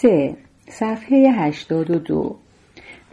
3. 0.00 0.36
صفحه 0.68 1.18
82 1.18 2.36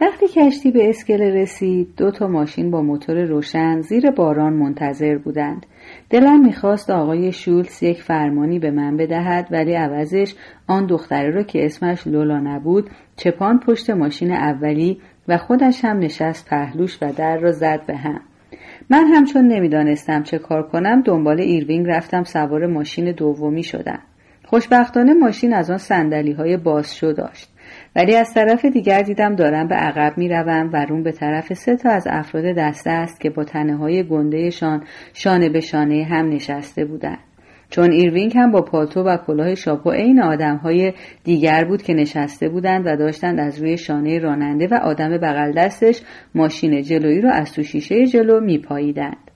وقتی 0.00 0.26
کشتی 0.28 0.70
به 0.70 0.88
اسکله 0.88 1.42
رسید 1.42 1.88
دو 1.96 2.10
تا 2.10 2.28
ماشین 2.28 2.70
با 2.70 2.82
موتور 2.82 3.24
روشن 3.24 3.80
زیر 3.80 4.10
باران 4.10 4.52
منتظر 4.52 5.18
بودند. 5.18 5.66
دلم 6.10 6.40
می‌خواست 6.40 6.90
آقای 6.90 7.32
شولتس 7.32 7.82
یک 7.82 8.02
فرمانی 8.02 8.58
به 8.58 8.70
من 8.70 8.96
بدهد 8.96 9.48
ولی 9.50 9.74
عوضش 9.74 10.34
آن 10.66 10.86
دختره 10.86 11.30
را 11.30 11.42
که 11.42 11.64
اسمش 11.64 12.06
لولا 12.06 12.40
نبود 12.40 12.90
چپان 13.16 13.58
پشت 13.58 13.90
ماشین 13.90 14.32
اولی 14.32 15.00
و 15.28 15.38
خودش 15.38 15.84
هم 15.84 15.98
نشست 15.98 16.48
پهلوش 16.48 16.98
و 17.02 17.12
در 17.12 17.38
را 17.38 17.52
زد 17.52 17.86
به 17.86 17.96
هم. 17.96 18.20
من 18.90 19.06
هم 19.06 19.24
چون 19.24 19.48
نمی‌دانستم 19.48 20.22
چه 20.22 20.38
کار 20.38 20.62
کنم 20.62 21.02
دنبال 21.02 21.40
ایروینگ 21.40 21.86
رفتم 21.88 22.24
سوار 22.24 22.66
ماشین 22.66 23.12
دومی 23.12 23.62
شدم. 23.62 24.02
خوشبختانه 24.46 25.14
ماشین 25.14 25.54
از 25.54 25.70
آن 25.70 25.78
صندلی 25.78 26.32
های 26.32 26.56
بازشو 26.56 27.12
داشت 27.12 27.48
ولی 27.96 28.16
از 28.16 28.34
طرف 28.34 28.64
دیگر 28.64 29.02
دیدم 29.02 29.34
دارم 29.34 29.68
به 29.68 29.74
عقب 29.74 30.18
می 30.18 30.28
روم 30.28 30.70
و 30.72 30.84
روم 30.84 31.02
به 31.02 31.12
طرف 31.12 31.52
سه 31.52 31.76
تا 31.76 31.90
از 31.90 32.06
افراد 32.10 32.44
دسته 32.58 32.90
است 32.90 33.20
که 33.20 33.30
با 33.30 33.44
تنه 33.44 33.76
های 33.76 34.02
گندهشان 34.02 34.84
شانه 35.12 35.48
به 35.48 35.60
شانه 35.60 36.04
هم 36.04 36.28
نشسته 36.28 36.84
بودند. 36.84 37.18
چون 37.70 37.90
ایروینگ 37.90 38.32
هم 38.36 38.50
با 38.50 38.62
پالتو 38.62 39.02
و 39.02 39.16
کلاه 39.16 39.54
شاپو 39.54 39.90
عین 39.90 40.22
آدم 40.22 40.56
های 40.56 40.92
دیگر 41.24 41.64
بود 41.64 41.82
که 41.82 41.94
نشسته 41.94 42.48
بودند 42.48 42.86
و 42.86 42.96
داشتند 42.96 43.40
از 43.40 43.58
روی 43.58 43.76
شانه 43.76 44.18
راننده 44.18 44.68
و 44.70 44.74
آدم 44.74 45.18
بغل 45.18 45.52
دستش 45.52 46.02
ماشین 46.34 46.82
جلویی 46.82 47.20
را 47.20 47.32
از 47.32 47.52
تو 47.52 47.62
شیشه 47.62 48.06
جلو 48.06 48.40
میپاییدند. 48.40 49.30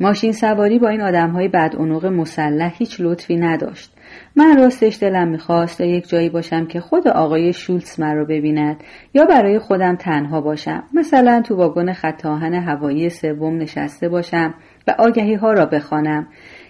ماشین 0.00 0.32
سواری 0.32 0.78
با 0.78 0.88
این 0.88 1.00
آدم 1.00 1.30
های 1.30 1.48
بد 1.48 1.76
مسلح 2.06 2.74
هیچ 2.78 3.00
لطفی 3.00 3.36
نداشت. 3.36 3.97
من 4.36 4.58
راستش 4.58 4.98
دلم 5.02 5.28
می‌خواست 5.28 5.80
یک 5.80 6.08
جایی 6.08 6.28
باشم 6.28 6.66
که 6.66 6.80
خود 6.80 7.08
آقای 7.08 7.52
شولتس 7.52 8.00
مرا 8.00 8.24
ببیند 8.24 8.76
یا 9.14 9.24
برای 9.24 9.58
خودم 9.58 9.96
تنها 9.96 10.40
باشم. 10.40 10.82
مثلا 10.94 11.42
تو 11.42 11.56
واگن 11.56 11.92
خط 11.92 12.26
آهن 12.26 12.54
هوایی 12.54 13.10
سوم 13.10 13.56
نشسته 13.56 14.08
باشم 14.08 14.54
و 14.88 14.94
آگهی 14.98 15.34
ها 15.34 15.52
را 15.52 15.66
بخوانم 15.66 16.26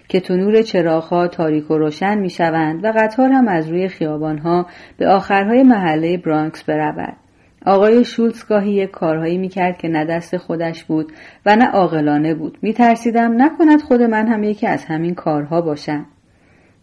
که 0.07 0.19
تو 0.19 0.37
نور 0.37 0.61
چراغها 0.61 1.27
تاریک 1.27 1.71
و 1.71 1.77
روشن 1.77 2.17
می‌شوند 2.17 2.83
و 2.83 2.93
قطار 2.95 3.31
هم 3.31 3.47
از 3.47 3.69
روی 3.69 3.87
خیابانها 3.87 4.65
به 4.97 5.07
آخرهای 5.07 5.63
محله 5.63 6.17
برانکس 6.17 6.63
برود. 6.63 7.13
آقای 7.65 8.05
شولتس 8.05 8.45
گاهی 8.47 8.71
یک 8.71 8.91
کارهایی 8.91 9.37
می‌کرد 9.37 9.77
که 9.77 9.87
نه 9.87 10.05
دست 10.05 10.37
خودش 10.37 10.83
بود 10.83 11.11
و 11.45 11.55
نه 11.55 11.65
عاقلانه 11.65 12.33
بود. 12.33 12.57
میترسیدم 12.61 13.41
نکند 13.41 13.81
خود 13.81 14.01
من 14.01 14.27
هم 14.27 14.43
یکی 14.43 14.67
از 14.67 14.85
همین 14.85 15.15
کارها 15.15 15.61
باشم. 15.61 16.05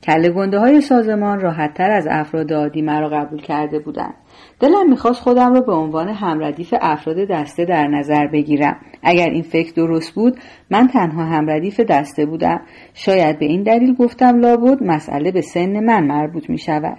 کله 0.06 0.30
گنده 0.30 0.58
های 0.58 0.80
سازمان 0.80 1.40
راحتتر 1.40 1.90
از 1.90 2.06
افراد 2.10 2.52
عادی 2.52 2.82
مرا 2.82 3.08
قبول 3.08 3.42
کرده 3.42 3.78
بودند. 3.78 4.14
دلم 4.60 4.90
می‌خواست 4.90 5.20
خودم 5.20 5.54
را 5.54 5.60
به 5.60 5.72
عنوان 5.72 6.08
همردیف 6.08 6.74
افراد 6.80 7.16
دسته 7.16 7.64
در 7.64 7.86
نظر 7.86 8.26
بگیرم. 8.26 8.76
اگر 9.02 9.30
این 9.30 9.42
فکر 9.42 9.72
درست 9.72 10.14
بود 10.14 10.38
من 10.70 10.88
تنها 10.88 11.24
همردیف 11.24 11.80
دسته 11.80 12.26
بودم. 12.26 12.60
شاید 12.94 13.38
به 13.38 13.46
این 13.46 13.62
دلیل 13.62 13.94
گفتم 13.94 14.40
لابد 14.40 14.82
مسئله 14.82 15.30
به 15.30 15.40
سن 15.40 15.84
من 15.84 16.06
مربوط 16.06 16.50
می 16.50 16.58
شود. 16.58 16.98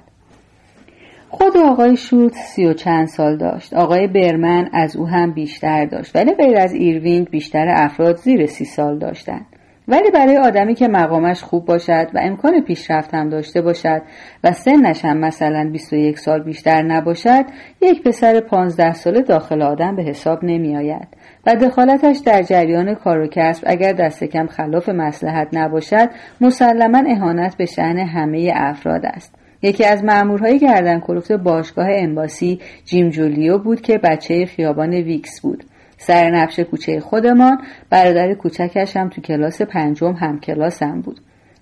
خود 1.30 1.58
آقای 1.58 1.98
شولتس 1.98 2.34
سی 2.34 2.66
و 2.66 2.74
چند 2.74 3.08
سال 3.08 3.38
داشت. 3.38 3.74
آقای 3.74 4.08
برمن 4.08 4.70
از 4.74 4.96
او 4.96 5.08
هم 5.08 5.32
بیشتر 5.32 5.86
داشت. 5.86 6.16
ولی 6.16 6.34
غیر 6.34 6.58
از 6.58 6.74
ایروینگ 6.74 7.30
بیشتر 7.30 7.66
افراد 7.70 8.16
زیر 8.16 8.46
سی 8.46 8.66
سال 8.66 9.00
داشتند. 9.00 9.46
ولی 9.88 10.12
برای 10.12 10.38
آدمی 10.38 10.76
که 10.76 10.88
مقامش 10.88 11.44
خوب 11.44 11.66
باشد 11.66 12.08
و 12.14 12.20
امکان 12.22 12.62
پیشرفت 12.62 13.14
هم 13.14 13.30
داشته 13.30 13.62
باشد 13.62 14.02
و 14.44 14.52
سنش 14.52 15.06
هم 15.06 15.18
مثلا 15.18 15.70
21 15.72 16.20
سال 16.20 16.44
بیشتر 16.44 16.82
نباشد 16.82 17.46
یک 17.82 18.04
پسر 18.04 18.40
15 18.40 18.94
ساله 18.94 19.22
داخل 19.22 19.62
آدم 19.62 19.96
به 19.96 20.04
حساب 20.04 20.40
نمی 20.44 20.78
آید 20.78 21.08
و 21.46 21.56
دخالتش 21.56 22.18
در 22.26 22.42
جریان 22.42 22.96
کار 22.96 23.20
و 23.20 23.28
کسب 23.28 23.64
اگر 23.68 23.94
دست 23.94 24.24
کم 24.24 24.48
خلاف 24.48 24.90
مسلحت 24.90 25.48
نباشد 25.54 26.10
مسلما 26.42 27.04
اهانت 27.08 27.58
به 27.58 27.66
شعن 27.66 27.98
همه 27.98 28.52
افراد 28.56 29.06
است. 29.06 29.36
یکی 29.62 29.86
از 29.86 30.04
مأمورهای 30.04 30.60
گردن 30.60 31.00
کلفت 31.00 31.32
باشگاه 31.32 31.88
امباسی 31.90 32.60
جیم 32.86 33.10
جولیو 33.10 33.58
بود 33.58 33.82
که 33.82 33.98
بچه 33.98 34.46
خیابان 34.46 34.94
ویکس 34.94 35.42
بود. 35.42 35.64
سر 35.98 36.32
نبش 36.32 36.60
کوچه 36.60 37.00
خودمان 37.00 37.58
برادر 37.90 38.34
کوچکش 38.34 38.98
هم 38.98 39.10
تو 39.10 39.22
کلاس 39.22 39.62
پنجم 39.62 40.12
هم 40.12 40.40
کلاسم 40.40 41.02
بود. 41.02 41.20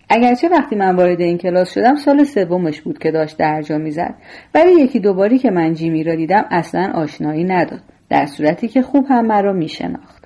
اگرچه 0.10 0.50
وقتی 0.50 0.76
من 0.76 0.96
وارد 0.96 1.22
این 1.22 1.38
کلاس 1.38 1.74
شدم 1.74 1.96
سال 1.96 2.24
سومش 2.24 2.82
بود 2.82 3.00
که 3.00 3.12
داشت 3.12 3.38
درجا 3.38 3.78
می‌زد. 3.78 4.16
ولی 4.56 4.72
یکی 4.72 5.00
دوباری 5.00 5.38
که 5.38 5.52
من 5.52 5.74
جیمی 5.74 6.04
را 6.04 6.16
دیدم 6.16 6.46
اصلا 6.52 6.92
آشنایی 6.96 7.44
نداد 7.44 7.82
در 8.10 8.26
صورتی 8.26 8.68
که 8.68 8.82
خوب 8.82 9.06
هم 9.10 9.28
مرا 9.28 9.54
میشناخت. 9.54 10.26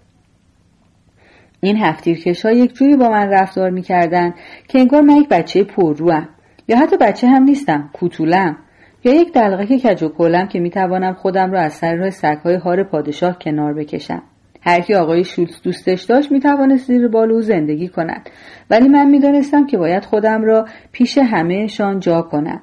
این 1.61 1.77
هفتیرکش 1.77 2.45
ها 2.45 2.51
یک 2.51 2.73
جوری 2.73 2.95
با 2.95 3.09
من 3.09 3.29
رفتار 3.29 3.69
می‌کردند 3.69 4.33
که 4.67 4.79
انگار 4.79 5.01
من 5.01 5.15
یک 5.15 5.29
بچه 5.29 5.63
پرروم 5.63 6.29
یا 6.67 6.77
حتی 6.77 6.97
بچه 6.97 7.27
هم 7.27 7.43
نیستم 7.43 7.89
کوتولم. 7.93 8.57
یا 9.03 9.13
یک 9.13 9.33
دلغک 9.33 9.77
کج 9.77 10.03
و 10.03 10.09
کلم 10.09 10.47
که 10.47 10.59
می‌توانم 10.59 11.13
خودم 11.13 11.51
را 11.51 11.61
از 11.61 11.73
سر 11.73 11.95
راه 11.95 12.09
سگهای 12.09 12.55
هار 12.55 12.83
پادشاه 12.83 13.39
کنار 13.39 13.73
بکشم. 13.73 14.21
هر 14.61 14.79
کی 14.79 14.93
آقای 14.93 15.23
شولتز 15.23 15.61
دوستش 15.61 16.03
داشت 16.03 16.31
می‌توانست 16.31 16.87
زیر 16.87 17.07
بالو 17.07 17.41
زندگی 17.41 17.87
کند. 17.87 18.29
ولی 18.69 18.87
من 18.87 19.09
می‌دانستم 19.09 19.65
که 19.65 19.77
باید 19.77 20.05
خودم 20.05 20.43
را 20.43 20.65
پیش 20.91 21.17
همهشان 21.17 21.99
جا 21.99 22.21
کنم. 22.21 22.61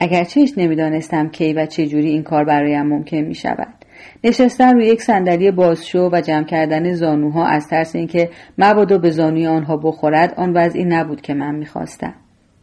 اگرچه 0.00 0.40
هیچ 0.40 0.54
نمی‌دانستم 0.56 1.28
کی 1.28 1.52
و 1.52 1.66
چه 1.66 1.86
جوری 1.86 2.08
این 2.08 2.22
کار 2.22 2.44
برایم 2.44 2.86
ممکن 2.86 3.16
می 3.16 3.34
شود. 3.34 3.74
نشستن 4.24 4.74
روی 4.74 4.86
یک 4.86 5.02
صندلی 5.02 5.50
بازشو 5.50 6.10
و 6.12 6.20
جمع 6.20 6.44
کردن 6.44 6.92
زانوها 6.92 7.46
از 7.46 7.68
ترس 7.68 7.96
اینکه 7.96 8.30
مبادا 8.58 8.98
به 8.98 9.10
زانوی 9.10 9.46
آنها 9.46 9.76
بخورد 9.76 10.34
آن 10.36 10.52
وضعی 10.56 10.84
نبود 10.84 11.20
که 11.20 11.34
من 11.34 11.54
می‌خواستم. 11.54 12.14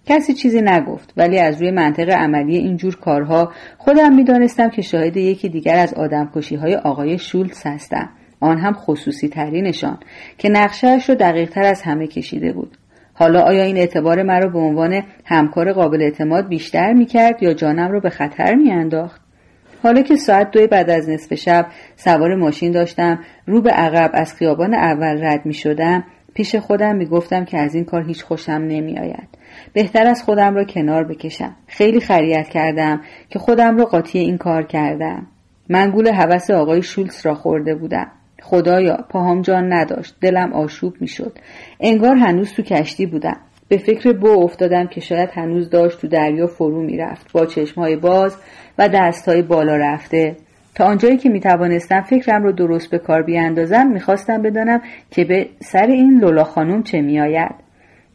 کسی 0.05 0.33
چیزی 0.33 0.61
نگفت 0.61 1.13
ولی 1.17 1.39
از 1.39 1.61
روی 1.61 1.71
منطق 1.71 2.09
عملی 2.09 2.57
اینجور 2.57 2.95
کارها 2.95 3.51
خودم 3.77 4.15
می‌دانستم 4.15 4.69
که 4.69 4.81
شاهد 4.81 5.17
یکی 5.17 5.49
دیگر 5.49 5.77
از 5.77 5.93
آدمکشی 5.93 6.55
های 6.55 6.75
آقای 6.75 7.17
شولتس 7.17 7.67
هستم 7.67 8.09
آن 8.39 8.57
هم 8.57 8.73
خصوصی 8.73 9.29
ترینشان 9.29 9.97
که 10.37 10.49
نقشهش 10.49 11.09
رو 11.09 11.15
دقیق 11.15 11.49
تر 11.49 11.63
از 11.63 11.81
همه 11.81 12.07
کشیده 12.07 12.53
بود 12.53 12.77
حالا 13.13 13.41
آیا 13.41 13.63
این 13.63 13.77
اعتبار 13.77 14.23
مرا 14.23 14.49
به 14.49 14.59
عنوان 14.59 15.03
همکار 15.25 15.73
قابل 15.73 16.01
اعتماد 16.01 16.47
بیشتر 16.47 16.93
می 16.93 17.05
کرد 17.05 17.43
یا 17.43 17.53
جانم 17.53 17.91
را 17.91 17.99
به 17.99 18.09
خطر 18.09 18.55
می 18.55 18.71
انداخت؟ 18.71 19.21
حالا 19.83 20.01
که 20.01 20.15
ساعت 20.15 20.51
دوی 20.51 20.67
بعد 20.67 20.89
از 20.89 21.09
نصف 21.09 21.33
شب 21.33 21.67
سوار 21.95 22.35
ماشین 22.35 22.71
داشتم 22.71 23.19
رو 23.45 23.61
به 23.61 23.69
عقب 23.69 24.11
از 24.13 24.33
خیابان 24.33 24.73
اول 24.73 25.25
رد 25.25 25.45
می 25.45 25.53
شدم 25.53 26.03
پیش 26.33 26.55
خودم 26.55 26.95
می 26.95 27.05
گفتم 27.05 27.45
که 27.45 27.57
از 27.59 27.75
این 27.75 27.85
کار 27.85 28.03
هیچ 28.03 28.23
خوشم 28.23 28.51
نمی 28.51 28.99
آید. 28.99 29.34
بهتر 29.73 30.07
از 30.07 30.23
خودم 30.23 30.55
را 30.55 30.63
کنار 30.63 31.03
بکشم. 31.03 31.55
خیلی 31.67 31.99
خریت 31.99 32.49
کردم 32.49 33.01
که 33.29 33.39
خودم 33.39 33.77
را 33.77 33.85
قاطی 33.85 34.19
این 34.19 34.37
کار 34.37 34.63
کردم. 34.63 35.27
من 35.69 35.89
گول 35.89 36.11
حوس 36.11 36.51
آقای 36.51 36.81
شولتس 36.81 37.25
را 37.25 37.35
خورده 37.35 37.75
بودم. 37.75 38.11
خدایا 38.41 38.97
پاهام 39.09 39.41
جان 39.41 39.73
نداشت. 39.73 40.15
دلم 40.21 40.53
آشوب 40.53 40.93
می‌شد. 40.99 41.37
انگار 41.79 42.15
هنوز 42.15 42.53
تو 42.53 42.61
کشتی 42.61 43.05
بودم. 43.05 43.37
به 43.67 43.77
فکر 43.77 44.13
بو 44.13 44.27
افتادم 44.27 44.87
که 44.87 45.01
شاید 45.01 45.29
هنوز 45.33 45.69
داشت 45.69 46.01
تو 46.01 46.07
دریا 46.07 46.47
فرو 46.47 46.81
می‌رفت. 46.81 47.31
با 47.31 47.45
چشمهای 47.45 47.95
باز 47.95 48.37
و 48.77 48.89
دستهای 48.89 49.41
بالا 49.41 49.77
رفته. 49.77 50.35
تا 50.75 50.85
آنجایی 50.85 51.17
که 51.17 51.29
می‌توانستم 51.29 52.01
فکرم 52.01 52.43
رو 52.43 52.51
درست 52.51 52.91
به 52.91 52.97
کار 52.97 53.21
بیاندازم 53.21 53.87
می‌خواستم 53.87 54.41
بدانم 54.41 54.81
که 55.11 55.25
به 55.25 55.49
سر 55.59 55.87
این 55.87 56.19
لولا 56.19 56.43
خانم 56.43 56.83
چه 56.83 57.01
میآید. 57.01 57.64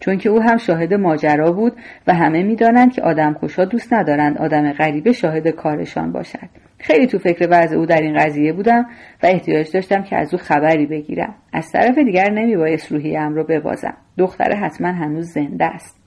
چون 0.00 0.18
که 0.18 0.28
او 0.28 0.42
هم 0.42 0.56
شاهد 0.56 0.94
ماجرا 0.94 1.52
بود 1.52 1.72
و 2.06 2.14
همه 2.14 2.42
می‌دانند 2.42 2.92
که 2.92 3.02
آدم 3.02 3.36
کشا 3.42 3.64
دوست 3.64 3.92
ندارند 3.92 4.38
آدم 4.38 4.72
غریبه 4.72 5.12
شاهد 5.12 5.48
کارشان 5.48 6.12
باشد. 6.12 6.48
خیلی 6.78 7.06
تو 7.06 7.18
فکر 7.18 7.48
وضع 7.50 7.76
او 7.76 7.86
در 7.86 8.00
این 8.00 8.18
قضیه 8.18 8.52
بودم 8.52 8.86
و 9.22 9.26
احتیاج 9.26 9.72
داشتم 9.72 10.02
که 10.02 10.16
از 10.16 10.34
او 10.34 10.40
خبری 10.40 10.86
بگیرم. 10.86 11.34
از 11.52 11.72
طرف 11.72 11.98
دیگر 11.98 12.30
نمیبایست 12.30 12.92
روحیم 12.92 13.34
رو 13.34 13.44
ببازم. 13.44 13.96
دختره 14.18 14.56
حتما 14.56 14.88
هنوز 14.88 15.32
زنده 15.32 15.64
است. 15.64 16.00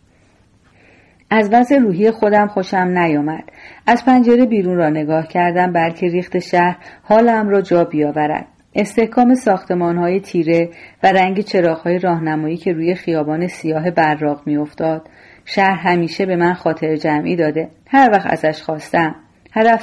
از 1.29 1.49
وضع 1.53 1.77
روحی 1.77 2.11
خودم 2.11 2.47
خوشم 2.47 2.77
نیامد. 2.77 3.43
از 3.87 4.05
پنجره 4.05 4.45
بیرون 4.45 4.77
را 4.77 4.89
نگاه 4.89 5.27
کردم 5.27 5.73
بلکه 5.73 6.07
ریخت 6.07 6.39
شهر 6.39 6.77
حالم 7.03 7.49
را 7.49 7.61
جا 7.61 7.83
بیاورد. 7.83 8.47
استحکام 8.75 9.35
ساختمان 9.35 9.97
های 9.97 10.19
تیره 10.19 10.69
و 11.03 11.11
رنگ 11.11 11.39
چراغ 11.39 11.77
های 11.77 11.99
راهنمایی 11.99 12.57
که 12.57 12.73
روی 12.73 12.95
خیابان 12.95 13.47
سیاه 13.47 13.91
براق 13.91 14.41
میافتاد 14.45 15.09
شهر 15.45 15.75
همیشه 15.75 16.25
به 16.25 16.35
من 16.35 16.53
خاطر 16.53 16.95
جمعی 16.95 17.35
داده. 17.35 17.69
هر 17.87 18.09
وقت 18.11 18.25
ازش 18.25 18.61
خواستم 18.61 19.15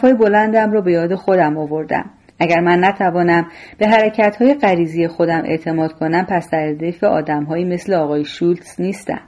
های 0.03 0.15
بلندم 0.15 0.73
رو 0.73 0.83
به 0.83 0.93
یاد 0.93 1.15
خودم 1.15 1.59
آوردم. 1.59 2.11
اگر 2.41 2.61
من 2.61 2.85
نتوانم 2.85 3.47
به 3.79 3.89
حرکت 3.89 4.37
های 4.37 4.55
غریزی 4.55 5.09
خودم 5.09 5.43
اعتماد 5.45 5.93
کنم 5.93 6.27
پس 6.29 6.51
در 6.51 6.75
آدم 7.03 7.45
های 7.45 7.65
مثل 7.65 7.95
آقای 7.95 8.25
شولتز 8.25 8.81
نیستم. 8.81 9.21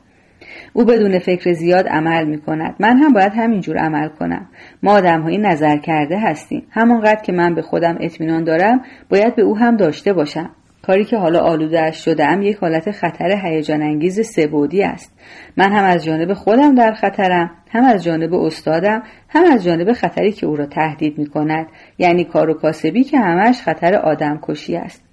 او 0.72 0.84
بدون 0.84 1.18
فکر 1.18 1.52
زیاد 1.52 1.88
عمل 1.88 2.24
می 2.24 2.38
کند 2.38 2.74
من 2.80 2.98
هم 2.98 3.12
باید 3.12 3.32
همینجور 3.36 3.78
عمل 3.78 4.08
کنم. 4.08 4.48
ما 4.82 4.92
آدم 4.92 5.46
نظر 5.46 5.76
کرده 5.76 6.18
هستیم. 6.18 6.66
همانقدر 6.70 7.22
که 7.22 7.32
من 7.32 7.54
به 7.54 7.62
خودم 7.62 7.96
اطمینان 8.00 8.44
دارم 8.44 8.80
باید 9.08 9.36
به 9.36 9.42
او 9.42 9.58
هم 9.58 9.76
داشته 9.76 10.12
باشم. 10.12 10.50
کاری 10.82 11.04
که 11.04 11.16
حالا 11.16 11.40
آلودهاش 11.40 12.04
شدم 12.04 12.42
یک 12.42 12.56
حالت 12.56 12.90
خطر 12.90 13.40
هیجان 13.44 13.82
انگیز 13.82 14.20
سبودی 14.20 14.82
است. 14.82 15.12
من 15.56 15.72
هم 15.72 15.84
از 15.84 16.04
جانب 16.04 16.34
خودم 16.34 16.74
در 16.74 16.92
خطرم 16.92 17.50
هم 17.70 17.84
از 17.84 18.04
جانب 18.04 18.34
استادم 18.34 19.02
هم 19.28 19.44
از 19.44 19.64
جانب 19.64 19.92
خطری 19.92 20.32
که 20.32 20.46
او 20.46 20.56
را 20.56 20.66
تهدید 20.66 21.18
می 21.18 21.26
کند 21.26 21.66
یعنی 21.98 22.24
کار 22.24 22.50
و 22.50 22.54
کاسبی 22.54 23.04
که 23.04 23.18
همش 23.18 23.62
خطر 23.62 23.94
آدم 23.94 24.40
کشی 24.42 24.76
است. 24.76 25.04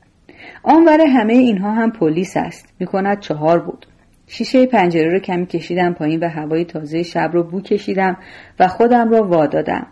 آنور 0.63 1.01
همه 1.01 1.33
اینها 1.33 1.71
هم 1.71 1.91
پلیس 1.91 2.37
است. 2.37 2.73
می 2.79 2.85
کند 2.85 3.19
چهار 3.19 3.59
بود. 3.59 3.85
شیشه 4.31 4.65
پنجره 4.65 5.09
رو 5.11 5.19
کمی 5.19 5.45
کشیدم 5.45 5.93
پایین 5.93 6.19
و 6.19 6.29
هوای 6.29 6.65
تازه 6.65 7.03
شب 7.03 7.29
رو 7.33 7.43
بو 7.43 7.61
کشیدم 7.61 8.17
و 8.59 8.67
خودم 8.67 9.09
را 9.09 9.23
وادادم 9.23 9.87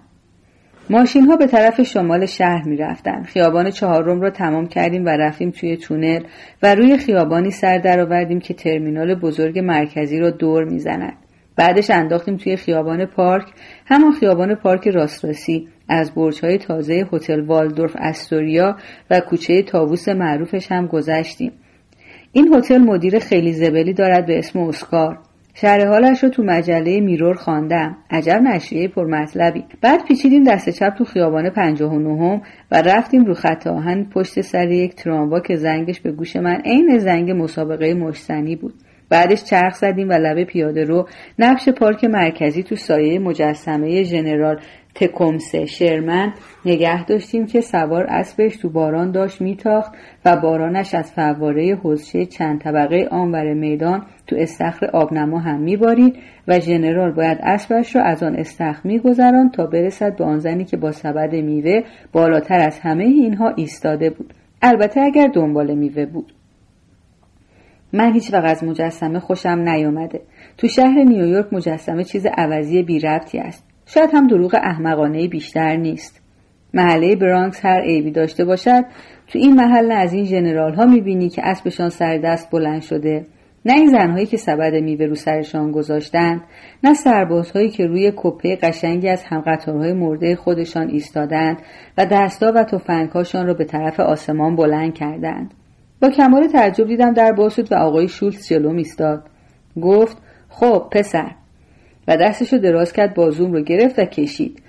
ماشین 0.89 1.25
ها 1.25 1.35
به 1.35 1.47
طرف 1.47 1.81
شمال 1.81 2.25
شهر 2.25 2.63
می 2.67 2.77
رفتن. 2.77 3.23
خیابان 3.23 3.69
چهارم 3.69 4.21
را 4.21 4.29
تمام 4.29 4.67
کردیم 4.67 5.05
و 5.05 5.09
رفتیم 5.09 5.51
توی 5.51 5.77
تونل 5.77 6.23
و 6.63 6.75
روی 6.75 6.97
خیابانی 6.97 7.51
سر 7.51 7.77
درآوردیم 7.77 8.39
که 8.39 8.53
ترمینال 8.53 9.15
بزرگ 9.15 9.59
مرکزی 9.59 10.19
را 10.19 10.29
دور 10.29 10.63
می 10.63 10.79
زند. 10.79 11.13
بعدش 11.55 11.89
انداختیم 11.89 12.37
توی 12.37 12.55
خیابان 12.55 13.05
پارک 13.05 13.47
همان 13.85 14.11
خیابان 14.11 14.55
پارک 14.55 14.87
راستراسی 14.87 15.67
از 15.89 16.15
برج 16.15 16.45
های 16.45 16.57
تازه 16.57 17.07
هتل 17.13 17.41
والدورف 17.41 17.95
استوریا 17.99 18.75
و 19.11 19.19
کوچه 19.19 19.63
تاووس 19.63 20.09
معروفش 20.09 20.71
هم 20.71 20.87
گذشتیم 20.87 21.51
این 22.37 22.53
هتل 22.53 22.77
مدیر 22.77 23.19
خیلی 23.19 23.53
زبلی 23.53 23.93
دارد 23.93 24.25
به 24.25 24.39
اسم 24.39 24.59
اسکار. 24.59 25.19
شهر 25.53 25.87
حالش 25.87 26.23
رو 26.23 26.29
تو 26.29 26.43
مجله 26.43 26.99
میرور 26.99 27.35
خواندم. 27.35 27.97
عجب 28.11 28.41
نشریه 28.41 28.87
پرمطلبی. 28.87 29.63
بعد 29.81 30.05
پیچیدیم 30.05 30.43
دست 30.43 30.69
چپ 30.69 30.93
تو 30.97 31.03
خیابان 31.03 31.49
پنجاه 31.49 31.93
و 31.93 31.99
نهم 31.99 32.41
و 32.71 32.81
رفتیم 32.81 33.25
رو 33.25 33.33
خط 33.33 33.67
آهن 33.67 34.03
پشت 34.03 34.41
سر 34.41 34.71
یک 34.71 34.95
تراموا 34.95 35.39
که 35.39 35.55
زنگش 35.55 36.01
به 36.01 36.11
گوش 36.11 36.35
من 36.35 36.61
عین 36.65 36.97
زنگ 36.97 37.31
مسابقه 37.31 37.93
مشتنی 37.93 38.55
بود. 38.55 38.73
بعدش 39.09 39.43
چرخ 39.43 39.75
زدیم 39.75 40.09
و 40.09 40.13
لبه 40.13 40.45
پیاده 40.45 40.83
رو 40.83 41.07
نقش 41.39 41.69
پارک 41.69 42.03
مرکزی 42.03 42.63
تو 42.63 42.75
سایه 42.75 43.19
مجسمه 43.19 44.03
ژنرال 44.03 44.59
تکومسه 44.99 45.65
شرمن 45.65 46.33
نگه 46.65 47.05
داشتیم 47.05 47.45
که 47.45 47.61
سوار 47.61 48.05
اسبش 48.09 48.55
تو 48.57 48.69
باران 48.69 49.11
داشت 49.11 49.41
میتاخت 49.41 49.91
و 50.25 50.37
بارانش 50.37 50.95
از 50.95 51.11
فواره 51.11 51.75
حوزچه 51.75 52.25
چند 52.25 52.61
طبقه 52.61 53.07
آنور 53.11 53.53
میدان 53.53 54.05
تو 54.27 54.35
استخر 54.39 54.85
آبنما 54.85 55.39
هم 55.39 55.59
میبارید 55.59 56.15
و 56.47 56.59
ژنرال 56.59 57.11
باید 57.11 57.37
اسبش 57.41 57.95
را 57.95 58.03
از 58.03 58.23
آن 58.23 58.35
استخر 58.35 58.81
میگذران 58.83 59.49
تا 59.49 59.65
برسد 59.65 60.15
به 60.15 60.23
آن 60.23 60.39
زنی 60.39 60.65
که 60.65 60.77
با 60.77 60.91
سبد 60.91 61.35
میوه 61.35 61.81
بالاتر 62.11 62.59
از 62.59 62.79
همه 62.79 63.03
اینها 63.03 63.53
ایستاده 63.55 64.09
بود. 64.09 64.33
البته 64.61 65.01
اگر 65.01 65.27
دنبال 65.27 65.75
میوه 65.75 66.05
بود. 66.05 66.33
من 67.97 68.13
هیچ 68.13 68.33
وقت 68.33 68.45
از 68.45 68.63
مجسمه 68.63 69.19
خوشم 69.19 69.49
نیامده 69.49 70.21
تو 70.57 70.67
شهر 70.67 71.03
نیویورک 71.03 71.53
مجسمه 71.53 72.03
چیز 72.03 72.25
عوضی 72.37 72.83
بی 72.83 72.99
ربطی 72.99 73.39
است. 73.39 73.65
شاید 73.85 74.09
هم 74.13 74.27
دروغ 74.27 74.55
احمقانه 74.63 75.27
بیشتر 75.27 75.75
نیست. 75.75 76.21
محله 76.73 77.15
برانکس 77.15 77.65
هر 77.65 77.81
عیبی 77.81 78.11
داشته 78.11 78.45
باشد 78.45 78.85
تو 79.27 79.39
این 79.39 79.55
محله 79.55 79.93
از 79.93 80.13
این 80.13 80.25
جنرال 80.25 80.73
ها 80.73 80.85
می‌بینی 80.85 81.29
که 81.29 81.41
اسبشان 81.45 81.89
سر 81.89 82.17
دست 82.17 82.51
بلند 82.51 82.81
شده. 82.81 83.25
نه 83.65 83.73
این 83.73 83.87
زنهایی 83.87 84.25
که 84.25 84.37
سبد 84.37 84.75
میوه 84.75 85.05
رو 85.05 85.15
سرشان 85.15 85.71
گذاشتند 85.71 86.41
نه 86.83 86.93
سربازهایی 86.93 87.69
که 87.69 87.87
روی 87.87 88.13
کپه 88.15 88.55
قشنگی 88.55 89.09
از 89.09 89.23
همقطارهای 89.23 89.93
مرده 89.93 90.35
خودشان 90.35 90.89
ایستادند 90.89 91.57
و 91.97 92.05
دستا 92.05 92.51
و 92.55 92.63
تفنگهاشان 92.63 93.47
را 93.47 93.53
به 93.53 93.65
طرف 93.65 93.99
آسمان 93.99 94.55
بلند 94.55 94.93
کردند. 94.93 95.53
با 96.01 96.09
کمال 96.09 96.47
تعجب 96.47 96.87
دیدم 96.87 97.13
در 97.13 97.31
باز 97.31 97.59
و 97.71 97.75
آقای 97.75 98.07
شولتز 98.07 98.47
جلو 98.47 98.69
ایستاد 98.69 99.23
گفت 99.81 100.17
خب 100.49 100.87
پسر. 100.91 101.31
و 102.07 102.17
دستشو 102.17 102.57
دراز 102.57 102.93
کرد 102.93 103.13
بازوم 103.13 103.53
رو 103.53 103.61
گرفت 103.61 103.99
و 103.99 104.05
کشید. 104.05 104.61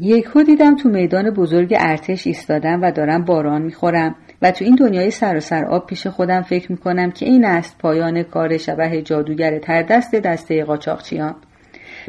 یکو 0.00 0.42
دیدم 0.42 0.76
تو 0.76 0.88
میدان 0.88 1.30
بزرگ 1.30 1.74
ارتش 1.78 2.26
ایستادم 2.26 2.82
و 2.82 2.92
دارم 2.92 3.24
باران 3.24 3.62
می‌خورم 3.62 4.14
و 4.42 4.50
تو 4.50 4.64
این 4.64 4.74
دنیای 4.74 5.10
سر 5.10 5.64
آب 5.70 5.86
پیش 5.86 6.06
خودم 6.06 6.42
فکر 6.42 6.72
می‌کنم 6.72 7.10
که 7.10 7.26
این 7.26 7.44
است 7.44 7.78
پایان 7.78 8.22
کار 8.22 8.56
شبه 8.56 9.02
جادوگر 9.02 9.58
تر 9.58 9.82
دست 9.82 10.14
دسته 10.14 10.64
قاچاقچیان. 10.64 11.34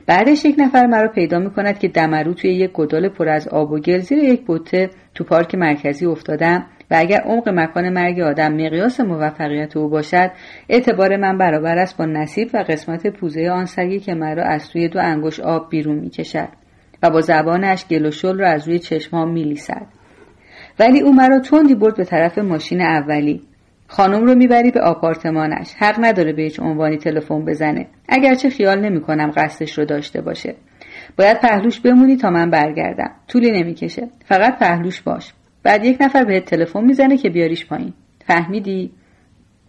بعدش 0.06 0.46
یک 0.46 0.56
نفر 0.58 0.86
مرا 0.86 1.08
پیدا 1.08 1.40
می‌کند 1.40 1.80
که 1.80 1.88
دمرو 1.88 2.34
توی 2.34 2.52
یک 2.52 2.72
گدال 2.74 3.10
پر 3.10 3.30
از 3.30 3.48
آب 3.48 3.72
و 3.72 3.80
گل 3.80 4.00
زیر 4.00 4.18
یک 4.18 4.46
بوته 4.46 4.90
تو 5.16 5.24
پارک 5.24 5.56
مرکزی 5.56 6.06
افتادم. 6.06 6.66
و 6.92 6.96
اگر 6.98 7.22
عمق 7.22 7.50
مکان 7.50 7.90
مرگ 7.90 8.20
آدم 8.20 8.54
مقیاس 8.54 9.00
موفقیت 9.00 9.78
او 9.78 9.90
باشد 9.90 10.32
اعتبار 10.70 11.18
من 11.18 11.38
برابر 11.38 11.78
است 11.78 11.98
با 11.98 12.06
نصیب 12.06 12.50
و 12.54 12.58
قسمت 12.58 13.08
پوزه 13.08 13.50
آن 13.50 13.66
سگی 13.66 14.00
که 14.00 14.14
مرا 14.14 14.44
از 14.44 14.70
توی 14.70 14.88
دو 14.88 15.00
انگوش 15.00 15.40
آب 15.40 15.70
بیرون 15.70 15.96
می‌کشد 15.96 16.50
و 17.04 17.10
با 17.10 17.22
زبانش 17.22 17.86
گل 17.88 18.06
و 18.06 18.12
شل 18.12 18.40
را 18.40 18.50
از 18.50 18.68
روی 18.68 18.80
چشمام 18.80 19.32
میلیسد. 19.32 19.86
ولی 20.80 21.02
او 21.02 21.14
مرا 21.14 21.40
تندی 21.40 21.76
برد 21.76 21.98
به 21.98 22.04
طرف 22.04 22.38
ماشین 22.38 22.82
اولی. 22.82 23.42
خانم 23.88 24.26
رو 24.26 24.36
می‌بری 24.36 24.72
به 24.72 24.82
آپارتمانش. 24.82 25.74
حق 25.78 25.96
نداره 26.00 26.34
به 26.34 26.42
هیچ 26.42 26.60
عنوانی 26.60 26.98
تلفن 26.98 27.46
بزنه. 27.46 27.88
اگرچه 28.10 28.50
خیال 28.50 28.80
نمی‌کنم 28.86 29.32
قصدش 29.38 29.78
رو 29.78 29.86
داشته 29.86 30.22
باشه. 30.22 30.56
باید 31.18 31.40
پهلوش 31.40 31.80
بمونی 31.80 32.18
تا 32.18 32.30
من 32.30 32.50
برگردم. 32.50 33.12
طولی 33.28 33.52
نمی‌کشه. 33.52 34.08
فقط 34.26 34.60
پهلوش 34.60 35.02
باش. 35.02 35.34
بعد 35.64 35.86
یک 35.86 35.98
نفر 36.02 36.24
بهت 36.24 36.46
تلفن 36.46 36.84
می‌زنه 36.84 37.18
که 37.18 37.30
بیاریش 37.30 37.66
پایین. 37.66 37.94
فهمیدی؟ 38.28 38.92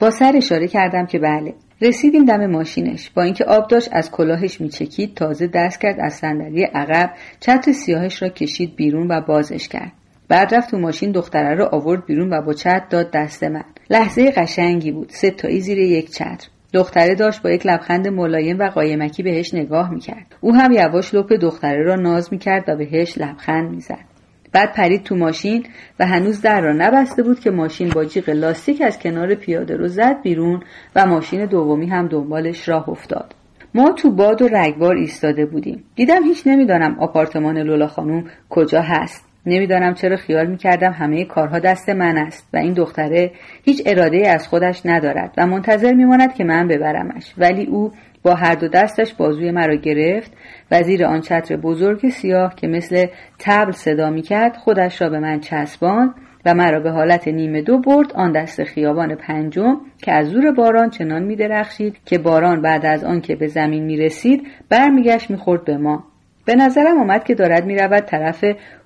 با 0.00 0.10
سر 0.10 0.32
اشاره 0.36 0.68
کردم 0.68 1.06
که 1.06 1.18
بله. 1.18 1.54
رسیدیم 1.80 2.24
دم 2.24 2.46
ماشینش. 2.46 3.10
با 3.10 3.22
اینکه 3.22 3.44
آب 3.44 3.68
داشت 3.68 3.88
از 3.92 4.10
کلاهش 4.10 4.60
میچکید 4.60 5.14
تازه 5.14 5.46
دست 5.46 5.80
کرد 5.80 6.00
از 6.00 6.14
صندلی 6.14 6.62
عقب 6.62 7.10
چتر 7.40 7.72
سیاهش 7.72 8.22
را 8.22 8.28
کشید 8.28 8.76
بیرون 8.76 9.08
و 9.10 9.20
بازش 9.20 9.68
کرد. 9.68 9.92
بعد 10.28 10.54
رفت 10.54 10.70
تو 10.70 10.78
ماشین 10.78 11.12
دختره 11.12 11.54
رو 11.54 11.64
آورد 11.72 12.06
بیرون 12.06 12.32
و 12.32 12.42
با 12.42 12.52
چتر 12.52 12.86
داد 12.90 13.10
دست 13.10 13.44
من. 13.44 13.64
لحظه 13.90 14.30
قشنگی 14.30 14.92
بود. 14.92 15.08
سه 15.08 15.30
تایی 15.30 15.60
زیر 15.60 15.78
یک 15.78 16.10
چتر. 16.10 16.48
دختره 16.72 17.14
داشت 17.14 17.42
با 17.42 17.50
یک 17.50 17.66
لبخند 17.66 18.08
ملایم 18.08 18.58
و 18.58 18.68
قایمکی 18.68 19.22
بهش 19.22 19.54
نگاه 19.54 19.90
می‌کرد. 19.90 20.36
او 20.40 20.54
هم 20.54 20.72
یواش 20.72 21.14
لپ 21.14 21.32
دختره 21.32 21.82
را 21.82 21.94
ناز 21.94 22.28
می‌کرد 22.32 22.64
و 22.68 22.76
بهش 22.76 23.18
لبخند 23.18 23.70
می‌زد. 23.70 24.09
بعد 24.52 24.72
پرید 24.72 25.02
تو 25.02 25.16
ماشین 25.16 25.66
و 25.98 26.06
هنوز 26.06 26.42
در 26.42 26.60
را 26.60 26.72
نبسته 26.72 27.22
بود 27.22 27.40
که 27.40 27.50
ماشین 27.50 27.88
با 27.88 28.04
جیغ 28.04 28.30
لاستیک 28.30 28.82
از 28.82 28.98
کنار 28.98 29.34
پیاده 29.34 29.76
رو 29.76 29.88
زد 29.88 30.22
بیرون 30.22 30.62
و 30.96 31.06
ماشین 31.06 31.46
دومی 31.46 31.86
هم 31.86 32.08
دنبالش 32.08 32.68
راه 32.68 32.88
افتاد. 32.88 33.34
ما 33.74 33.92
تو 33.92 34.10
باد 34.10 34.42
و 34.42 34.48
رگبار 34.48 34.96
ایستاده 34.96 35.46
بودیم. 35.46 35.84
دیدم 35.94 36.24
هیچ 36.24 36.46
نمی‌دانم 36.46 36.96
آپارتمان 37.00 37.58
لولا 37.58 37.86
خانوم 37.86 38.24
کجا 38.48 38.82
هست. 38.82 39.26
نمی‌دانم 39.46 39.94
چرا 39.94 40.16
خیال 40.16 40.46
می‌کردم 40.46 40.92
همه 40.92 41.24
کارها 41.24 41.58
دست 41.58 41.88
من 41.88 42.18
است 42.18 42.48
و 42.52 42.56
این 42.56 42.72
دختره 42.72 43.30
هیچ 43.64 43.82
اراده 43.86 44.28
از 44.28 44.48
خودش 44.48 44.82
ندارد 44.84 45.34
و 45.38 45.46
منتظر 45.46 45.92
میماند 45.92 46.34
که 46.34 46.44
من 46.44 46.68
ببرمش. 46.68 47.34
ولی 47.38 47.66
او 47.66 47.92
با 48.22 48.34
هر 48.34 48.54
دو 48.54 48.68
دستش 48.68 49.14
بازوی 49.14 49.50
مرا 49.50 49.74
گرفت. 49.74 50.32
و 50.70 50.82
زیر 50.82 51.04
آن 51.04 51.20
چتر 51.20 51.56
بزرگ 51.56 52.08
سیاه 52.08 52.54
که 52.54 52.66
مثل 52.68 53.06
تبل 53.38 53.72
صدا 53.72 54.10
می‌کرد 54.10 54.56
خودش 54.56 55.02
را 55.02 55.08
به 55.08 55.18
من 55.18 55.40
چسباند 55.40 56.14
و 56.46 56.54
مرا 56.54 56.80
به 56.80 56.90
حالت 56.90 57.28
نیمه 57.28 57.62
دو 57.62 57.78
برد. 57.78 58.12
آن 58.12 58.32
دست 58.32 58.64
خیابان 58.64 59.14
پنجم 59.14 59.76
که 60.02 60.12
از 60.12 60.26
زور 60.26 60.52
باران 60.52 60.90
چنان 60.90 61.22
می 61.22 61.36
درخشید 61.36 61.96
که 62.04 62.18
باران 62.18 62.62
بعد 62.62 62.86
از 62.86 63.04
آن 63.04 63.20
که 63.20 63.36
به 63.36 63.46
زمین 63.46 63.84
می 63.84 63.96
رسید 63.96 64.46
برمیگشت 64.68 65.30
می‌خورد 65.30 65.64
به 65.64 65.76
ما. 65.76 66.04
به 66.44 66.54
نظرم 66.54 66.98
آمد 66.98 67.24
که 67.24 67.34
دارد 67.34 67.64
می‌رود 67.66 68.04
طرف 68.04 68.44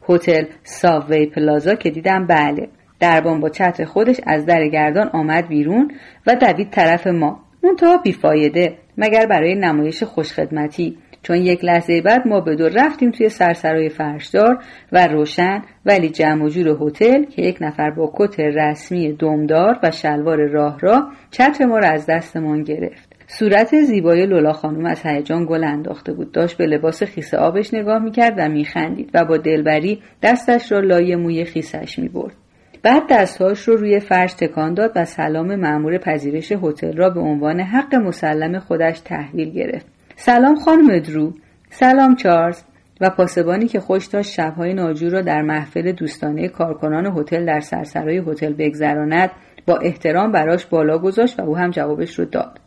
هتل 0.09 0.45
ساوی 0.62 1.26
پلازا 1.26 1.75
که 1.75 1.91
دیدم 1.91 2.26
بله. 2.26 2.69
دربان 3.00 3.41
با 3.41 3.49
چتر 3.49 3.85
خودش 3.85 4.21
از 4.26 4.47
در 4.47 4.69
گردان 4.69 5.09
آمد 5.09 5.49
بیرون 5.49 5.91
و 6.26 6.35
دوید 6.35 6.71
طرف 6.71 7.07
ما. 7.07 7.41
منتها 7.62 7.97
بیفایده. 7.97 8.76
مگر 8.99 9.27
برای 9.27 9.55
نمایش 9.55 10.03
خوشخدمتی. 10.03 10.97
چون 11.23 11.37
یک 11.37 11.65
لحظه 11.65 12.03
بعد 12.03 12.29
ما 12.29 12.41
به 12.41 12.57
دور 12.57 12.73
رفتیم 12.75 13.11
توی 13.11 13.29
سرسرای 13.29 13.89
فرشدار 13.89 14.59
و 14.93 15.07
روشن 15.07 15.63
ولی 15.87 16.09
جمع 16.09 16.45
و 16.45 16.49
جور 16.49 16.79
هتل 16.81 17.25
که 17.25 17.43
یک 17.43 17.59
نفر 17.61 17.91
با 17.91 18.13
کت 18.17 18.41
رسمی 18.41 19.13
دمدار 19.13 19.79
و 19.83 19.91
شلوار 19.91 20.47
راه 20.47 20.79
را 20.81 21.09
چتر 21.31 21.67
ما 21.67 21.79
را 21.79 21.89
از 21.89 22.07
دستمان 22.07 22.63
گرفت. 22.63 23.15
صورت 23.27 23.81
زیبای 23.81 24.27
لولا 24.27 24.53
خانم 24.53 24.87
از 24.87 25.07
هیجان 25.07 25.47
گل 25.47 25.65
انداخته 25.65 26.13
بود. 26.13 26.33
داشت 26.33 26.57
به 26.57 26.67
لباس 26.67 27.03
خیس 27.03 27.35
آبش 27.35 27.75
نگاه 27.75 27.99
می‌کرد 27.99 28.35
و 28.39 28.49
میخندید 28.49 29.11
و 29.15 29.25
با 29.25 29.37
دلبری 29.37 30.03
دستش 30.23 30.73
را 30.73 30.81
لای 30.81 31.17
موی 31.17 31.45
خیسش 31.45 31.99
می‌برد. 31.99 32.44
بعد 32.85 33.03
دستهاش 33.11 33.69
رو 33.69 33.76
روی 33.76 34.00
فرش 34.00 34.35
تکان 34.35 34.75
داد 34.75 34.93
و 34.97 35.05
سلام 35.05 35.55
مأمور 35.55 35.99
پذیرش 35.99 36.53
هتل 36.53 36.97
را 36.97 37.11
به 37.11 37.21
عنوان 37.21 37.61
حق 37.61 37.95
مسلم 37.95 38.59
خودش 38.59 39.00
تحویل 39.00 39.50
گرفت. 39.50 39.87
سلام 40.17 40.55
خانم 40.55 40.99
درو. 40.99 41.33
سلام 41.71 42.17
چارلز. 42.17 42.62
و 43.00 43.11
پاسبانی 43.11 43.69
که 43.69 43.81
خوش 43.81 44.07
داشت 44.07 44.33
شبهای 44.33 44.75
ناجور 44.75 45.12
را 45.12 45.21
در 45.21 45.43
محفل 45.43 45.93
دوستانه 45.93 46.49
کارکنان 46.49 47.07
هتل 47.07 47.47
در 47.47 47.61
سرسرای 47.61 48.19
هتل 48.19 48.53
بگذراند 48.53 49.31
با 49.67 49.76
احترام 49.76 50.33
براش 50.33 50.67
بالا 50.67 50.99
گذاشت 50.99 51.41
و 51.41 51.43
او 51.43 51.57
هم 51.57 51.71
جوابش 51.71 52.19
رو 52.19 52.25
داد. 52.25 52.61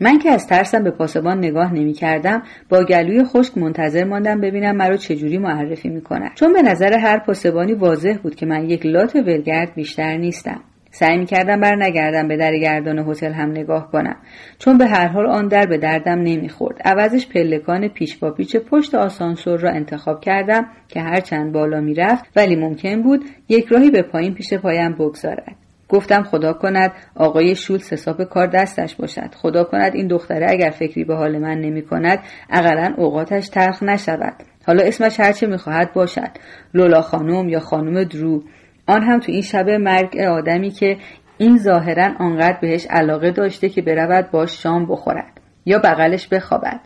من 0.00 0.18
که 0.18 0.30
از 0.30 0.46
ترسم 0.46 0.84
به 0.84 0.90
پاسبان 0.90 1.38
نگاه 1.38 1.74
نمی 1.74 1.92
کردم 1.92 2.42
با 2.68 2.84
گلوی 2.84 3.24
خشک 3.24 3.58
منتظر 3.58 4.04
ماندم 4.04 4.40
ببینم 4.40 4.76
مرا 4.76 4.96
چجوری 4.96 5.38
معرفی 5.38 5.88
می 5.88 6.00
کند 6.00 6.30
چون 6.34 6.52
به 6.52 6.62
نظر 6.62 6.98
هر 6.98 7.18
پاسبانی 7.18 7.72
واضح 7.72 8.16
بود 8.22 8.34
که 8.34 8.46
من 8.46 8.70
یک 8.70 8.86
لات 8.86 9.16
ولگرد 9.16 9.74
بیشتر 9.74 10.16
نیستم. 10.16 10.60
سعی 10.92 11.18
می 11.18 11.26
کردم 11.26 11.60
بر 11.60 11.76
نگردم 11.76 12.28
به 12.28 12.36
در 12.36 12.58
گردان 12.58 12.98
هتل 12.98 13.32
هم 13.32 13.50
نگاه 13.50 13.90
کنم. 13.90 14.16
چون 14.58 14.78
به 14.78 14.86
هر 14.86 15.06
حال 15.06 15.26
آن 15.26 15.48
در 15.48 15.66
به 15.66 15.78
دردم 15.78 16.18
نمی‌خورد. 16.18 16.82
عوضش 16.84 17.28
پلکان 17.28 17.88
پیش 17.88 18.16
با 18.16 18.30
پیچ 18.30 18.56
پشت 18.56 18.94
آسانسور 18.94 19.60
را 19.60 19.70
انتخاب 19.70 20.20
کردم 20.20 20.66
که 20.88 21.00
هرچند 21.00 21.52
بالا 21.52 21.80
می‌رفت 21.80 22.24
ولی 22.36 22.56
ممکن 22.56 23.02
بود 23.02 23.24
یک 23.48 23.66
راهی 23.66 23.90
به 23.90 24.02
پایین 24.02 24.34
پیش 24.34 24.54
پایم 24.54 24.92
بگذارد. 24.92 25.56
گفتم 25.90 26.22
خدا 26.22 26.52
کند 26.52 26.92
آقای 27.14 27.54
شولز 27.54 27.92
حساب 27.92 28.24
کار 28.24 28.46
دستش 28.46 28.94
باشد. 28.94 29.34
خدا 29.34 29.64
کند 29.64 29.94
این 29.94 30.06
دختره 30.06 30.46
اگر 30.50 30.70
فکری 30.70 31.04
به 31.04 31.16
حال 31.16 31.38
من 31.38 31.58
نمی 31.58 31.82
کند 31.82 32.18
اقلا 32.50 32.94
اوقاتش 32.96 33.48
تلخ 33.48 33.82
نشود. 33.82 34.34
حالا 34.66 34.82
اسمش 34.82 35.20
هرچه 35.20 35.46
می‌خواهد 35.46 35.92
باشد. 35.92 36.30
لولا 36.74 37.00
خانم 37.00 37.48
یا 37.48 37.60
خانم 37.60 38.04
درو. 38.04 38.42
آن 38.86 39.02
هم 39.02 39.20
تو 39.20 39.32
این 39.32 39.42
شب 39.42 39.68
مرگ 39.68 40.18
آدمی 40.18 40.70
که 40.70 40.96
این 41.38 41.58
ظاهرا 41.58 42.14
آنقدر 42.18 42.58
بهش 42.60 42.86
علاقه 42.90 43.30
داشته 43.30 43.68
که 43.68 43.82
برود 43.82 44.30
باش 44.30 44.62
شام 44.62 44.86
بخورد 44.86 45.40
یا 45.66 45.78
بغلش 45.78 46.28
بخوابد. 46.28 46.80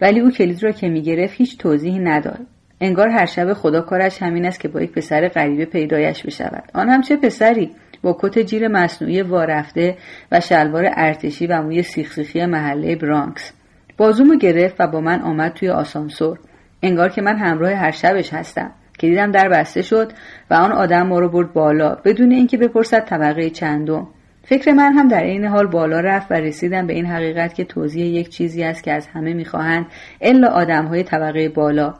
ولی 0.00 0.20
او 0.20 0.30
کلید 0.30 0.62
را 0.64 0.70
که 0.70 0.88
می‌گرفت 0.88 1.34
هیچ 1.36 1.58
توضیحی 1.58 1.98
نداد. 1.98 2.40
انگار 2.80 3.08
هر 3.08 3.26
شب 3.26 3.52
خدا 3.52 3.80
کارش 3.80 4.22
همین 4.22 4.46
است 4.46 4.60
که 4.60 4.68
با 4.68 4.80
یک 4.80 4.92
پسر 4.92 5.28
غریبه 5.28 5.64
پیدایش 5.64 6.22
بشود. 6.22 6.64
آن 6.74 6.88
هم 6.88 7.00
چه 7.00 7.16
پسری؟ 7.16 7.70
با 8.02 8.16
کت 8.20 8.38
جیر 8.38 8.68
مصنوعی 8.68 9.22
وارفته 9.22 9.96
و 10.32 10.40
شلوار 10.40 10.84
ارتشی 10.96 11.46
و 11.46 11.62
موی 11.62 11.82
سیخسیخی 11.82 12.46
محله 12.46 12.96
برانکس. 12.96 13.52
بازومو 13.96 14.36
گرفت 14.36 14.76
و 14.78 14.86
با 14.86 15.00
من 15.00 15.20
آمد 15.20 15.52
توی 15.52 15.68
آسانسور. 15.68 16.38
انگار 16.82 17.08
که 17.08 17.22
من 17.22 17.36
همراه 17.36 17.72
هر 17.72 17.90
شبش 17.90 18.32
هستم. 18.32 18.70
که 19.00 19.06
دیدم 19.06 19.30
در 19.30 19.48
بسته 19.48 19.82
شد 19.82 20.12
و 20.50 20.54
آن 20.54 20.72
آدم 20.72 21.02
ما 21.02 21.18
رو 21.18 21.28
برد 21.28 21.52
بالا 21.52 21.94
بدون 22.04 22.30
اینکه 22.30 22.56
بپرسد 22.56 23.04
طبقه 23.04 23.50
چندم. 23.50 24.06
فکر 24.44 24.72
من 24.72 24.92
هم 24.92 25.08
در 25.08 25.22
این 25.22 25.44
حال 25.44 25.66
بالا 25.66 26.00
رفت 26.00 26.30
و 26.30 26.34
رسیدم 26.34 26.86
به 26.86 26.92
این 26.92 27.06
حقیقت 27.06 27.54
که 27.54 27.64
توضیح 27.64 28.04
یک 28.04 28.28
چیزی 28.28 28.64
است 28.64 28.82
که 28.82 28.92
از 28.92 29.06
همه 29.06 29.34
می‌خواهند 29.34 29.86
الا 30.20 30.48
آدم 30.48 30.86
های 30.86 31.02
طبقه 31.02 31.48
بالا. 31.48 31.94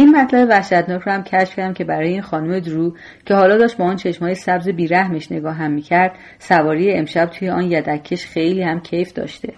این 0.00 0.16
مطلب 0.16 0.48
وحشتناک 0.50 1.02
رو 1.02 1.12
هم 1.12 1.22
کشف 1.22 1.56
کردم 1.56 1.74
که 1.74 1.84
برای 1.84 2.08
این 2.08 2.22
خانم 2.22 2.58
درو 2.58 2.94
که 3.26 3.34
حالا 3.34 3.56
داشت 3.56 3.76
با 3.76 3.84
آن 3.84 3.96
چشمای 3.96 4.34
سبز 4.34 4.68
بیرحمش 4.68 5.32
نگاه 5.32 5.54
هم 5.54 5.70
می‌کرد 5.70 6.18
سواری 6.38 6.92
امشب 6.92 7.26
توی 7.26 7.48
آن 7.48 7.70
یدکش 7.70 8.26
خیلی 8.26 8.62
هم 8.62 8.80
کیف 8.80 9.12
داشته. 9.12 9.52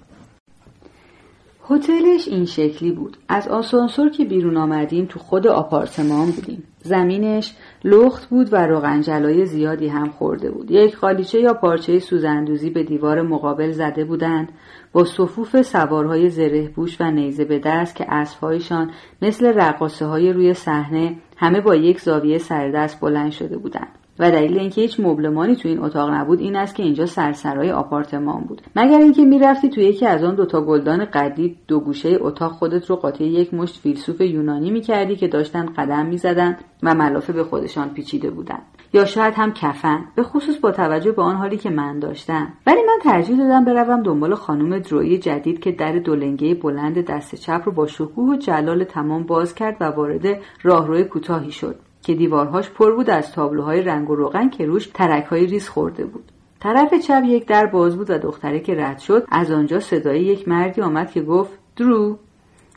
هتلش 1.70 2.28
این 2.28 2.44
شکلی 2.44 2.92
بود. 2.92 3.16
از 3.28 3.48
آسانسور 3.48 4.10
که 4.10 4.24
بیرون 4.24 4.56
آمدیم 4.56 5.06
تو 5.06 5.18
خود 5.18 5.46
آپارتمان 5.46 6.30
بودیم. 6.30 6.62
زمینش 6.82 7.54
لخت 7.84 8.28
بود 8.28 8.52
و 8.52 8.66
روغنجلای 8.66 9.46
زیادی 9.46 9.88
هم 9.88 10.08
خورده 10.08 10.50
بود. 10.50 10.70
یک 10.70 10.96
خالیچه 10.96 11.40
یا 11.40 11.54
پارچه 11.54 11.98
سوزندوزی 11.98 12.70
به 12.70 12.82
دیوار 12.82 13.22
مقابل 13.22 13.70
زده 13.70 14.04
بودند 14.04 14.48
با 14.92 15.04
صفوف 15.04 15.62
سوارهای 15.62 16.28
زره 16.28 16.70
و 17.00 17.10
نیزه 17.10 17.44
به 17.44 17.58
دست 17.58 17.96
که 17.96 18.12
اسبهایشان 18.12 18.90
مثل 19.22 19.46
رقاصه 19.46 20.06
های 20.06 20.32
روی 20.32 20.54
صحنه 20.54 21.16
همه 21.36 21.60
با 21.60 21.74
یک 21.74 22.00
زاویه 22.00 22.38
سردست 22.38 23.00
بلند 23.00 23.32
شده 23.32 23.58
بودند. 23.58 24.01
و 24.18 24.30
دلیل 24.30 24.58
اینکه 24.58 24.80
هیچ 24.80 25.00
مبلمانی 25.00 25.56
تو 25.56 25.68
این 25.68 25.78
اتاق 25.78 26.10
نبود 26.10 26.40
این 26.40 26.56
است 26.56 26.74
که 26.74 26.82
اینجا 26.82 27.06
سرسرای 27.06 27.72
آپارتمان 27.72 28.44
بود. 28.44 28.62
مگر 28.76 28.98
اینکه 28.98 29.24
می‌رفتی 29.24 29.68
تو 29.68 29.80
یکی 29.80 30.06
از 30.06 30.24
آن 30.24 30.34
دوتا 30.34 30.60
گلدان 30.60 31.04
قدی 31.04 31.56
دو 31.68 31.80
گوشه 31.80 32.18
اتاق 32.20 32.52
خودت 32.52 32.90
رو 32.90 32.96
قاطع 32.96 33.24
یک 33.24 33.54
مشت 33.54 33.78
فیلسوف 33.78 34.20
یونانی 34.20 34.70
می‌کردی 34.70 35.16
که 35.16 35.28
داشتن 35.28 35.66
قدم 35.66 36.06
می‌زدند 36.06 36.64
و 36.82 36.94
ملافه 36.94 37.32
به 37.32 37.44
خودشان 37.44 37.88
پیچیده 37.88 38.30
بودند. 38.30 38.62
یا 38.94 39.04
شاید 39.04 39.34
هم 39.34 39.52
کفن 39.52 40.04
به 40.14 40.22
خصوص 40.22 40.58
با 40.58 40.70
توجه 40.70 41.12
به 41.12 41.22
آن 41.22 41.36
حالی 41.36 41.56
که 41.56 41.70
من 41.70 41.98
داشتم. 41.98 42.52
ولی 42.66 42.80
من 42.86 42.98
ترجیح 43.02 43.38
دادم 43.38 43.64
بروم 43.64 44.02
دنبال 44.02 44.34
خانم 44.34 44.78
دروی 44.78 45.18
جدید 45.18 45.60
که 45.60 45.72
در 45.72 45.92
دولنگه 45.92 46.54
بلند 46.54 47.04
دست 47.04 47.34
چپ 47.34 47.62
رو 47.64 47.72
با 47.72 47.86
شکوه 47.86 48.34
و 48.34 48.36
جلال 48.36 48.84
تمام 48.84 49.22
باز 49.22 49.54
کرد 49.54 49.76
و 49.80 49.84
وارد 49.84 50.22
راهروی 50.62 51.04
کوتاهی 51.04 51.50
شد. 51.50 51.76
که 52.02 52.14
دیوارهاش 52.14 52.70
پر 52.70 52.94
بود 52.94 53.10
از 53.10 53.32
تابلوهای 53.32 53.82
رنگ 53.82 54.10
و 54.10 54.14
روغن 54.14 54.48
که 54.48 54.66
روش 54.66 54.86
ترکهای 54.86 55.46
ریز 55.46 55.68
خورده 55.68 56.04
بود. 56.04 56.32
طرف 56.60 56.94
چپ 56.94 57.22
یک 57.26 57.46
در 57.46 57.66
باز 57.66 57.96
بود 57.96 58.10
و 58.10 58.18
دختره 58.18 58.60
که 58.60 58.74
رد 58.74 58.98
شد 58.98 59.26
از 59.30 59.50
آنجا 59.50 59.80
صدای 59.80 60.20
یک 60.20 60.48
مردی 60.48 60.80
آمد 60.80 61.10
که 61.10 61.22
گفت 61.22 61.58
درو. 61.76 62.18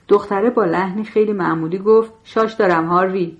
دختره 0.07 0.49
با 0.49 0.65
لحنی 0.65 1.03
خیلی 1.03 1.33
معمولی 1.33 1.77
گفت 1.77 2.13
شاش 2.23 2.53
دارم 2.53 2.85
هاروی. 2.85 3.37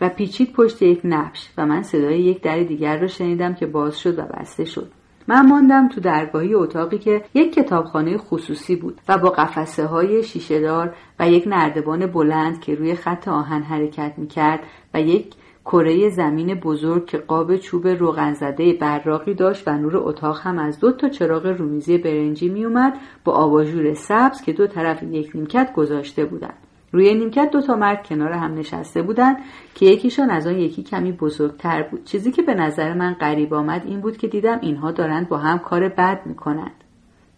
و 0.00 0.08
پیچید 0.08 0.52
پشت 0.52 0.82
یک 0.82 1.00
نبش 1.04 1.50
و 1.58 1.66
من 1.66 1.82
صدای 1.82 2.20
یک 2.20 2.42
در 2.42 2.60
دیگر 2.62 2.98
را 2.98 3.06
شنیدم 3.06 3.54
که 3.54 3.66
باز 3.66 3.98
شد 3.98 4.18
و 4.18 4.22
بسته 4.22 4.64
شد. 4.64 4.90
من 5.28 5.46
ماندم 5.46 5.88
تو 5.88 6.00
درگاهی 6.00 6.54
اتاقی 6.54 6.98
که 6.98 7.24
یک 7.34 7.54
کتابخانه 7.54 8.18
خصوصی 8.18 8.76
بود 8.76 9.00
و 9.08 9.18
با 9.18 9.30
قفسه 9.30 9.86
های 9.86 10.22
شیشهدار 10.22 10.94
و 11.20 11.30
یک 11.30 11.44
نردبان 11.46 12.06
بلند 12.06 12.60
که 12.60 12.74
روی 12.74 12.94
خط 12.94 13.28
آهن 13.28 13.62
حرکت 13.62 14.14
می‌کرد 14.16 14.60
و 14.94 15.00
یک 15.00 15.34
کره 15.64 16.10
زمین 16.10 16.54
بزرگ 16.54 17.06
که 17.06 17.18
قاب 17.18 17.56
چوب 17.56 17.86
روغن 17.86 18.32
زده 18.32 18.72
براقی 18.72 19.34
داشت 19.34 19.68
و 19.68 19.70
نور 19.70 19.96
اتاق 19.96 20.40
هم 20.42 20.58
از 20.58 20.80
دو 20.80 20.92
تا 20.92 21.08
چراغ 21.08 21.46
رومیزی 21.46 21.98
برنجی 21.98 22.48
میومد 22.48 22.98
با 23.24 23.32
آباژور 23.32 23.94
سبز 23.94 24.42
که 24.42 24.52
دو 24.52 24.66
طرف 24.66 25.02
یک 25.02 25.30
نیمکت 25.34 25.72
گذاشته 25.72 26.24
بودند. 26.24 26.67
روی 26.92 27.14
نیمکت 27.14 27.50
دو 27.50 27.62
تا 27.62 27.76
مرد 27.76 28.06
کنار 28.06 28.32
هم 28.32 28.54
نشسته 28.54 29.02
بودند 29.02 29.36
که 29.74 29.86
یکیشان 29.86 30.30
از 30.30 30.46
آن 30.46 30.58
یکی 30.58 30.82
کمی 30.82 31.12
بزرگتر 31.12 31.82
بود. 31.82 32.04
چیزی 32.04 32.30
که 32.30 32.42
به 32.42 32.54
نظر 32.54 32.94
من 32.94 33.14
غریب 33.14 33.54
آمد 33.54 33.82
این 33.86 34.00
بود 34.00 34.16
که 34.16 34.28
دیدم 34.28 34.58
اینها 34.62 34.90
دارند 34.90 35.28
با 35.28 35.38
هم 35.38 35.58
کار 35.58 35.88
بد 35.88 36.20
می‌کنند 36.26 36.84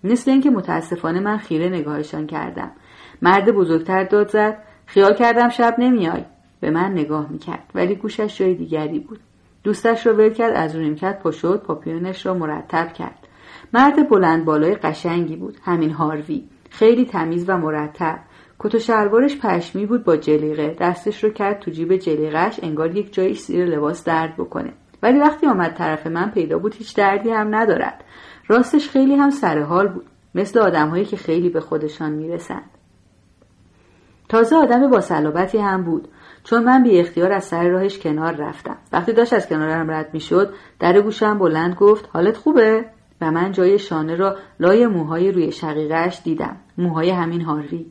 مثل 0.05 0.31
اینکه 0.31 0.51
متاسفانه 0.51 1.21
من 1.21 1.37
خیره 1.37 1.69
نگاهشان 1.69 2.27
کردم. 2.27 2.71
مرد 3.23 3.51
بزرگتر 3.51 4.05
داد 4.05 4.29
زد 4.29 4.59
خیال 4.87 5.15
کردم 5.15 5.49
شب 5.49 5.75
نمیای. 5.79 6.25
به 6.61 6.71
من 6.71 6.93
نگاه 6.93 7.27
می‌کرد 7.31 7.71
ولی 7.75 7.95
گوشش 7.95 8.39
جای 8.39 8.55
دیگری 8.55 8.99
بود. 8.99 9.21
دوستش 9.65 10.07
را 10.07 10.15
ول 10.15 10.31
کرد 10.31 10.57
از 10.57 10.77
نیمکت 10.77 11.19
پا 11.19 11.31
شد 11.31 11.63
پاپیونش 11.67 12.27
را 12.27 12.35
مرتب 12.35 12.93
کرد. 12.93 13.27
مرد 13.73 14.09
بلند 14.09 14.45
بالای 14.45 14.75
قشنگی 14.75 15.37
بود 15.37 15.57
همین 15.65 15.91
هاروی. 15.91 16.45
خیلی 16.71 17.05
تمیز 17.05 17.45
و 17.49 17.59
مرتب. 17.59 18.19
کت 18.63 18.75
و 18.75 18.79
شلوارش 18.79 19.39
پشمی 19.39 19.87
بود 19.87 20.05
با 20.05 20.17
جلیقه. 20.17 20.77
دستش 20.81 21.25
رو 21.25 21.31
کرد 21.31 21.61
تو 21.61 21.71
جیب 21.71 21.97
جلیقهش 21.97 22.61
انگار 22.63 22.97
یک 22.97 23.13
جایی 23.13 23.35
سیر 23.35 23.65
لباس 23.67 24.05
درد 24.05 24.37
بکنه. 24.37 24.73
ولی 25.03 25.19
وقتی 25.19 25.47
آمد 25.47 25.75
طرف 25.75 26.07
من 26.07 26.31
پیدا 26.31 26.59
بود 26.59 26.75
هیچ 26.75 26.97
دردی 26.97 27.31
هم 27.31 27.55
ندارد. 27.55 28.05
راستش 28.49 28.89
خیلی 28.89 29.15
هم 29.15 29.31
سرحال 29.31 29.89
بود 29.89 30.07
مثل 30.35 30.59
آدمهایی 30.59 31.05
که 31.05 31.17
خیلی 31.17 31.49
به 31.49 31.61
خودشان 31.61 32.13
می‌رسند. 32.13 32.71
تازه 34.29 34.57
آدم 34.57 34.91
با 34.91 35.01
صلابتی 35.01 35.59
هم 35.59 35.83
بود. 35.83 36.09
چون 36.45 36.65
من 36.65 36.83
بی 36.83 37.01
اختیار 37.01 37.33
از 37.33 37.45
سر 37.45 37.69
راهش 37.69 37.99
کنار 37.99 38.35
رفتم. 38.35 38.77
وقتی 38.93 39.13
داشت 39.13 39.33
از 39.33 39.49
کنارم 39.49 39.91
رد 39.91 40.11
می‌شد 40.13 40.55
در 40.79 41.01
گوشم 41.01 41.39
بلند 41.39 41.75
گفت 41.75 42.09
حالت 42.13 42.37
خوبه؟ 42.37 42.85
و 43.21 43.31
من 43.31 43.53
جای 43.53 43.79
شانه 43.79 44.17
را 44.17 44.37
لای 44.61 44.87
موهای 44.87 45.33
روی 45.33 45.53
شقیقهش 45.53 46.21
دیدم. 46.25 46.57
موهای 46.79 47.11
همین 47.11 47.41
هاروی. 47.41 47.87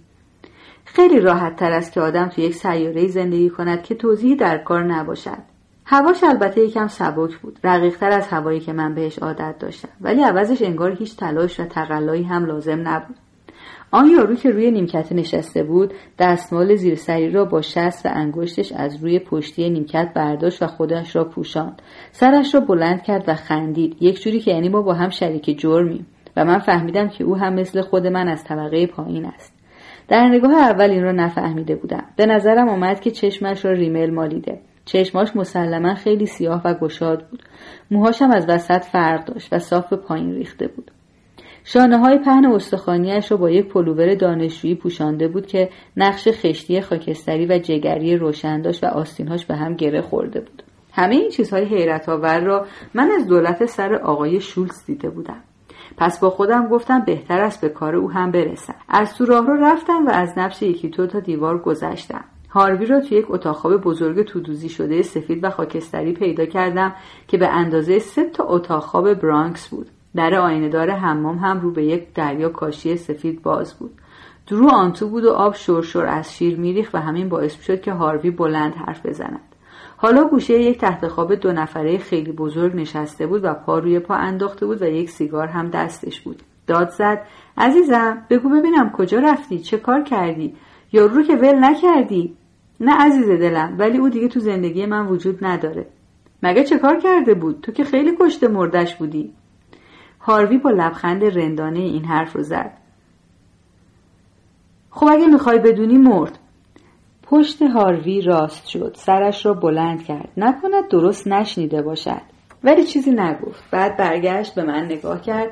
خیلی 0.93 1.19
راحت 1.19 1.55
تر 1.55 1.71
است 1.71 1.93
که 1.93 2.01
آدم 2.01 2.27
تو 2.27 2.41
یک 2.41 2.55
سیاره 2.55 3.07
زندگی 3.07 3.49
کند 3.49 3.83
که 3.83 3.95
توضیحی 3.95 4.35
در 4.35 4.57
کار 4.57 4.83
نباشد. 4.83 5.37
هواش 5.85 6.23
البته 6.23 6.61
یکم 6.61 6.87
سبک 6.87 7.37
بود 7.37 7.59
رقیقتر 7.63 8.11
از 8.11 8.27
هوایی 8.27 8.59
که 8.59 8.73
من 8.73 8.95
بهش 8.95 9.19
عادت 9.19 9.55
داشتم. 9.59 9.89
ولی 10.01 10.23
عوضش 10.23 10.61
انگار 10.61 10.91
هیچ 10.91 11.15
تلاش 11.15 11.59
و 11.59 11.65
تقلایی 11.65 12.23
هم 12.23 12.45
لازم 12.45 12.87
نبود. 12.87 13.15
آن 13.91 14.09
یارو 14.09 14.35
که 14.35 14.49
روی 14.49 14.71
نیمکت 14.71 15.11
نشسته 15.11 15.63
بود 15.63 15.93
دستمال 16.19 16.75
زیر 16.75 16.95
سری 16.95 17.31
را 17.31 17.45
با 17.45 17.61
شست 17.61 18.05
و 18.05 18.09
انگشتش 18.13 18.71
از 18.71 19.03
روی 19.03 19.19
پشتی 19.19 19.69
نیمکت 19.69 20.11
برداشت 20.15 20.63
و 20.63 20.67
خودش 20.67 21.15
را 21.15 21.23
پوشاند. 21.23 21.81
سرش 22.11 22.55
را 22.55 22.61
بلند 22.61 23.03
کرد 23.03 23.23
و 23.27 23.35
خندید. 23.35 23.97
یک 24.01 24.21
جوری 24.21 24.39
که 24.39 24.51
یعنی 24.51 24.69
ما 24.69 24.81
با 24.81 24.93
هم 24.93 25.09
شریک 25.09 25.59
جرمیم 25.59 26.07
و 26.37 26.45
من 26.45 26.59
فهمیدم 26.59 27.07
که 27.07 27.23
او 27.23 27.37
هم 27.37 27.53
مثل 27.53 27.81
خود 27.81 28.07
من 28.07 28.27
از 28.27 28.43
طبقه 28.43 28.87
پایین 28.87 29.25
است. 29.25 29.58
در 30.09 30.27
نگاه 30.27 30.53
اول 30.53 30.89
این 30.91 31.03
را 31.03 31.11
نفهمیده 31.11 31.75
بودم. 31.75 32.03
به 32.15 32.25
نظرم 32.25 32.69
آمد 32.69 32.99
که 32.99 33.11
چشمش 33.11 33.65
را 33.65 33.71
ریمل 33.71 34.09
مالیده. 34.09 34.59
چشماش 34.85 35.35
مسلما 35.35 35.95
خیلی 35.95 36.25
سیاه 36.25 36.61
و 36.65 36.73
گشاد 36.73 37.27
بود. 37.27 37.43
موهاشم 37.91 38.31
از 38.31 38.45
وسط 38.49 38.83
فرق 38.83 39.25
داشت 39.25 39.53
و 39.53 39.59
صاف 39.59 39.89
به 39.89 39.95
پایین 39.95 40.33
ریخته 40.33 40.67
بود. 40.67 40.91
شانه 41.63 41.97
های 41.97 42.17
پهن 42.17 42.45
استخانیش 42.45 43.31
را 43.31 43.37
با 43.37 43.49
یک 43.49 43.67
پلوور 43.67 44.15
دانشجویی 44.15 44.75
پوشانده 44.75 45.27
بود 45.27 45.47
که 45.47 45.69
نقش 45.97 46.27
خشتی 46.27 46.81
خاکستری 46.81 47.45
و 47.45 47.57
جگری 47.57 48.17
روشن 48.17 48.61
داشت 48.61 48.83
و 48.83 48.87
آستینهاش 48.87 49.45
به 49.45 49.55
هم 49.55 49.75
گره 49.75 50.01
خورده 50.01 50.39
بود. 50.39 50.63
همه 50.93 51.15
این 51.15 51.29
چیزهای 51.29 51.65
حیرت 51.65 52.09
آور 52.09 52.39
را 52.39 52.65
من 52.93 53.11
از 53.11 53.27
دولت 53.27 53.65
سر 53.65 53.95
آقای 53.95 54.41
شولز 54.41 54.85
دیده 54.85 55.09
بودم. 55.09 55.43
پس 55.99 56.19
با 56.19 56.29
خودم 56.29 56.67
گفتم 56.67 56.99
بهتر 56.99 57.41
است 57.41 57.61
به 57.61 57.69
کار 57.69 57.95
او 57.95 58.11
هم 58.11 58.31
برسم. 58.31 58.75
از 58.89 59.15
تو 59.15 59.25
راه 59.25 59.47
رو 59.47 59.53
رفتم 59.53 60.07
و 60.07 60.09
از 60.09 60.37
نفش 60.37 60.61
یکی 60.61 60.89
تو 60.89 61.07
تا 61.07 61.19
دیوار 61.19 61.57
گذشتم. 61.57 62.23
هاروی 62.49 62.85
را 62.85 63.01
توی 63.01 63.17
یک 63.17 63.25
اتاق 63.29 63.75
بزرگ 63.75 64.25
تودوزی 64.25 64.69
شده 64.69 65.01
سفید 65.01 65.43
و 65.43 65.49
خاکستری 65.49 66.13
پیدا 66.13 66.45
کردم 66.45 66.95
که 67.27 67.37
به 67.37 67.47
اندازه 67.47 67.99
سه 67.99 68.29
تا 68.29 68.43
اتاق 68.43 68.83
خواب 68.83 69.13
برانکس 69.13 69.67
بود. 69.67 69.87
در 70.15 70.35
آینهدار 70.35 70.89
حمام 70.89 71.37
هم 71.37 71.59
رو 71.59 71.71
به 71.71 71.85
یک 71.85 72.13
دریا 72.13 72.49
کاشی 72.49 72.97
سفید 72.97 73.41
باز 73.41 73.73
بود. 73.73 73.91
درو 74.47 74.69
آنتو 74.69 75.07
بود 75.07 75.25
و 75.25 75.31
آب 75.31 75.55
شرشر 75.55 76.05
از 76.05 76.33
شیر 76.33 76.59
میریخت 76.59 76.95
و 76.95 76.97
همین 76.97 77.29
باعث 77.29 77.61
شد 77.61 77.81
که 77.81 77.91
هاروی 77.91 78.31
بلند 78.31 78.73
حرف 78.73 79.05
بزند. 79.05 79.48
حالا 80.01 80.27
گوشه 80.27 80.53
یک 80.61 80.77
تخت 80.77 81.07
خواب 81.07 81.35
دو 81.35 81.51
نفره 81.51 81.97
خیلی 81.97 82.31
بزرگ 82.31 82.75
نشسته 82.75 83.27
بود 83.27 83.43
و 83.43 83.53
پا 83.53 83.79
روی 83.79 83.99
پا 83.99 84.15
انداخته 84.15 84.65
بود 84.65 84.81
و 84.81 84.85
یک 84.85 85.09
سیگار 85.09 85.47
هم 85.47 85.69
دستش 85.69 86.21
بود. 86.21 86.43
داد 86.67 86.89
زد 86.89 87.21
عزیزم 87.57 88.25
بگو 88.29 88.49
ببینم 88.49 88.91
کجا 88.91 89.19
رفتی؟ 89.19 89.59
چه 89.59 89.77
کار 89.77 90.03
کردی؟ 90.03 90.55
یا 90.91 91.05
رو 91.05 91.23
که 91.23 91.35
ول 91.35 91.63
نکردی؟ 91.63 92.35
نه 92.79 92.93
عزیز 92.93 93.27
دلم 93.29 93.75
ولی 93.79 93.97
او 93.97 94.09
دیگه 94.09 94.27
تو 94.27 94.39
زندگی 94.39 94.85
من 94.85 95.07
وجود 95.07 95.45
نداره. 95.45 95.87
مگه 96.43 96.63
چه 96.63 96.77
کار 96.77 96.99
کرده 96.99 97.33
بود؟ 97.33 97.61
تو 97.61 97.71
که 97.71 97.83
خیلی 97.83 98.17
کشته 98.19 98.47
مردش 98.47 98.95
بودی. 98.95 99.33
هاروی 100.19 100.57
با 100.57 100.69
لبخند 100.69 101.23
رندانه 101.23 101.79
این 101.79 102.05
حرف 102.05 102.35
رو 102.35 102.43
زد. 102.43 102.71
خب 104.89 105.07
اگه 105.11 105.27
می‌خوای 105.27 105.59
بدونی 105.59 105.97
مرد. 105.97 106.39
پشت 107.29 107.61
هاروی 107.61 108.21
راست 108.21 108.67
شد. 108.67 108.91
سرش 108.95 109.45
را 109.45 109.53
بلند 109.53 110.03
کرد. 110.03 110.29
نکند 110.37 110.87
درست 110.89 111.27
نشنیده 111.27 111.81
باشد. 111.81 112.21
ولی 112.63 112.83
چیزی 112.83 113.11
نگفت. 113.11 113.63
بعد 113.71 113.97
برگشت 113.97 114.55
به 114.55 114.63
من 114.63 114.85
نگاه 114.85 115.21
کرد 115.21 115.49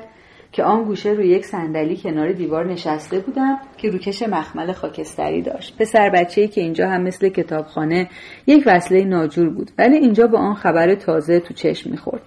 که 0.52 0.64
آن 0.64 0.84
گوشه 0.84 1.10
روی 1.10 1.28
یک 1.28 1.46
صندلی 1.46 1.96
کنار 1.96 2.32
دیوار 2.32 2.66
نشسته 2.66 3.18
بودم 3.18 3.58
که 3.76 3.90
روکش 3.90 4.22
مخمل 4.22 4.72
خاکستری 4.72 5.42
داشت. 5.42 5.76
پسر 5.78 6.10
بچه‌ای 6.10 6.48
که 6.48 6.60
اینجا 6.60 6.88
هم 6.88 7.02
مثل 7.02 7.28
کتابخانه 7.28 8.08
یک 8.46 8.62
وصله 8.66 9.04
ناجور 9.04 9.48
بود. 9.48 9.70
ولی 9.78 9.96
اینجا 9.96 10.26
با 10.26 10.38
آن 10.38 10.54
خبر 10.54 10.94
تازه 10.94 11.40
تو 11.40 11.54
چشم 11.54 11.90
می‌خورد. 11.90 12.22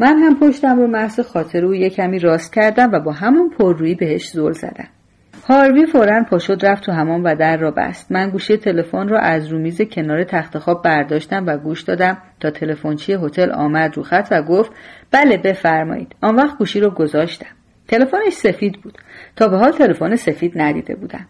من 0.00 0.18
هم 0.18 0.40
پشتم 0.40 0.80
رو 0.80 0.86
محض 0.86 1.20
خاطر 1.20 1.64
او 1.64 1.74
یک 1.74 1.94
کمی 1.94 2.18
راست 2.18 2.54
کردم 2.54 2.90
و 2.92 3.00
با 3.00 3.12
همون 3.12 3.50
پررویی 3.50 3.94
بهش 3.94 4.28
زل 4.28 4.52
زدم. 4.52 4.88
هاروی 5.48 5.86
فورا 5.86 6.24
پاشد 6.30 6.66
رفت 6.66 6.84
تو 6.84 6.92
همون 6.92 7.22
و 7.22 7.34
در 7.34 7.56
را 7.56 7.70
بست. 7.70 8.12
من 8.12 8.30
گوشی 8.30 8.56
تلفن 8.56 9.08
را 9.08 9.18
از 9.18 9.46
رو 9.46 9.58
میز 9.58 9.82
کنار 9.82 10.24
تخت 10.24 10.58
خواب 10.58 10.82
برداشتم 10.82 11.46
و 11.46 11.56
گوش 11.58 11.82
دادم. 11.82 12.18
تا 12.40 12.50
تلفنچی 12.50 13.12
هتل 13.12 13.50
آمد 13.50 13.96
رو 13.96 14.02
خط 14.02 14.28
و 14.30 14.42
گفت 14.42 14.72
بله 15.10 15.36
بفرمایید. 15.36 16.14
آن 16.20 16.36
وقت 16.36 16.58
گوشی 16.58 16.80
رو 16.80 16.90
گذاشتم. 16.90 17.46
تلفنش 17.88 18.32
سفید 18.32 18.82
بود. 18.82 18.98
تا 19.36 19.48
به 19.48 19.58
حال 19.58 19.72
تلفن 19.72 20.16
سفید 20.16 20.52
ندیده 20.56 20.94
بودم. 20.94 21.26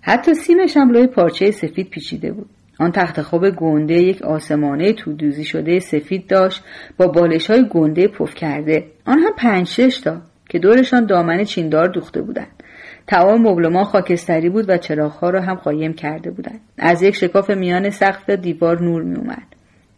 حتی 0.00 0.34
سیمش 0.34 0.76
هم 0.76 0.90
لای 0.90 1.06
پارچه 1.06 1.50
سفید 1.50 1.90
پیچیده 1.90 2.32
بود. 2.32 2.50
آن 2.78 2.92
تخت 2.92 3.22
خواب 3.22 3.50
گنده 3.50 3.94
یک 3.94 4.22
آسمانه 4.22 4.92
تودوزی 4.92 5.44
شده 5.44 5.78
سفید 5.78 6.26
داشت 6.26 6.64
با 6.96 7.06
بالش 7.06 7.50
های 7.50 7.68
گنده 7.70 8.08
پف 8.08 8.34
کرده. 8.34 8.84
آن 9.06 9.18
هم 9.18 9.32
پنج 9.36 9.66
شش 9.66 10.00
تا 10.00 10.20
که 10.48 10.58
دورشان 10.58 11.06
دامن 11.06 11.44
چیندار 11.44 11.88
دوخته 11.88 12.22
بودند. 12.22 12.62
تمام 13.06 13.46
مبلمان 13.46 13.84
خاکستری 13.84 14.48
بود 14.48 14.64
و 14.68 14.76
چراغها 14.76 15.30
را 15.30 15.40
هم 15.40 15.54
قایم 15.54 15.92
کرده 15.92 16.30
بودند. 16.30 16.60
از 16.78 17.02
یک 17.02 17.14
شکاف 17.14 17.50
میان 17.50 17.90
سقف 17.90 18.30
دیوار 18.30 18.82
نور 18.82 19.02
می 19.02 19.16
اومد 19.16 19.54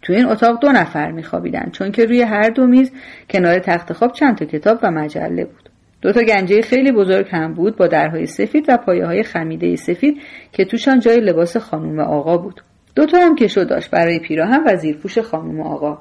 تو 0.06 0.12
این 0.12 0.26
اتاق 0.26 0.60
دو 0.60 0.72
نفر 0.72 1.10
میخوابیدند 1.10 1.72
چون 1.72 1.92
که 1.92 2.04
روی 2.04 2.22
هر 2.22 2.50
دو 2.50 2.66
میز 2.66 2.92
کنار 3.30 3.58
تخت 3.58 3.92
خواب 3.92 4.12
چند 4.12 4.36
تا 4.36 4.44
کتاب 4.44 4.78
و 4.82 4.90
مجله 4.90 5.44
بود. 5.44 5.70
دو 6.02 6.12
تا 6.12 6.20
گنجه 6.20 6.62
خیلی 6.62 6.92
بزرگ 6.92 7.26
هم 7.30 7.54
بود 7.54 7.76
با 7.76 7.86
درهای 7.86 8.26
سفید 8.26 8.64
و 8.68 8.76
پایه 8.76 9.06
های 9.06 9.22
خمیده 9.22 9.76
سفید 9.76 10.22
که 10.52 10.64
توشان 10.64 11.00
جای 11.00 11.20
لباس 11.20 11.56
خانم 11.56 12.00
آقا 12.00 12.36
بود. 12.36 12.60
دو 12.94 13.06
تا 13.06 13.18
هم 13.18 13.36
کشو 13.36 13.64
داشت 13.64 13.90
برای 13.90 14.18
پیراهن 14.18 14.64
و 14.66 14.76
زیرپوش 14.76 15.18
خانم 15.18 15.60
آقا. 15.60 15.98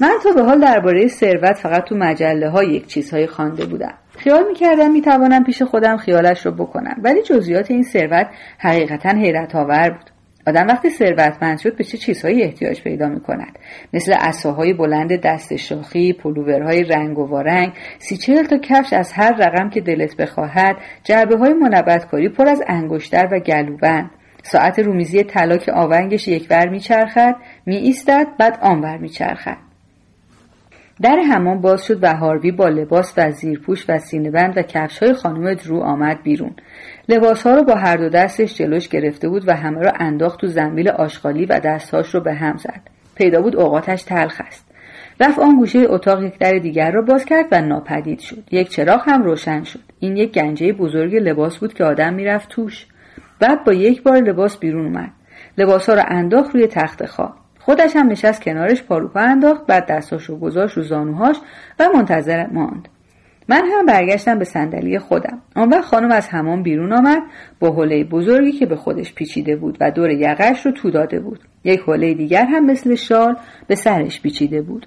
من 0.00 0.14
تا 0.24 0.32
به 0.32 0.42
حال 0.42 0.60
درباره 0.60 1.08
ثروت 1.08 1.56
فقط 1.56 1.84
تو 1.84 1.94
مجله 1.94 2.48
ها 2.48 2.64
یک 2.64 2.86
چیزهایی 2.86 3.26
خوانده 3.26 3.64
بودم. 3.64 3.94
خیال 4.18 4.44
می‌کردم 4.48 4.90
می‌توانم 4.90 5.44
پیش 5.44 5.62
خودم 5.62 5.96
خیالش 5.96 6.46
رو 6.46 6.52
بکنم. 6.52 6.96
ولی 7.02 7.22
جزئیات 7.22 7.70
این 7.70 7.82
ثروت 7.82 8.26
حقیقتا 8.58 9.08
حیرت 9.08 9.54
آور 9.54 9.90
بود. 9.90 10.10
آدم 10.46 10.66
وقتی 10.66 10.90
ثروتمند 10.90 11.58
شد 11.58 11.76
به 11.76 11.84
چه 11.84 11.98
چیزهایی 11.98 12.42
احتیاج 12.42 12.82
پیدا 12.82 13.08
می 13.08 13.20
کند 13.20 13.58
مثل 13.92 14.14
اساهای 14.18 14.72
بلند 14.72 15.20
دست 15.20 15.56
شاخی 15.56 16.12
پلوورهای 16.12 16.84
رنگ 16.84 17.18
و 17.18 17.26
وارنگ 17.26 17.72
سی 17.98 18.16
چهل 18.16 18.44
تا 18.44 18.58
کفش 18.58 18.92
از 18.92 19.12
هر 19.12 19.32
رقم 19.38 19.70
که 19.70 19.80
دلت 19.80 20.16
بخواهد 20.16 20.76
جعبه 21.04 21.36
های 21.36 21.52
منبتکاری 21.52 22.28
پر 22.28 22.48
از 22.48 22.62
انگشتر 22.66 23.28
و 23.32 23.38
گلوبند. 23.38 24.10
ساعت 24.42 24.78
رومیزی 24.78 25.24
طلا 25.24 25.56
که 25.56 25.72
آونگش 25.72 26.28
یکور 26.28 26.68
میچرخد 26.68 27.36
می 27.66 27.76
ایستد 27.76 28.26
بعد 28.38 28.58
آنور 28.62 28.96
میچرخد. 28.96 29.71
در 31.02 31.18
همان 31.18 31.60
باز 31.60 31.84
شد 31.84 32.02
و 32.02 32.16
هاروی 32.16 32.52
با 32.52 32.68
لباس 32.68 33.14
و 33.16 33.30
زیرپوش 33.30 33.84
و 33.88 33.98
سینهبند 33.98 34.56
و 34.56 34.62
کفش 34.62 34.98
های 34.98 35.12
خانم 35.12 35.54
درو 35.54 35.80
آمد 35.80 36.22
بیرون. 36.22 36.54
لباس 37.08 37.46
ها 37.46 37.54
رو 37.54 37.64
با 37.64 37.74
هر 37.74 37.96
دو 37.96 38.08
دستش 38.08 38.54
جلوش 38.54 38.88
گرفته 38.88 39.28
بود 39.28 39.48
و 39.48 39.56
همه 39.56 39.80
را 39.80 39.92
انداخت 40.00 40.40
تو 40.40 40.46
زنبیل 40.46 40.88
آشغالی 40.88 41.46
و 41.46 41.60
دستهاش 41.60 42.14
رو 42.14 42.20
به 42.20 42.34
هم 42.34 42.56
زد. 42.56 42.80
پیدا 43.14 43.42
بود 43.42 43.56
اوقاتش 43.56 44.02
تلخ 44.02 44.40
است. 44.46 44.72
رفت 45.20 45.38
آن 45.38 45.56
گوشه 45.56 45.78
اتاق 45.88 46.22
یک 46.22 46.38
در 46.38 46.52
دیگر 46.52 46.90
را 46.90 47.02
باز 47.02 47.24
کرد 47.24 47.46
و 47.52 47.60
ناپدید 47.60 48.18
شد. 48.18 48.44
یک 48.50 48.68
چراغ 48.68 49.02
هم 49.06 49.22
روشن 49.22 49.62
شد. 49.62 49.80
این 49.98 50.16
یک 50.16 50.32
گنجه 50.32 50.72
بزرگ 50.72 51.16
لباس 51.16 51.58
بود 51.58 51.74
که 51.74 51.84
آدم 51.84 52.14
می‌رفت 52.14 52.48
توش. 52.48 52.86
بعد 53.40 53.64
با 53.64 53.72
یک 53.72 54.02
بار 54.02 54.16
لباس 54.16 54.58
بیرون 54.58 54.84
اومد. 54.84 55.10
لباس 55.58 55.88
ها 55.88 55.94
را 55.94 56.02
انداخت 56.02 56.54
روی 56.54 56.66
تخت 56.66 57.06
خواب. 57.06 57.41
خودش 57.64 57.96
هم 57.96 58.06
نشست 58.06 58.42
کنارش 58.42 58.82
پاروپا 58.82 59.20
انداخت 59.20 59.66
بعد 59.66 59.86
دستاش 59.86 60.24
رو 60.24 60.38
گذاشت 60.38 60.76
رو 60.76 60.82
زانوهاش 60.82 61.36
و 61.80 61.88
منتظر 61.94 62.46
ماند. 62.46 62.88
من 63.48 63.62
هم 63.72 63.86
برگشتم 63.86 64.38
به 64.38 64.44
صندلی 64.44 64.98
خودم. 64.98 65.38
آن 65.56 65.68
وقت 65.68 65.84
خانم 65.84 66.10
از 66.10 66.28
همان 66.28 66.62
بیرون 66.62 66.92
آمد 66.92 67.22
با 67.60 67.70
حوله 67.70 68.04
بزرگی 68.04 68.52
که 68.52 68.66
به 68.66 68.76
خودش 68.76 69.14
پیچیده 69.14 69.56
بود 69.56 69.78
و 69.80 69.90
دور 69.90 70.10
یقش 70.10 70.66
رو 70.66 70.72
تو 70.72 70.90
داده 70.90 71.20
بود. 71.20 71.40
یک 71.64 71.80
حوله 71.80 72.14
دیگر 72.14 72.44
هم 72.44 72.66
مثل 72.66 72.94
شال 72.94 73.36
به 73.66 73.74
سرش 73.74 74.20
پیچیده 74.20 74.62
بود. 74.62 74.86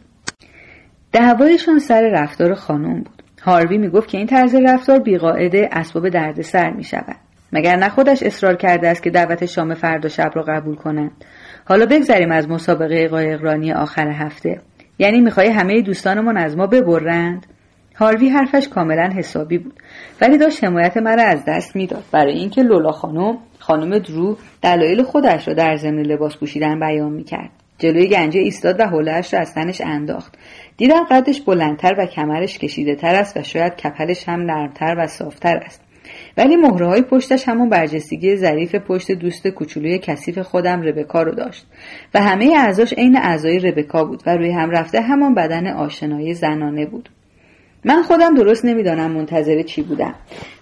دعوایشان 1.11 1.79
سر 1.79 2.01
رفتار 2.01 2.53
خانم 2.53 2.93
بود. 2.93 3.23
هاروی 3.41 3.77
می‌گفت 3.77 4.09
که 4.09 4.17
این 4.17 4.27
طرز 4.27 4.55
رفتار 4.55 4.99
بیقاعده 4.99 5.69
اسباب 5.71 6.09
دردسر 6.09 6.69
می 6.69 6.83
شود 6.83 7.15
مگر 7.53 7.75
نه 7.75 7.89
خودش 7.89 8.23
اصرار 8.23 8.55
کرده 8.55 8.89
است 8.89 9.03
که 9.03 9.09
دعوت 9.09 9.45
شام 9.45 9.73
فردا 9.73 10.09
شب 10.09 10.31
را 10.33 10.43
قبول 10.43 10.75
کنند 10.75 11.11
حالا 11.67 11.85
بگذریم 11.85 12.31
از 12.31 12.49
مسابقه 12.49 13.07
قایقرانی 13.07 13.73
آخر 13.73 14.07
هفته. 14.07 14.61
یعنی 14.99 15.21
می‌خوای 15.21 15.47
همه 15.47 15.81
دوستانمون 15.81 16.37
از 16.37 16.57
ما 16.57 16.67
ببرند؟ 16.67 17.45
هاروی 17.95 18.29
حرفش 18.29 18.67
کاملا 18.67 19.09
حسابی 19.17 19.57
بود. 19.57 19.73
ولی 20.21 20.37
داشت 20.37 20.63
حمایت 20.63 20.97
مرا 20.97 21.23
از 21.23 21.43
دست 21.47 21.75
می‌داد. 21.75 22.03
برای 22.11 22.33
اینکه 22.33 22.63
لولا 22.63 22.91
خانم 22.91 23.37
خانم 23.59 23.99
درو 23.99 24.37
دلایل 24.61 25.03
خودش 25.03 25.47
را 25.47 25.53
در 25.53 25.75
ضمن 25.75 26.01
لباس 26.01 26.37
پوشیدن 26.37 26.79
بیان 26.79 27.11
می‌کرد. 27.11 27.49
جلوی 27.79 28.07
گنجه 28.07 28.39
ایستاد 28.39 28.79
و 28.79 28.83
حولهاش 28.83 29.33
را 29.33 29.39
از 29.39 29.53
تنش 29.53 29.81
انداخت. 29.81 30.37
دیدم 30.77 31.03
قدش 31.11 31.41
بلندتر 31.41 31.95
و 31.97 32.05
کمرش 32.05 32.59
کشیده 32.59 32.95
تر 32.95 33.15
است 33.15 33.37
و 33.37 33.43
شاید 33.43 33.75
کپلش 33.75 34.29
هم 34.29 34.41
نرمتر 34.41 34.95
و 34.97 35.07
صافتر 35.07 35.57
است. 35.57 35.84
ولی 36.37 36.55
مهره 36.55 36.87
های 36.87 37.01
پشتش 37.01 37.49
همون 37.49 37.69
برجستگی 37.69 38.35
ظریف 38.35 38.75
پشت 38.75 39.11
دوست 39.11 39.47
کوچولوی 39.47 39.99
کثیف 39.99 40.39
خودم 40.39 40.81
ربکا 40.81 41.23
رو 41.23 41.31
داشت 41.31 41.65
و 42.13 42.21
همه 42.21 42.53
اعضاش 42.57 42.93
عین 42.93 43.17
اعضای 43.17 43.59
ربکا 43.59 44.03
بود 44.05 44.23
و 44.25 44.37
روی 44.37 44.51
هم 44.51 44.69
رفته 44.69 45.01
همان 45.01 45.35
بدن 45.35 45.67
آشنایی 45.67 46.33
زنانه 46.33 46.85
بود. 46.85 47.09
من 47.87 48.01
خودم 48.01 48.35
درست 48.35 48.65
نمی‌دانم 48.65 49.11
منتظر 49.11 49.61
چی 49.61 49.81
بودم. 49.81 50.15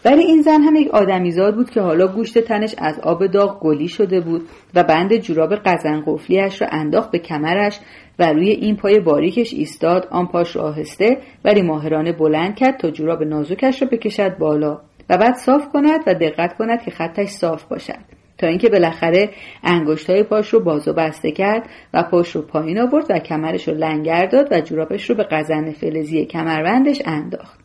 ولی 0.06 0.24
این 0.24 0.42
زن 0.42 0.62
هم 0.62 0.76
یک 0.76 0.88
آدمیزاد 0.92 1.56
بود 1.56 1.70
که 1.70 1.82
حالا 1.82 2.08
گوشت 2.08 2.40
تنش 2.40 2.76
از 2.78 3.00
آب 3.00 3.28
داغ 3.28 3.60
گلی 3.60 3.88
شده 3.88 4.20
بود 4.20 4.42
و 4.76 4.84
بند 4.84 5.18
جوراب 5.18 5.56
قزن 5.56 6.04
قفلیش 6.06 6.62
را 6.62 6.68
انداخت 6.72 7.12
به 7.12 7.20
کمرش 7.20 7.80
و 8.20 8.34
روی 8.34 8.50
این 8.50 8.76
پای 8.76 9.00
باریکش 9.00 9.54
ایستاد 9.54 10.08
آن 10.12 10.28
پاش 10.28 10.56
را 10.56 10.64
آهسته 10.64 11.18
ولی 11.46 11.62
ماهرانه 11.62 12.12
بلند 12.12 12.56
کرد 12.56 12.78
تا 12.78 12.92
جوراب 12.92 13.24
نازکش 13.24 13.82
را 13.82 13.88
بکشد 13.92 14.38
بالا. 14.38 14.82
بعد 15.18 15.36
صاف 15.36 15.70
کند 15.70 16.00
و 16.08 16.14
دقت 16.14 16.58
کند 16.58 16.82
که 16.82 16.92
خطش 16.92 17.28
صاف 17.28 17.64
باشد. 17.64 18.00
تا 18.38 18.48
اینکه 18.48 18.70
بالاخره 18.70 19.30
های 20.08 20.24
پاش 20.24 20.50
رو 20.50 20.60
باز 20.60 20.88
و 20.88 20.94
بسته 20.94 21.32
کرد 21.32 21.70
و 21.94 22.04
پاش 22.04 22.36
رو 22.36 22.42
پایین 22.42 22.80
آورد 22.80 23.06
و 23.10 23.20
کمرش 23.20 23.68
رو 23.68 23.74
لنگر 23.74 24.26
داد 24.26 24.48
و 24.52 24.62
جورابش 24.62 25.10
رو 25.10 25.16
به 25.16 25.24
قزن 25.24 25.72
فلزی 25.72 26.26
کمربندش 26.26 27.02
انداخت. 27.06 27.60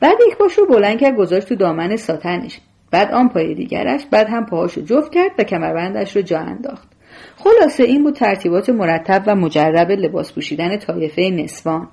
بعد 0.00 0.16
یک 0.28 0.36
پاش 0.36 0.58
رو 0.58 0.66
بلند 0.66 1.00
کرد 1.00 1.16
گذاشت 1.16 1.48
تو 1.48 1.54
دامن 1.54 1.96
ساتنش. 1.96 2.60
بعد 2.90 3.12
آن 3.12 3.28
پای 3.28 3.54
دیگرش 3.54 4.06
بعد 4.10 4.28
هم 4.28 4.46
پاهاش 4.46 4.72
رو 4.72 4.82
جفت 4.82 5.12
کرد 5.12 5.30
و 5.38 5.44
کمربندش 5.44 6.16
رو 6.16 6.22
جا 6.22 6.38
انداخت. 6.38 6.88
خلاصه 7.36 7.84
این 7.84 8.02
بود 8.02 8.14
ترتیبات 8.14 8.70
مرتب 8.70 9.22
و 9.26 9.34
مجرب 9.34 9.90
لباس 9.90 10.32
پوشیدن 10.32 10.78
طایفه 10.78 11.22
نسوان. 11.22 11.88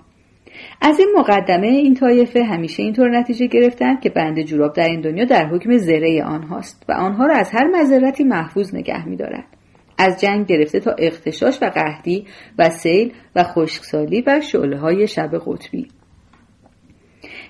از 0.82 1.00
این 1.00 1.10
مقدمه 1.18 1.68
این 1.68 1.94
طایفه 1.94 2.44
همیشه 2.44 2.84
اینطور 2.84 3.20
نتیجه 3.20 3.48
گرفتند 3.48 4.02
که 4.02 4.10
بند 4.10 4.42
جوراب 4.42 4.74
در 4.74 4.88
این 4.88 5.02
دنیا 5.02 5.26
در 5.26 5.48
حکم 5.48 5.78
زره 5.78 6.24
آنهاست 6.24 6.86
و 6.90 6.92
آنها 6.92 7.26
را 7.26 7.36
از 7.36 7.52
هر 7.54 7.68
مذرتی 7.68 8.24
محفوظ 8.24 8.76
نگه 8.76 9.08
میدارد. 9.08 9.46
از 9.98 10.22
جنگ 10.22 10.46
گرفته 10.46 10.80
تا 10.80 10.92
اختشاش 10.92 11.60
و 11.62 11.66
قهدی 11.66 12.26
و 12.60 12.70
سیل 12.70 13.14
و 13.36 13.44
خشکسالی 13.44 14.24
و 14.28 14.42
شعله 14.42 14.80
های 14.80 15.08
شب 15.08 15.32
قطبی. 15.46 15.88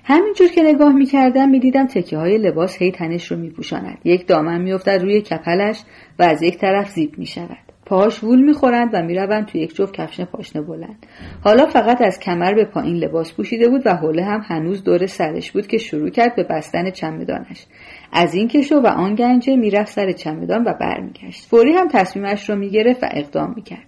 همینجور 0.04 0.48
که 0.48 0.64
نگاه 0.64 0.94
می‌کردم 0.94 1.50
می‌دیدم 1.50 1.88
تکه 1.88 2.18
های 2.18 2.38
لباس 2.38 2.82
هی 2.82 2.92
تنش 2.92 3.32
رو 3.32 3.38
میپوشاند. 3.38 3.98
یک 4.04 4.28
دامن 4.28 4.62
میافتد 4.62 5.02
روی 5.02 5.22
کپلش 5.22 5.84
و 6.20 6.24
از 6.24 6.44
یک 6.44 6.58
طرف 6.58 6.90
زیب 6.90 7.18
می‌شود. 7.18 7.73
پاهاش 7.86 8.24
وول 8.24 8.42
می‌خورند 8.42 8.90
و 8.94 9.02
می‌روند 9.02 9.46
توی 9.46 9.62
یک 9.62 9.76
جفت 9.76 9.94
کفش 9.94 10.22
پاشنه 10.22 10.62
بلند. 10.62 11.06
حالا 11.44 11.66
فقط 11.66 12.02
از 12.02 12.20
کمر 12.20 12.54
به 12.54 12.66
پایین 12.66 12.96
لباس 12.96 13.34
پوشیده 13.34 13.70
بود 13.70 13.82
و 13.86 13.96
حوله 13.96 14.24
هم 14.24 14.42
هنوز 14.46 14.84
دور 14.84 15.06
سرش 15.06 15.52
بود 15.52 15.68
که 15.68 15.78
شروع 15.78 16.10
کرد 16.10 16.36
به 16.36 16.44
بستن 16.44 16.90
چمدانش. 16.90 17.66
از 18.12 18.36
این 18.36 18.48
کشو 18.48 18.76
و 18.76 18.88
آن 18.88 19.16
گنجه 19.16 19.56
می‌رفت 19.56 19.92
سر 19.92 20.12
چمدان 20.12 20.64
و 20.64 20.74
برمیگشت. 20.74 21.46
فوری 21.46 21.72
هم 21.72 21.88
تصمیمش 21.88 22.50
را 22.50 22.56
می‌گرفت 22.56 23.04
و 23.04 23.08
اقدام 23.12 23.54
می‌کرد. 23.56 23.88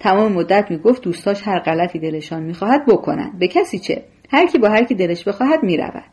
تمام 0.00 0.32
مدت 0.32 0.70
می‌گفت 0.70 1.02
دوستاش 1.02 1.48
هر 1.48 1.58
غلطی 1.58 1.98
دلشان 1.98 2.42
می‌خواهد 2.42 2.86
بکنند 2.86 3.38
به 3.38 3.48
کسی 3.48 3.78
چه؟ 3.78 4.02
هر 4.30 4.46
کی 4.46 4.58
با 4.58 4.68
هر 4.68 4.84
کی 4.84 4.94
دلش 4.94 5.24
بخواهد 5.24 5.62
می‌رود. 5.62 6.04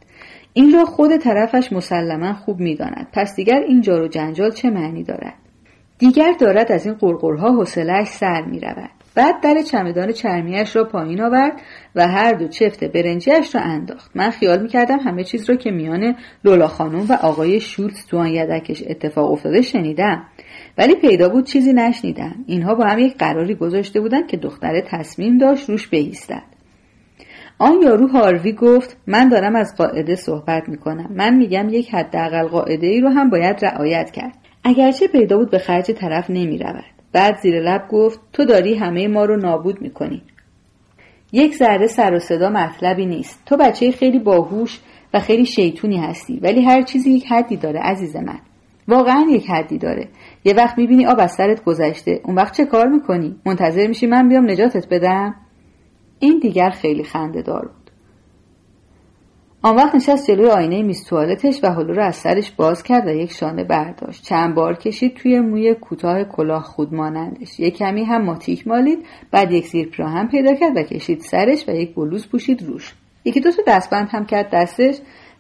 این 0.54 0.74
را 0.74 0.86
خود 0.86 1.18
طرفش 1.18 1.74
مسلما 1.74 2.34
خوب 2.34 2.60
می‌داند. 2.60 3.08
پس 3.14 3.36
دیگر 3.36 3.60
این 3.68 3.82
جار 3.82 4.02
و 4.02 4.08
جنجال 4.08 4.52
چه 4.52 4.70
معنی 4.70 5.04
دارد؟ 5.04 5.34
دیگر 5.98 6.34
دارد 6.40 6.72
از 6.72 6.86
این 6.86 6.96
قرقرها 6.96 7.52
حوصلهاش 7.52 8.08
سر 8.08 8.42
می 8.42 8.60
رود. 8.60 8.90
بعد 9.16 9.42
در 9.42 9.62
چمدان 9.62 10.12
چرمیش 10.12 10.76
را 10.76 10.84
پایین 10.84 11.22
آورد 11.22 11.62
و 11.96 12.08
هر 12.08 12.34
دو 12.34 12.48
چفت 12.48 12.84
برنجیش 12.84 13.56
را 13.56 13.62
انداخت. 13.62 14.12
من 14.16 14.30
خیال 14.30 14.62
می‌کردم 14.62 15.00
همه 15.00 15.24
چیز 15.24 15.50
را 15.50 15.56
که 15.56 15.72
میان 15.72 16.16
لولا 16.44 16.68
خانم 16.68 17.06
و 17.10 17.14
آقای 17.14 17.60
شولتز 17.60 18.06
تو 18.06 18.18
آن 18.18 18.28
یدکش 18.28 18.84
اتفاق 18.88 19.32
افتاده 19.32 19.62
شنیدم. 19.62 20.24
ولی 20.78 20.96
پیدا 20.96 21.30
بود 21.30 21.46
چیزی 21.46 21.74
نشنیدم. 21.74 22.36
اینها 22.48 22.76
با 22.76 22.86
هم 22.86 23.00
یک 23.00 23.18
قراری 23.18 23.56
گذاشته 23.56 24.02
بودند 24.02 24.28
که 24.28 24.38
دختره 24.38 24.84
تصمیم 24.88 25.38
داشت 25.38 25.70
روش 25.70 25.88
بایستد. 25.88 26.44
آن 27.58 27.82
یارو 27.84 28.08
هاروی 28.08 28.54
گفت 28.54 28.98
من 29.08 29.30
دارم 29.30 29.56
از 29.56 29.76
قاعده 29.78 30.16
صحبت 30.16 30.70
می‌کنم. 30.70 31.10
من 31.16 31.36
میگم 31.36 31.70
یک 31.70 31.96
حداقل 31.96 32.48
قاعده 32.48 32.88
ای 32.88 33.02
رو 33.02 33.10
هم 33.10 33.30
باید 33.30 33.66
رعایت 33.66 34.12
کرد. 34.12 34.38
اگرچه 34.68 35.08
پیدا 35.08 35.38
بود 35.38 35.52
به 35.52 35.60
خرج 35.60 35.92
طرف 35.92 36.30
نمی 36.30 36.58
رود. 36.58 36.84
بعد 37.14 37.38
زیر 37.38 37.60
لب 37.60 37.88
گفت 37.90 38.20
تو 38.34 38.46
داری 38.46 38.76
همه 38.76 39.08
ما 39.08 39.26
رو 39.26 39.38
نابود 39.38 39.82
می‌کنی. 39.82 40.22
یک 41.32 41.56
ذره 41.56 41.88
سر 41.88 42.14
و 42.14 42.20
صدا 42.20 42.50
مطلبی 42.50 43.06
نیست. 43.06 43.44
تو 43.46 43.58
بچه 43.58 43.92
خیلی 43.92 44.20
باهوش 44.20 44.80
و 45.14 45.20
خیلی 45.20 45.46
شیطونی 45.46 45.98
هستی 45.98 46.40
ولی 46.44 46.62
هر 46.62 46.82
چیزی 46.82 47.12
یک 47.12 47.26
حدی 47.32 47.58
داره 47.58 47.80
عزیز 47.80 48.16
من. 48.16 48.40
واقعا 48.88 49.26
یک 49.30 49.50
حدی 49.50 49.78
داره. 49.78 50.08
یه 50.46 50.54
وقت 50.54 50.78
می‌بینی 50.78 51.06
آب 51.06 51.20
از 51.20 51.32
سرت 51.32 51.64
گذشته. 51.64 52.22
اون 52.24 52.36
وقت 52.36 52.58
چه 52.58 52.66
کار 52.66 52.88
می‌کنی؟ 52.88 53.36
منتظر 53.46 53.88
میشی 53.88 54.08
من 54.08 54.30
بیام 54.30 54.52
نجاتت 54.52 54.88
بدم؟ 54.92 55.36
این 56.20 56.40
دیگر 56.40 56.70
خیلی 56.70 57.04
خنده 57.04 57.42
دار. 57.42 57.70
آن 59.66 59.76
وقت 59.76 59.96
نشست 59.96 60.28
جلوی 60.28 60.50
آینه 60.50 60.84
میز 60.84 61.06
توالتش 61.06 61.60
و 61.64 61.68
حلو 61.68 61.94
رو 61.94 62.04
از 62.04 62.16
سرش 62.16 62.52
باز 62.52 62.84
کرد 62.84 63.08
و 63.08 63.10
یک 63.10 63.32
شانه 63.32 63.64
برداشت. 63.64 64.24
چند 64.24 64.56
بار 64.56 64.76
کشید 64.76 65.16
توی 65.16 65.40
موی 65.40 65.74
کوتاه 65.74 66.24
کلاه 66.24 66.64
خود 66.64 66.94
مانندش. 66.94 67.60
یک 67.60 67.78
کمی 67.78 68.04
هم 68.04 68.22
ماتیک 68.22 68.68
مالید 68.68 69.06
بعد 69.32 69.52
یک 69.52 69.68
زیر 69.68 69.90
پیراهن 69.90 70.28
پیدا 70.28 70.56
کرد 70.56 70.78
و 70.78 70.84
کشید 70.84 71.20
سرش 71.20 71.70
و 71.70 71.72
یک 71.72 71.96
بلوز 71.96 72.28
پوشید 72.28 72.64
روش. 72.64 72.94
یکی 73.26 73.40
دو 73.40 73.52
تا 73.52 73.62
دستبند 73.68 74.08
هم 74.12 74.26
کرد 74.26 74.50
دستش 74.50 74.96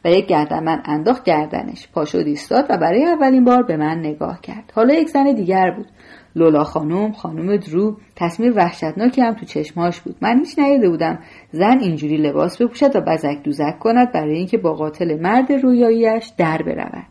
و 0.05 0.11
یک 0.11 0.25
گردنبند 0.25 0.83
انداخت 0.85 1.23
گردنش. 1.23 1.87
پاشو 1.87 2.17
ایستاد 2.17 2.65
و 2.69 2.77
برای 2.77 3.05
اولین 3.05 3.45
بار 3.45 3.63
به 3.63 3.77
من 3.77 3.99
نگاه 3.99 4.41
کرد. 4.41 4.71
حالا 4.75 4.93
یک 4.93 5.09
زن 5.09 5.33
دیگر 5.33 5.71
بود. 5.71 5.87
لولا 6.35 6.63
خانم 6.63 7.11
خانم 7.11 7.57
درو 7.57 7.97
تصمیم 8.15 8.53
وحشتناکی 8.55 9.21
هم 9.21 9.33
تو 9.33 9.45
چشمهاش 9.45 10.01
بود. 10.01 10.15
من 10.21 10.39
هیچ 10.39 10.59
نیده 10.59 10.89
بودم 10.89 11.19
زن 11.51 11.79
اینجوری 11.79 12.17
لباس 12.17 12.61
بپوشد 12.61 12.95
و 12.95 13.01
بزک 13.01 13.43
دوزک 13.43 13.79
کند 13.79 14.11
برای 14.11 14.37
اینکه 14.37 14.57
با 14.57 14.73
قاتل 14.73 15.19
مرد 15.21 15.51
رویاییش 15.51 16.31
در 16.37 16.61
برود. 16.61 17.07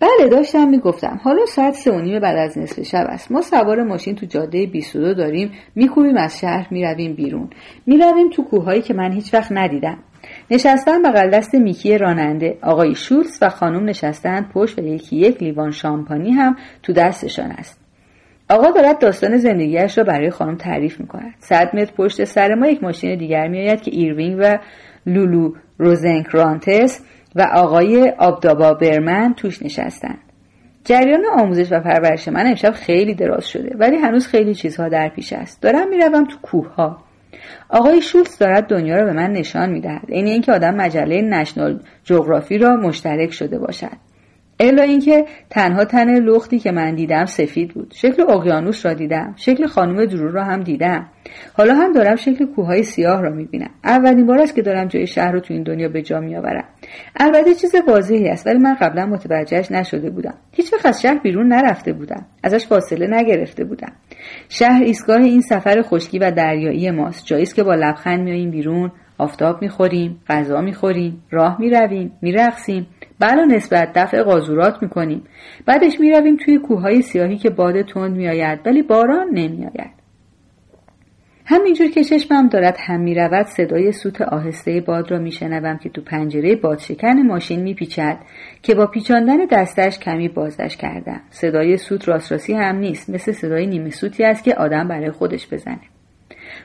بله 0.00 0.28
داشتم 0.30 0.68
می‌گفتم. 0.68 1.20
حالا 1.22 1.46
ساعت 1.46 1.74
سه 1.74 1.92
و 1.92 2.00
نیم 2.00 2.20
بعد 2.20 2.36
از 2.36 2.58
نصف 2.58 2.82
شب 2.82 3.06
است. 3.08 3.32
ما 3.32 3.42
سوار 3.42 3.82
ماشین 3.82 4.14
تو 4.14 4.26
جاده 4.26 4.66
22 4.66 5.14
داریم 5.14 5.50
میکوبیم 5.74 6.16
از 6.16 6.38
شهر 6.38 6.68
می‌رویم 6.70 7.14
بیرون. 7.14 7.50
می‌رویم 7.86 8.30
تو 8.30 8.42
کوههایی 8.42 8.82
که 8.82 8.94
من 8.94 9.12
هیچ 9.12 9.34
وقت 9.34 9.52
ندیدم. 9.52 9.98
نشستن 10.50 11.02
بغل 11.02 11.30
دست 11.30 11.54
میکی 11.54 11.98
راننده 11.98 12.58
آقای 12.62 12.94
شولز 12.94 13.38
و 13.42 13.48
خانم 13.48 13.84
نشستند 13.84 14.50
پشت 14.54 14.78
و 14.78 14.82
یکی 14.82 15.16
یک 15.16 15.42
لیوان 15.42 15.70
شامپانی 15.70 16.30
هم 16.30 16.56
تو 16.82 16.92
دستشان 16.92 17.50
است. 17.50 17.81
آقا 18.52 18.70
دارد 18.70 18.98
داستان 18.98 19.36
زندگیش 19.36 19.98
را 19.98 20.04
برای 20.04 20.30
خانم 20.30 20.56
تعریف 20.56 21.00
می‌کند. 21.00 21.34
صد 21.38 21.76
متر 21.76 21.92
پشت 21.96 22.24
سر 22.24 22.54
ما 22.54 22.66
یک 22.66 22.82
ماشین 22.82 23.18
دیگر 23.18 23.48
میآید 23.48 23.80
که 23.80 23.90
ایروینگ 23.94 24.36
و 24.40 24.58
لولو 25.06 25.52
روزنکرانتس 25.78 27.00
و 27.34 27.42
آقای 27.54 28.12
آبادابا 28.18 28.74
برمن 28.74 29.34
توش 29.34 29.62
نشستند. 29.62 30.18
جریان 30.84 31.24
آموزش 31.38 31.72
و 31.72 31.80
پرورش 31.80 32.28
من 32.28 32.46
امشب 32.46 32.70
خیلی 32.70 33.14
دراز 33.14 33.48
شده 33.48 33.76
ولی 33.78 33.96
هنوز 33.96 34.26
خیلی 34.26 34.54
چیزها 34.54 34.88
در 34.88 35.08
پیش 35.08 35.32
است. 35.32 35.62
دارم 35.62 35.88
می‌روم 35.88 36.24
تو 36.24 36.36
کوه 36.42 36.74
ها 36.74 36.98
آقای 37.68 38.02
شولتز 38.02 38.38
دارد 38.38 38.66
دنیا 38.66 38.96
را 38.96 39.04
به 39.04 39.12
من 39.12 39.30
نشان 39.30 39.70
می‌دهد 39.70 40.10
عین 40.10 40.26
اینکه 40.26 40.52
آدم 40.52 40.74
مجله 40.74 41.22
نشنال 41.22 41.80
جغرافی 42.04 42.58
را 42.58 42.76
مشترک 42.76 43.32
شده 43.32 43.58
باشد. 43.58 44.11
الا 44.60 44.82
اینکه 44.82 45.24
تنها 45.50 45.84
تن 45.84 46.20
لختی 46.20 46.58
که 46.58 46.72
من 46.72 46.94
دیدم 46.94 47.24
سفید 47.24 47.74
بود. 47.74 47.92
شکل 47.96 48.22
اقیانوس 48.30 48.86
را 48.86 48.94
دیدم. 48.94 49.34
شکل 49.36 49.66
خانم 49.66 50.04
درو 50.04 50.32
را 50.32 50.44
هم 50.44 50.60
دیدم. 50.60 51.06
حالا 51.52 51.74
هم 51.74 51.92
دارم 51.92 52.16
شکل 52.16 52.46
کوههای 52.46 52.82
سیاه 52.82 53.22
را 53.22 53.30
می‌بینم. 53.30 53.70
اولین 53.84 54.26
بار 54.26 54.42
است 54.42 54.54
که 54.54 54.62
دارم 54.62 54.88
جای 54.88 55.06
شهر 55.06 55.32
رو 55.32 55.40
تو 55.40 55.54
این 55.54 55.62
دنیا 55.62 55.88
به 55.88 56.02
جا 56.02 56.20
میآورم. 56.20 56.64
البته 57.16 57.54
چیز 57.54 57.74
واضحی 57.88 58.28
است 58.28 58.46
ولی 58.46 58.58
من 58.58 58.74
قبلا 58.74 59.06
متوجهش 59.06 59.70
نشده 59.70 60.10
بودم. 60.10 60.34
هیچ 60.52 60.72
وقت 60.72 60.86
از 60.86 61.02
شهر 61.02 61.18
بیرون 61.18 61.52
نرفته 61.52 61.92
بودم. 61.92 62.26
ازش 62.42 62.66
فاصله 62.66 63.06
نگرفته 63.10 63.64
بودم. 63.64 63.92
شهر 64.48 64.82
ایستگاه 64.82 65.22
این 65.22 65.40
سفر 65.40 65.82
خشکی 65.82 66.18
و 66.18 66.30
دریایی 66.30 66.90
ماست. 66.90 67.26
جایی 67.26 67.46
که 67.46 67.62
با 67.62 67.74
لبخند 67.74 68.20
میاییم 68.20 68.50
بیرون 68.50 68.92
آفتاب 69.18 69.62
می‌خوریم 69.62 70.20
غذا 70.28 70.60
می‌خوریم 70.60 71.22
راه 71.30 71.60
می‌رویم 71.60 72.12
میرقصیم. 72.22 72.86
بلا 73.18 73.44
نسبت 73.44 73.92
دفع 73.94 74.22
قازورات 74.22 74.82
می‌کنیم. 74.82 75.22
بعدش 75.66 76.00
می‌رویم 76.00 76.36
توی 76.36 76.58
کوههای 76.58 77.02
سیاهی 77.02 77.36
که 77.36 77.50
باد 77.50 77.82
تند 77.82 78.16
میآید 78.16 78.60
ولی 78.66 78.82
باران 78.82 79.28
نمیآید. 79.32 80.02
همینجور 81.44 81.90
که 81.90 82.04
چشمم 82.04 82.48
دارد 82.48 82.76
هم 82.86 83.00
می‌رود 83.00 83.46
صدای 83.46 83.92
سوت 83.92 84.20
آهسته 84.20 84.80
باد 84.80 85.10
را 85.10 85.18
میشنوم 85.18 85.78
که 85.78 85.88
تو 85.88 86.02
پنجره 86.02 86.56
بادشکن 86.56 87.22
ماشین 87.26 87.62
میپیچد 87.62 88.18
که 88.62 88.74
با 88.74 88.86
پیچاندن 88.86 89.36
دستش 89.50 89.98
کمی 89.98 90.28
بازش 90.28 90.76
کردم. 90.76 91.20
صدای 91.30 91.76
سوت 91.76 92.08
راست 92.08 92.50
هم 92.50 92.76
نیست 92.76 93.10
مثل 93.10 93.32
صدای 93.32 93.66
نیمه 93.66 93.90
سوتی 93.90 94.24
است 94.24 94.44
که 94.44 94.54
آدم 94.54 94.88
برای 94.88 95.10
خودش 95.10 95.48
بزنه. 95.52 95.91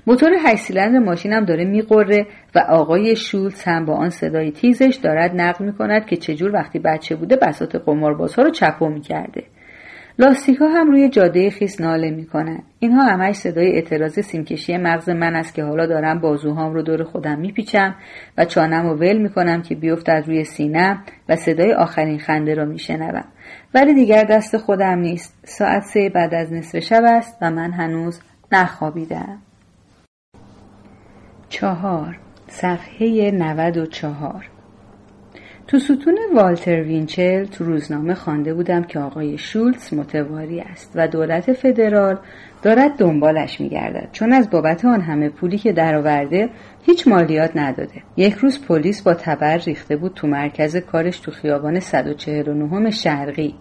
موتور 0.07 0.31
هشت 0.45 0.63
سیلندر 0.63 0.99
ماشینم 0.99 1.45
داره 1.45 1.65
میقره 1.65 2.25
و 2.55 2.59
آقای 2.59 3.15
شولز 3.15 3.63
هم 3.63 3.85
با 3.85 3.93
آن 3.93 4.09
صدای 4.09 4.51
تیزش 4.51 4.99
دارد 5.03 5.31
نقل 5.35 5.65
می‌کند 5.65 6.05
که 6.05 6.15
چجور 6.15 6.53
وقتی 6.53 6.79
بچه 6.79 7.15
بوده 7.15 7.35
بسات 7.35 7.75
قماربازها 7.75 8.43
رو 8.43 8.49
چپو 8.49 8.89
می‌کرده. 8.89 9.43
لاستیک 10.19 10.57
ها 10.57 10.67
هم 10.67 10.91
روی 10.91 11.09
جاده 11.09 11.49
خیس 11.49 11.81
ناله 11.81 12.11
می‌کنند. 12.11 12.63
اینها 12.79 13.03
همش 13.03 13.35
صدای 13.35 13.71
اعتراض 13.71 14.19
سیمکشی 14.19 14.77
مغز 14.77 15.09
من 15.09 15.35
است 15.35 15.55
که 15.55 15.63
حالا 15.63 15.85
دارم 15.85 16.19
بازوهام 16.19 16.73
رو 16.73 16.81
دور 16.81 17.03
خودم 17.03 17.39
میپیچم 17.39 17.95
و 18.37 18.45
چانم 18.45 18.85
و 18.85 18.93
ول 18.93 19.17
می‌کنم 19.17 19.61
که 19.61 19.75
بیفتد 19.75 20.23
روی 20.27 20.43
سینه 20.43 20.99
و 21.29 21.35
صدای 21.35 21.73
آخرین 21.73 22.19
خنده 22.19 22.53
را 22.53 22.65
میشنوم. 22.65 23.25
ولی 23.73 23.93
دیگر 23.93 24.23
دست 24.23 24.57
خودم 24.57 24.99
نیست. 24.99 25.39
ساعت 25.43 25.83
سه 25.83 26.09
بعد 26.09 26.33
از 26.33 26.53
نصف 26.53 26.79
شب 26.79 27.03
است 27.05 27.37
و 27.41 27.51
من 27.51 27.71
هنوز 27.71 28.21
نخوابیدم. 28.51 29.37
چهار. 31.49 32.17
صفحه 32.47 33.31
94 33.31 34.45
تو 35.67 35.79
ستون 35.79 36.17
والتر 36.35 36.81
وینچل 36.81 37.45
تو 37.45 37.63
روزنامه 37.63 38.13
خوانده 38.13 38.53
بودم 38.53 38.83
که 38.83 38.99
آقای 38.99 39.37
شولتز 39.37 39.93
متواری 39.93 40.59
است 40.59 40.91
و 40.95 41.07
دولت 41.07 41.53
فدرال 41.53 42.17
دارد 42.61 42.91
دنبالش 42.97 43.61
میگردد. 43.61 44.09
چون 44.11 44.33
از 44.33 44.49
بابت 44.49 44.85
آن 44.85 45.01
همه 45.01 45.29
پولی 45.29 45.57
که 45.57 45.71
درآورده 45.71 46.49
هیچ 46.85 47.07
مالیات 47.07 47.51
نداده. 47.55 48.03
یک 48.17 48.33
روز 48.33 48.65
پلیس 48.65 49.01
با 49.01 49.13
تبر 49.13 49.57
ریخته 49.57 49.97
بود 49.97 50.13
تو 50.13 50.27
مرکز 50.27 50.77
کارش 50.77 51.19
تو 51.19 51.31
خیابان 51.31 51.79
149 51.79 52.91
شرقی 52.91 53.55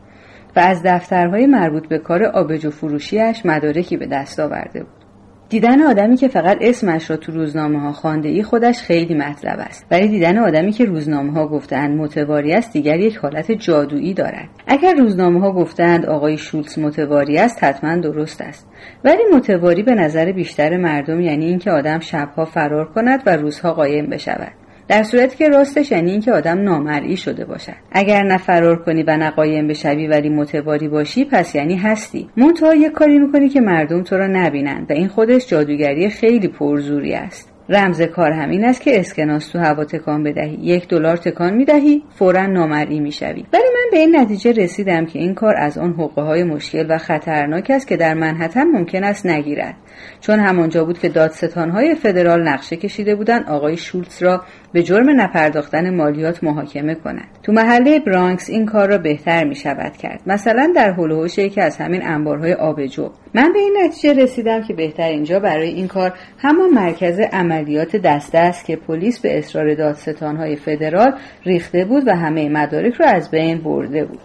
و 0.57 0.61
از 0.61 0.83
دفترهای 0.85 1.47
مربوط 1.47 1.89
به 1.89 1.99
کار 1.99 2.25
آبجو 2.25 2.71
فروشیش 2.71 3.47
مدارکی 3.47 3.97
به 3.97 4.07
دست 4.07 4.41
آورده 4.41 4.81
بود. 4.81 5.06
دیدن 5.49 5.83
آدمی 5.83 6.17
که 6.17 6.29
فقط 6.29 6.59
اسمش 6.61 7.11
را 7.11 7.17
تو 7.17 7.33
روزنامه 7.33 7.81
ها 7.81 7.93
خانده 7.93 8.29
ای 8.29 8.43
خودش 8.43 8.83
خیلی 8.83 9.15
مطلب 9.15 9.59
است. 9.59 9.87
ولی 9.91 10.09
دیدن 10.09 10.39
آدمی 10.39 10.73
که 10.73 10.85
روزنامه 10.85 11.33
ها 11.33 11.49
گفتند 11.49 11.99
متواری 11.99 12.53
است 12.53 12.73
دیگر 12.73 13.01
یک 13.01 13.17
حالت 13.17 13.53
جادویی 13.53 14.15
دارد. 14.15 14.49
اگر 14.67 14.95
روزنامه 14.95 15.41
ها 15.41 15.53
گفتند 15.53 16.07
آقای 16.07 16.39
شولتز 16.39 16.79
متواری 16.79 17.39
است 17.39 17.65
حتما 17.65 17.97
درست 17.97 18.41
است. 18.41 18.69
ولی 19.05 19.23
متواری 19.35 19.83
به 19.83 19.95
نظر 19.95 20.33
بیشتر 20.33 20.77
مردم 20.77 21.21
یعنی 21.21 21.45
اینکه 21.45 21.71
آدم 21.71 21.99
شبها 21.99 22.45
فرار 22.45 22.85
کند 22.85 23.23
و 23.27 23.37
روزها 23.37 23.73
قایم 23.73 24.07
بشود. 24.07 24.66
در 24.89 25.03
صورتی 25.03 25.37
که 25.37 25.49
راستش 25.49 25.91
یعنی 25.91 26.11
اینکه 26.11 26.33
آدم 26.33 26.63
نامرئی 26.63 27.17
شده 27.17 27.45
باشد. 27.45 27.73
اگر 27.93 28.23
نه 28.23 28.77
کنی 28.77 29.03
و 29.03 29.17
نه 29.17 29.31
قایم 29.31 29.69
بشوی 29.69 30.07
ولی 30.07 30.29
متواری 30.29 30.89
باشی 30.89 31.25
پس 31.25 31.55
یعنی 31.55 31.77
هستی. 31.77 32.29
منتها 32.37 32.75
یه 32.75 32.91
کاری 32.91 33.19
می‌کنی 33.19 33.49
که 33.49 33.61
مردم 33.61 34.03
تو 34.03 34.17
را 34.17 34.27
نبینند 34.27 34.91
و 34.91 34.93
این 34.93 35.09
خودش 35.09 35.47
جادوگری 35.47 36.09
خیلی 36.11 36.49
پرزوری 36.49 37.15
است. 37.15 37.56
رمز 37.69 38.03
کار 38.03 38.33
همین 38.33 38.65
است 38.65 38.83
که 38.83 39.01
اسکناس 39.01 39.49
تو 39.49 39.59
هوا 39.59 39.85
تکان 39.85 40.23
بدهی. 40.23 40.59
یک 40.61 40.89
دلار 40.89 41.17
تکان 41.17 41.55
می‌دهی 41.55 42.03
فورا 42.15 42.47
نامرئی 42.47 43.01
می‌شوی. 43.01 43.45
ولی 43.53 43.63
من 43.75 43.91
به 43.91 43.99
این 43.99 44.17
نتیجه 44.17 44.53
رسیدم 44.53 45.07
که 45.07 45.19
این 45.19 45.35
کار 45.35 45.57
از 45.57 45.79
آن 45.79 45.93
حقوق 45.93 46.19
های 46.19 46.45
مشکل 46.45 46.87
و 46.89 46.99
خطرناک 46.99 47.71
است 47.71 47.89
که 47.89 47.97
در 47.97 48.15
منحتن 48.15 48.65
ممکن 48.65 49.05
است 49.05 49.27
نگیرد. 49.27 49.75
چون 50.21 50.39
همانجا 50.39 50.85
بود 50.85 50.99
که 50.99 51.13
های 51.57 51.95
فدرال 51.95 52.49
نقشه 52.49 52.77
کشیده 52.77 53.15
بودند 53.15 53.49
آقای 53.49 53.77
شولتز 53.77 54.23
را 54.23 54.43
به 54.73 54.83
جرم 54.83 55.21
نپرداختن 55.21 55.95
مالیات 55.95 56.45
محاکمه 56.45 56.95
کنند. 56.95 57.29
تو 57.43 57.53
محله 57.53 57.99
برانکس 57.99 58.51
این 58.51 58.67
کار 58.67 58.89
را 58.89 58.99
بهتر 58.99 59.45
می 59.45 59.55
شود 59.55 59.97
کرد. 59.97 60.21
مثلا 60.27 60.73
در 60.77 60.93
هلوهوش 60.93 61.39
یکی 61.39 61.61
از 61.61 61.77
همین 61.77 62.07
انبارهای 62.07 62.53
آبجو. 62.53 63.11
من 63.35 63.53
به 63.53 63.59
این 63.59 63.77
نتیجه 63.85 64.23
رسیدم 64.23 64.63
که 64.63 64.75
بهتر 64.75 65.09
اینجا 65.09 65.41
برای 65.41 65.69
این 65.69 65.89
کار 65.89 66.13
همان 66.39 66.71
مرکز 66.71 67.21
عملیات 67.57 67.97
دسته 67.97 68.39
است 68.39 68.65
که 68.65 68.77
پلیس 68.77 69.21
به 69.21 69.39
اصرار 69.39 69.75
دادستانهای 69.75 70.57
فدرال 70.57 71.13
ریخته 71.45 71.85
بود 71.85 72.03
و 72.07 72.17
همه 72.17 72.49
مدارک 72.49 72.95
را 72.95 73.07
از 73.07 73.31
بین 73.31 73.59
برده 73.59 74.05
بود. 74.05 74.21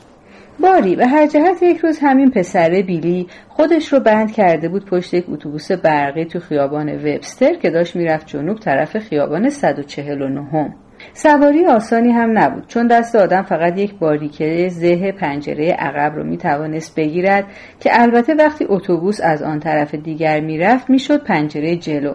باری 0.60 0.96
به 0.96 1.08
هر 1.08 1.28
جهت 1.28 1.64
یک 1.64 1.78
روز 1.78 2.00
همین 2.02 2.32
پسره 2.32 2.84
بیلی 2.84 3.28
خودش 3.50 3.94
رو 3.94 4.00
بند 4.00 4.32
کرده 4.32 4.70
بود 4.70 4.86
پشت 4.86 5.14
یک 5.14 5.26
اتوبوس 5.30 5.72
برقی 5.72 6.26
تو 6.26 6.40
خیابان 6.40 6.90
وبستر 6.90 7.54
که 7.54 7.70
داشت 7.70 7.96
می‌رفت 7.96 8.28
جنوب 8.28 8.60
طرف 8.60 8.98
خیابان 8.98 9.50
149 9.50 10.76
سواری 11.14 11.66
آسانی 11.66 12.12
هم 12.12 12.38
نبود 12.38 12.68
چون 12.68 12.88
دست 12.88 13.16
آدم 13.16 13.42
فقط 13.42 13.78
یک 13.78 13.94
باریکه 14.00 14.68
زه 14.70 15.12
پنجره 15.12 15.72
عقب 15.72 16.16
رو 16.16 16.24
می‌توانست 16.24 16.96
بگیرد 16.96 17.46
که 17.80 17.90
البته 17.94 18.34
وقتی 18.34 18.66
اتوبوس 18.70 19.22
از 19.24 19.44
آن 19.44 19.60
طرف 19.60 19.96
دیگر 19.96 20.40
می‌رفت 20.40 20.90
می‌شد 20.90 21.24
پنجره 21.24 21.76
جلو. 21.76 22.14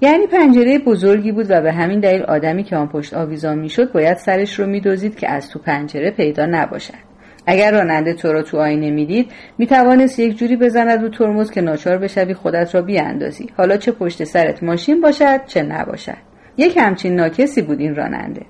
یعنی 0.00 0.26
پنجره 0.26 0.78
بزرگی 0.78 1.32
بود 1.32 1.46
و 1.48 1.60
به 1.60 1.72
همین 1.72 2.00
دلیل 2.00 2.22
آدمی 2.22 2.64
که 2.64 2.76
آن 2.76 2.88
پشت 2.88 3.14
آویزان 3.14 3.58
می‌شد 3.58 3.92
باید 3.92 4.16
سرش 4.16 4.60
رو 4.60 4.66
میدوزید 4.66 5.16
که 5.16 5.30
از 5.30 5.50
تو 5.50 5.58
پنجره 5.58 6.10
پیدا 6.10 6.46
نباشد. 6.46 7.06
اگر 7.46 7.72
راننده 7.72 8.14
تو 8.14 8.32
را 8.32 8.42
تو 8.42 8.58
آینه 8.58 8.90
می‌دید 8.90 9.30
می‌توانست 9.58 10.18
یک 10.18 10.36
جوری 10.36 10.56
بزند 10.56 11.02
رو 11.02 11.08
ترمز 11.08 11.50
که 11.50 11.60
ناچار 11.60 11.98
بشوی 11.98 12.34
خودت 12.34 12.74
را 12.74 12.82
بیاندازی. 12.82 13.50
حالا 13.56 13.76
چه 13.76 13.92
پشت 13.92 14.24
سرت 14.24 14.62
ماشین 14.62 15.00
باشد 15.00 15.40
چه 15.46 15.62
نباشد. 15.62 16.16
یک 16.56 16.76
همچین 16.76 17.16
ناکسی 17.16 17.62
بود 17.62 17.80
این 17.80 17.94
راننده. 17.94 18.42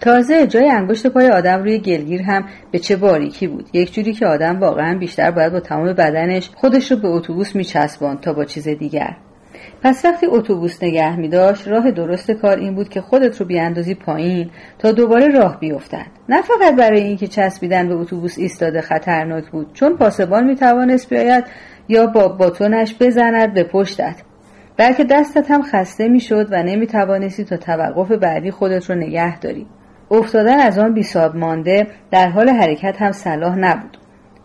تازه 0.00 0.46
جای 0.46 0.70
انگشت 0.70 1.06
پای 1.06 1.28
آدم 1.28 1.62
روی 1.62 1.78
گلگیر 1.78 2.22
هم 2.22 2.44
به 2.70 2.78
چه 2.78 2.96
باریکی 2.96 3.46
بود. 3.46 3.68
یک 3.72 3.94
جوری 3.94 4.12
که 4.12 4.26
آدم 4.26 4.60
واقعا 4.60 4.98
بیشتر 4.98 5.30
باید 5.30 5.52
با 5.52 5.60
تمام 5.60 5.92
بدنش 5.92 6.50
خودش 6.54 6.92
رو 6.92 6.98
به 6.98 7.08
اتوبوس 7.08 7.56
میچسباند 7.56 8.20
تا 8.20 8.32
با 8.32 8.44
چیز 8.44 8.68
دیگر. 8.68 9.16
پس 9.82 10.04
وقتی 10.04 10.26
اتوبوس 10.26 10.82
نگه 10.82 11.16
می 11.16 11.28
داشت 11.28 11.68
راه 11.68 11.90
درست 11.90 12.30
کار 12.30 12.58
این 12.58 12.74
بود 12.74 12.88
که 12.88 13.00
خودت 13.00 13.40
رو 13.40 13.46
بیاندازی 13.46 13.94
پایین 13.94 14.50
تا 14.78 14.92
دوباره 14.92 15.28
راه 15.28 15.60
بیفتند 15.60 16.10
نه 16.28 16.42
فقط 16.42 16.76
برای 16.76 17.00
اینکه 17.00 17.26
چسبیدن 17.26 17.88
به 17.88 17.94
اتوبوس 17.94 18.38
ایستاده 18.38 18.80
خطرناک 18.80 19.50
بود 19.50 19.72
چون 19.72 19.96
پاسبان 19.96 20.44
می 20.44 20.56
توانست 20.56 21.10
بیاید 21.10 21.44
یا 21.88 22.06
با 22.06 22.28
باتونش 22.28 22.94
بزند 23.00 23.54
به 23.54 23.64
پشتت 23.64 24.22
بلکه 24.76 25.04
دستت 25.04 25.50
هم 25.50 25.62
خسته 25.62 26.08
می‌شد 26.08 26.48
و 26.50 26.62
نمی 26.62 26.86
توانستی 26.86 27.44
تا 27.44 27.56
توقف 27.56 28.12
بعدی 28.12 28.50
خودت 28.50 28.90
رو 28.90 28.96
نگه 28.96 29.38
داری. 29.38 29.66
افتادن 30.10 30.60
از 30.60 30.78
آن 30.78 30.94
بیساب 30.94 31.36
مانده 31.36 31.86
در 32.10 32.28
حال 32.28 32.48
حرکت 32.48 33.02
هم 33.02 33.12
صلاح 33.12 33.56
نبود. 33.58 33.97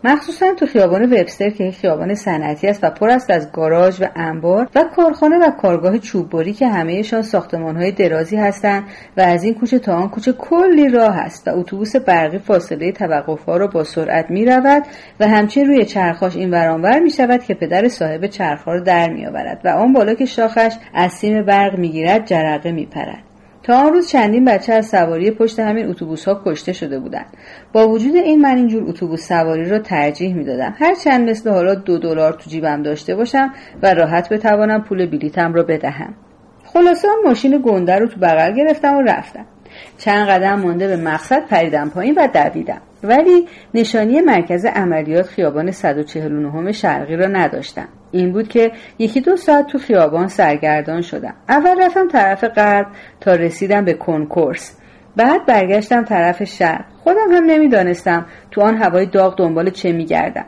مخصوصا 0.06 0.54
تو 0.54 0.66
خیابان 0.66 1.12
وبستر 1.12 1.50
که 1.50 1.70
خیابان 1.70 2.14
صنعتی 2.14 2.66
است 2.66 2.84
و 2.84 2.90
پر 2.90 3.10
است 3.10 3.30
از 3.30 3.52
گاراژ 3.52 4.00
و 4.00 4.06
انبار 4.16 4.68
و 4.74 4.84
کارخانه 4.96 5.38
و 5.38 5.50
کارگاه 5.50 5.98
چوببری 5.98 6.52
که 6.52 6.68
همهشان 6.68 7.24
های 7.52 7.92
درازی 7.92 8.36
هستند 8.36 8.84
و 9.16 9.20
از 9.20 9.44
این 9.44 9.54
کوچه 9.54 9.78
تا 9.78 9.94
آن 9.94 10.08
کوچه 10.08 10.32
کلی 10.32 10.88
راه 10.88 11.16
است 11.16 11.48
و 11.48 11.58
اتوبوس 11.58 11.96
برقی 11.96 12.38
فاصله 12.38 12.92
توقفها 12.92 13.56
را 13.56 13.66
با 13.66 13.84
سرعت 13.84 14.30
می 14.30 14.44
رود 14.44 14.82
و 15.20 15.28
همچنین 15.28 15.66
روی 15.66 15.84
چرخاش 15.84 16.36
این 16.36 16.50
ورانور 16.50 16.98
می 16.98 17.10
شود 17.10 17.44
که 17.44 17.54
پدر 17.54 17.88
صاحب 17.88 18.26
چرخها 18.26 18.72
را 18.72 18.80
در 18.80 19.10
می 19.10 19.26
آورد 19.26 19.60
و 19.64 19.68
آن 19.68 19.92
بالا 19.92 20.14
که 20.14 20.24
شاخش 20.24 20.74
از 20.94 21.12
سیم 21.12 21.42
برق 21.42 21.78
می 21.78 21.88
گیرد 21.88 22.26
جرقه 22.26 22.72
می 22.72 22.86
پرد. 22.86 23.33
تا 23.64 23.78
آن 23.78 23.92
روز 23.92 24.08
چندین 24.08 24.44
بچه 24.44 24.72
از 24.72 24.86
سواری 24.86 25.30
پشت 25.30 25.60
همین 25.60 25.88
اتوبوس 25.88 26.28
ها 26.28 26.42
کشته 26.46 26.72
شده 26.72 26.98
بودند. 26.98 27.26
با 27.72 27.88
وجود 27.88 28.16
این 28.16 28.40
من 28.40 28.56
اینجور 28.56 28.88
اتوبوس 28.88 29.28
سواری 29.28 29.68
را 29.68 29.78
ترجیح 29.78 30.34
می‌دادم. 30.34 30.74
هر 30.78 30.94
چند 30.94 31.30
مثل 31.30 31.50
حالا 31.50 31.74
دو 31.74 31.98
دلار 31.98 32.32
تو 32.32 32.50
جیبم 32.50 32.82
داشته 32.82 33.16
باشم 33.16 33.52
و 33.82 33.94
راحت 33.94 34.28
بتوانم 34.32 34.82
پول 34.82 35.06
بلیتم 35.06 35.54
را 35.54 35.62
بدهم. 35.62 36.14
خلاصه 36.64 37.08
ماشین 37.24 37.62
گنده 37.64 37.98
رو 37.98 38.06
تو 38.06 38.20
بغل 38.20 38.52
گرفتم 38.56 38.96
و 38.96 39.02
رفتم. 39.02 39.46
چند 39.98 40.28
قدم 40.28 40.60
مانده 40.60 40.88
به 40.88 40.96
مقصد 40.96 41.46
پریدم 41.46 41.90
پایین 41.90 42.14
و 42.14 42.28
دویدم. 42.34 42.80
ولی 43.02 43.48
نشانی 43.74 44.20
مرکز 44.20 44.64
عملیات 44.64 45.26
خیابان 45.26 45.70
149 45.70 46.72
شرقی 46.72 47.16
را 47.16 47.26
نداشتم. 47.26 47.88
این 48.12 48.32
بود 48.32 48.48
که 48.48 48.72
یکی 48.98 49.20
دو 49.20 49.36
ساعت 49.36 49.66
تو 49.66 49.78
خیابان 49.78 50.28
سرگردان 50.28 51.00
شدم. 51.00 51.34
اول 51.48 51.84
رفتم 51.84 52.08
طرف 52.08 52.44
غرب 52.44 52.86
تا 53.20 53.34
رسیدم 53.34 53.84
به 53.84 53.94
کنکورس. 53.94 54.76
بعد 55.16 55.46
برگشتم 55.46 56.04
طرف 56.04 56.44
شرق. 56.44 56.84
خودم 57.02 57.32
هم 57.32 57.44
نمی‌دانستم 57.44 58.26
تو 58.50 58.60
آن 58.60 58.76
هوای 58.76 59.06
داغ 59.06 59.38
دنبال 59.38 59.70
چه 59.70 59.92
میگردم. 59.92 60.44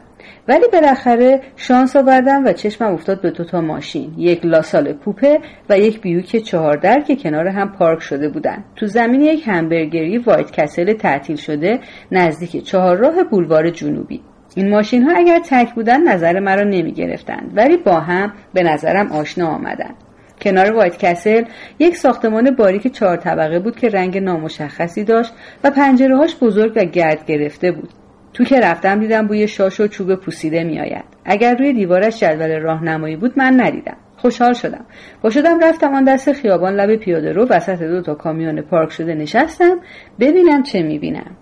ولی 0.49 0.65
بالاخره 0.73 1.41
شانس 1.57 1.97
آوردم 1.97 2.45
و 2.45 2.53
چشمم 2.53 2.93
افتاد 2.93 3.21
به 3.21 3.31
دو 3.31 3.45
تا 3.45 3.61
ماشین. 3.61 4.15
یک 4.17 4.47
لاسال 4.47 4.93
کوپه 4.93 5.41
و 5.71 5.79
یک 5.79 6.01
بیوک 6.01 6.37
چهاردر 6.37 7.01
که 7.01 7.17
کنار 7.17 7.47
هم 7.47 7.73
پارک 7.73 8.01
شده 8.03 8.29
بودن. 8.29 8.65
تو 8.77 8.87
زمین 8.87 9.21
یک 9.21 9.49
همبرگری 9.49 10.19
وایت 10.19 10.51
کسل 10.51 10.93
تعطیل 10.93 11.37
شده 11.37 11.81
نزدیک 12.13 12.65
چهارراه 12.65 13.25
بولوار 13.25 13.71
جنوبی. 13.71 14.21
این 14.55 14.71
ماشین 14.71 15.03
ها 15.03 15.17
اگر 15.17 15.41
تک 15.45 15.75
بودن 15.75 16.03
نظر 16.03 16.41
مرا 16.41 16.63
نمی 16.63 16.93
گرفتند 16.93 17.53
ولی 17.55 17.77
با 17.77 18.01
هم 18.01 18.33
به 18.55 18.63
نظرم 18.63 19.13
آشنا 19.13 19.49
آمدند 19.49 19.95
کنار 20.41 20.73
وایت 20.73 20.99
کسل 20.99 21.45
یک 21.79 21.97
ساختمان 21.97 22.51
باریک 22.51 22.87
چهار 22.93 23.17
طبقه 23.17 23.59
بود 23.59 23.77
که 23.77 23.89
رنگ 23.89 24.19
نامشخصی 24.19 25.05
داشت 25.05 25.33
و 25.65 25.71
پنجره 25.71 26.27
بزرگ 26.41 26.73
و 26.77 26.85
گرد 26.85 27.27
گرفته 27.27 27.73
بود. 27.73 27.89
تو 28.37 28.45
که 28.45 28.61
رفتم 28.61 29.01
دیدم 29.01 29.27
بوی 29.27 29.49
شاش 29.49 29.81
و 29.81 29.87
چوب 29.87 30.15
پوسیده 30.15 30.65
میآید. 30.65 31.05
اگر 31.25 31.57
روی 31.57 31.73
دیوارش 31.73 32.21
جدول 32.21 32.61
راهنمایی 32.61 33.17
بود 33.17 33.33
من 33.37 33.61
ندیدم. 33.61 33.97
خوشحال 34.17 34.53
شدم. 34.53 34.85
با 35.23 35.31
شدم 35.31 35.59
رفتم 35.61 35.95
آن 35.95 36.05
دست 36.05 36.33
خیابان 36.33 36.75
لب 36.75 36.97
پیاده 36.97 37.33
رو 37.33 37.47
وسط 37.51 37.83
دو 37.83 38.03
تا 38.03 38.15
کامیون 38.15 38.61
پارک 38.61 38.93
شده 38.93 39.15
نشستم 39.15 39.79
ببینم 40.21 40.63
چه 40.63 40.83
می‌بینم. 40.83 41.37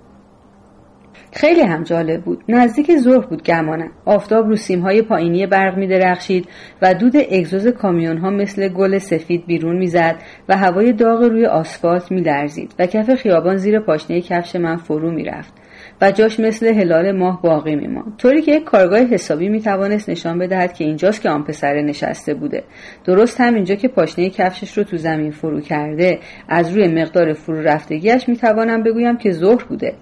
خیلی 1.32 1.60
هم 1.60 1.82
جالب 1.82 2.22
بود. 2.22 2.44
نزدیک 2.48 2.96
ظهر 2.96 3.26
بود 3.26 3.42
گمانم. 3.42 3.90
آفتاب 4.04 4.48
رو 4.48 4.56
سیمهای 4.56 5.02
پایینی 5.02 5.46
برق 5.46 5.76
می 5.76 5.86
درخشید 5.86 6.48
و 6.82 6.94
دود 6.94 7.16
اگزوز 7.16 7.68
کامیون 7.68 8.18
ها 8.18 8.30
مثل 8.30 8.68
گل 8.68 8.98
سفید 8.98 9.46
بیرون 9.46 9.76
می‌زد 9.76 10.16
و 10.48 10.56
هوای 10.56 10.92
داغ 10.92 11.22
روی 11.22 11.46
آسفالت 11.46 12.12
می 12.12 12.22
و 12.78 12.86
کف 12.86 13.14
خیابان 13.14 13.56
زیر 13.56 13.80
پاشنه 13.80 14.20
کفش 14.20 14.56
من 14.56 14.76
فرو 14.76 15.10
می‌رفت. 15.10 15.52
و 16.04 16.10
جاش 16.10 16.40
مثل 16.40 16.66
هلال 16.66 17.12
ماه 17.12 17.42
باقی 17.42 17.76
میماند. 17.76 18.16
طوری 18.18 18.42
که 18.42 18.52
یک 18.52 18.64
کارگاه 18.64 19.00
حسابی 19.00 19.48
می‌توانست 19.48 20.10
نشان 20.10 20.38
بدهد 20.38 20.72
که 20.72 20.84
اینجاست 20.84 21.22
که 21.22 21.30
آن 21.30 21.44
پسره 21.44 21.82
نشسته 21.82 22.34
بوده. 22.34 22.64
درست 23.04 23.40
همینجا 23.40 23.74
که 23.74 23.88
پاشنه 23.88 24.30
کفشش 24.30 24.78
رو 24.78 24.84
تو 24.84 24.96
زمین 24.96 25.30
فرو 25.30 25.60
کرده 25.60 26.18
از 26.48 26.76
روی 26.76 26.88
مقدار 26.88 27.32
فرو 27.32 27.60
رفتگیش 27.60 28.28
می‌توانم 28.28 28.82
بگویم 28.82 29.16
که 29.16 29.32
ظهر 29.32 29.64
بوده. 29.64 29.94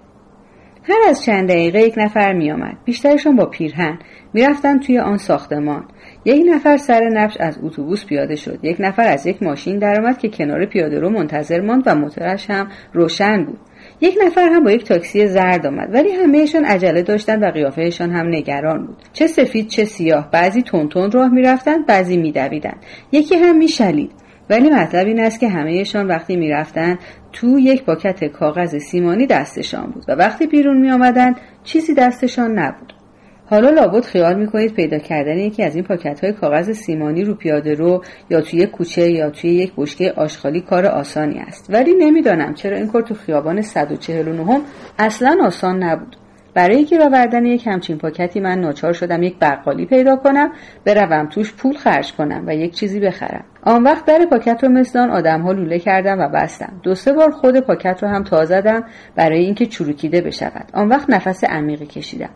هر 0.83 1.09
از 1.09 1.23
چند 1.23 1.49
دقیقه 1.49 1.81
یک 1.81 1.93
نفر 1.97 2.33
میآمد. 2.33 2.77
بیشترشان 2.85 3.35
با 3.35 3.45
پیرهن 3.45 3.99
می‌رفتند 4.33 4.81
توی 4.81 4.99
آن 4.99 5.17
ساختمان. 5.17 5.85
یک 6.25 6.45
نفر 6.49 6.77
سر 6.77 7.09
نبش 7.13 7.37
از 7.37 7.59
اتوبوس 7.63 8.05
پیاده 8.05 8.35
شد. 8.35 8.59
یک 8.63 8.77
نفر 8.79 9.07
از 9.07 9.27
یک 9.27 9.43
ماشین 9.43 9.79
درآمد 9.79 10.17
که 10.17 10.29
کنار 10.29 10.65
پیاده 10.65 10.99
رو 10.99 11.09
منتظر 11.09 11.61
ماند 11.61 11.83
و 11.85 11.95
موتورش 11.95 12.49
هم 12.49 12.67
روشن 12.93 13.45
بود. 13.45 13.59
یک 14.03 14.17
نفر 14.25 14.49
هم 14.49 14.63
با 14.63 14.71
یک 14.71 14.83
تاکسی 14.83 15.27
زرد 15.27 15.65
آمد 15.65 15.89
ولی 15.93 16.11
همهشان 16.11 16.65
عجله 16.65 17.01
داشتند 17.01 17.43
و 17.43 17.51
قیافهشان 17.51 18.11
هم 18.11 18.27
نگران 18.27 18.85
بود. 18.85 18.97
چه 19.13 19.27
سفید 19.27 19.67
چه 19.67 19.85
سیاه. 19.85 20.31
بعضی 20.31 20.61
تونتون 20.61 21.11
راه 21.11 21.29
می‌رفتند 21.29 21.85
بعضی 21.85 22.17
میدویدند. 22.17 22.77
یکی 23.11 23.35
هم 23.35 23.57
میشلید. 23.57 24.11
ولی 24.49 24.69
مطلب 24.69 25.07
این 25.07 25.19
است 25.19 25.39
که 25.39 25.49
همهشان 25.49 26.07
وقتی 26.07 26.35
می‌رفتند 26.35 26.99
تو 27.33 27.59
یک 27.59 27.83
پاکت 27.83 28.25
کاغذ 28.25 28.77
سیمانی 28.77 29.27
دستشان 29.27 29.91
بود 29.91 30.03
و 30.07 30.11
وقتی 30.11 30.47
بیرون 30.47 30.77
می 30.77 30.91
آمدند 30.91 31.35
چیزی 31.63 31.93
دستشان 31.93 32.59
نبود. 32.59 32.93
حالا 33.45 33.69
لابد 33.69 34.03
خیال 34.03 34.39
می‌کنید 34.39 34.73
پیدا 34.73 34.97
کردن 34.97 35.37
یکی 35.37 35.63
از 35.63 35.75
این 35.75 35.83
پاکت 35.83 36.23
های 36.23 36.33
کاغذ 36.33 36.71
سیمانی 36.71 37.23
رو 37.23 37.33
پیاده 37.35 37.73
رو 37.73 38.03
یا 38.29 38.41
توی 38.41 38.65
کوچه 38.65 39.11
یا 39.11 39.29
توی 39.29 39.49
یک 39.49 39.73
بشکه 39.77 40.11
آشغالی 40.11 40.61
کار 40.61 40.85
آسانی 40.85 41.39
است. 41.39 41.69
ولی 41.69 41.93
نمی‌دانم 41.93 42.53
چرا 42.53 42.77
این 42.77 42.87
کار 42.87 43.01
تو 43.01 43.13
خیابان 43.13 43.61
149 43.61 44.61
اصلا 44.99 45.37
آسان 45.45 45.83
نبود. 45.83 46.15
برای 46.53 46.85
گیر 46.85 47.01
آوردن 47.01 47.45
یک 47.45 47.67
همچین 47.67 47.97
پاکتی 47.97 48.39
من 48.39 48.59
ناچار 48.59 48.93
شدم 48.93 49.23
یک 49.23 49.39
بقالی 49.39 49.85
پیدا 49.85 50.15
کنم 50.15 50.51
بروم 50.85 51.29
توش 51.29 51.53
پول 51.53 51.77
خرج 51.77 52.13
کنم 52.13 52.43
و 52.47 52.55
یک 52.55 52.73
چیزی 52.73 52.99
بخرم. 52.99 53.43
آن 53.63 53.83
وقت 53.83 54.05
در 54.05 54.25
پاکت 54.29 54.63
رو 54.63 54.69
مثل 54.69 54.99
آن 54.99 55.09
آدم 55.09 55.41
ها 55.41 55.51
لوله 55.51 55.79
کردم 55.79 56.19
و 56.19 56.27
بستم. 56.27 56.79
دو 56.83 56.95
سه 56.95 57.13
بار 57.13 57.31
خود 57.31 57.59
پاکت 57.59 58.03
رو 58.03 58.09
هم 58.09 58.23
تا 58.23 58.45
زدم 58.45 58.83
برای 59.15 59.39
اینکه 59.45 59.65
چروکیده 59.65 60.21
بشود. 60.21 60.65
آن 60.73 60.87
وقت 60.87 61.09
نفس 61.09 61.43
عمیقی 61.43 61.85
کشیدم. 61.85 62.29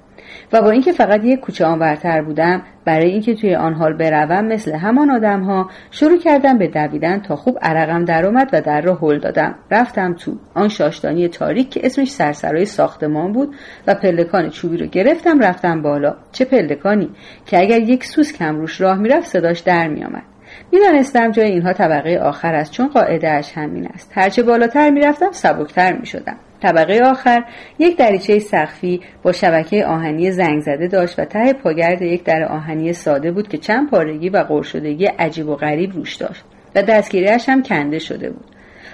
و 0.54 0.62
با 0.62 0.70
اینکه 0.70 0.92
فقط 0.92 1.24
یک 1.24 1.40
کوچه 1.40 1.66
آنورتر 1.66 2.22
بودم 2.22 2.62
برای 2.86 3.10
اینکه 3.12 3.36
توی 3.36 3.56
آن 3.56 3.74
حال 3.74 3.94
بروم 3.94 4.46
مثل 4.46 4.76
همان 4.76 5.10
آدم 5.10 5.42
ها 5.42 5.70
شروع 5.92 6.18
کردم 6.18 6.58
به 6.58 6.68
دویدن 6.68 7.20
تا 7.20 7.36
خوب 7.36 7.58
عرقم 7.62 8.06
درآمد 8.06 8.50
و 8.54 8.62
در 8.62 8.82
را 8.82 8.96
هل 8.96 9.20
دادم. 9.20 9.56
رفتم 9.72 10.14
تو 10.14 10.32
آن 10.54 10.68
شاشدانی 10.68 11.28
تاریک 11.28 11.70
که 11.70 11.82
اسمش 11.84 12.12
سرسرای 12.12 12.66
ساختمان 12.66 13.32
بود 13.32 13.56
و 13.88 13.96
پلکان 13.96 14.50
چوبی 14.50 14.78
رو 14.78 14.86
گرفتم 14.86 15.40
رفتم 15.40 15.82
بالا. 15.82 16.16
چه 16.32 16.46
پلکانی؟ 16.46 17.10
که 17.46 17.60
اگر 17.60 17.80
یک 17.80 18.04
سوس 18.04 18.34
کم 18.34 18.56
روش 18.56 18.82
راه 18.82 18.98
می‌رفت 18.98 19.28
صداش 19.28 19.60
در 19.60 19.88
میآمد. 19.88 20.24
می‌دانستم 20.72 21.32
جای 21.32 21.52
اینها 21.52 21.74
طبقه 21.74 22.20
آخر 22.24 22.56
است 22.56 22.72
چون 22.72 22.88
قاعده 22.88 23.30
اش 23.30 23.58
همین 23.58 23.88
است. 23.88 24.12
هرچه 24.16 24.44
بالاتر 24.44 24.90
می‌رفتم 24.90 25.32
سبکتر 25.32 25.98
می‌شدم. 26.00 26.36
طبقه 26.62 27.02
آخر 27.04 27.44
یک 27.80 27.98
دریچه 27.98 28.40
سقفی 28.40 29.02
با 29.24 29.32
شبکه 29.32 29.86
آهنی 29.86 30.32
زنگ 30.32 30.62
زده 30.62 30.88
داشت 30.88 31.20
و 31.20 31.26
ته 31.26 31.54
پاگرد 31.54 32.02
یک 32.02 32.24
در 32.24 32.44
آهنی 32.44 32.94
ساده 32.94 33.32
بود 33.32 33.48
که 33.48 33.58
چند 33.58 33.90
پارگی 33.90 34.30
و 34.30 34.38
قرشدگی 34.38 35.06
عجیب 35.06 35.50
و 35.50 35.56
غریب 35.56 35.94
روش 35.94 36.16
داشت 36.16 36.44
و 36.76 36.82
دستگیریش 36.82 37.50
هم 37.50 37.64
کنده 37.64 38.00
شده 38.00 38.30
بود. 38.30 38.46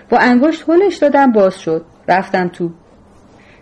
با 0.10 0.18
انگشت 0.18 0.70
هلش 0.70 0.98
دادم 0.98 1.32
باز 1.32 1.60
شد. 1.60 1.86
رفتم 2.08 2.48
تو 2.48 2.70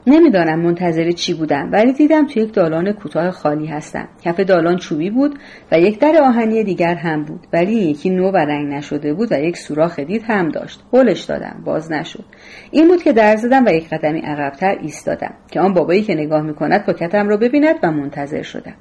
نمی‌دانم 0.07 0.59
منتظر 0.59 1.11
چی 1.11 1.33
بودم 1.33 1.69
ولی 1.71 1.93
دیدم 1.93 2.27
تو 2.27 2.39
یک 2.39 2.53
دالان 2.53 2.91
کوتاه 2.91 3.31
خالی 3.31 3.67
هستم. 3.67 4.07
کف 4.23 4.39
دالان 4.39 4.77
چوبی 4.77 5.09
بود 5.09 5.39
و 5.71 5.79
یک 5.79 5.99
در 5.99 6.15
آهنی 6.23 6.63
دیگر 6.63 6.95
هم 6.95 7.23
بود 7.23 7.47
ولی 7.53 7.73
یکی 7.73 8.09
نو 8.09 8.31
و 8.31 8.37
رنگ 8.37 8.73
نشده 8.73 9.13
بود 9.13 9.31
و 9.31 9.35
یک 9.35 9.57
سوراخ 9.57 9.99
دید 9.99 10.23
هم 10.27 10.49
داشت. 10.49 10.83
هلش 10.93 11.21
دادم 11.21 11.61
باز 11.65 11.91
نشد. 11.91 12.25
این 12.71 12.87
بود 12.87 13.03
که 13.03 13.13
در 13.13 13.35
زدم 13.35 13.65
و 13.65 13.69
یک 13.69 13.89
قدمی 13.89 14.19
عقبتر 14.19 14.77
ایستادم 14.81 15.33
که 15.51 15.59
آن 15.59 15.73
بابایی 15.73 16.01
که 16.01 16.15
نگاه 16.15 16.41
می‌کند 16.41 16.85
پاکتم 16.85 17.29
را 17.29 17.37
ببیند 17.37 17.75
و 17.83 17.91
منتظر 17.91 18.41
شدم. 18.41 18.75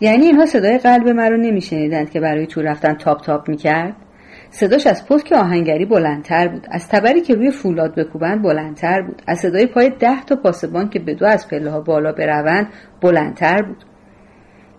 یعنی 0.00 0.26
اینها 0.26 0.46
صدای 0.46 0.78
قلب 0.78 1.08
مرا 1.08 1.36
نمیشنیدند 1.36 2.10
که 2.10 2.20
برای 2.20 2.46
تو 2.46 2.62
رفتن 2.62 2.94
تاپ 2.94 3.22
تاپ 3.22 3.48
می‌کرد؟ 3.48 3.96
صداش 4.50 4.86
از 4.86 5.06
پتک 5.06 5.32
آهنگری 5.32 5.84
بلندتر 5.84 6.48
بود. 6.48 6.66
از 6.70 6.88
تبری 6.88 7.20
که 7.20 7.34
روی 7.34 7.50
فولاد 7.50 7.94
بکوبند 7.94 8.42
بلندتر 8.42 9.02
بود. 9.02 9.22
از 9.26 9.38
صدای 9.38 9.66
پای 9.66 9.92
ده 9.98 10.24
تا 10.24 10.36
پاسبان 10.36 10.88
که 10.88 10.98
به 10.98 11.14
دو 11.14 11.26
از 11.26 11.48
پله 11.48 11.70
ها 11.70 11.80
بالا 11.80 12.12
بروند 12.12 12.68
بلندتر 13.00 13.62
بود. 13.62 13.84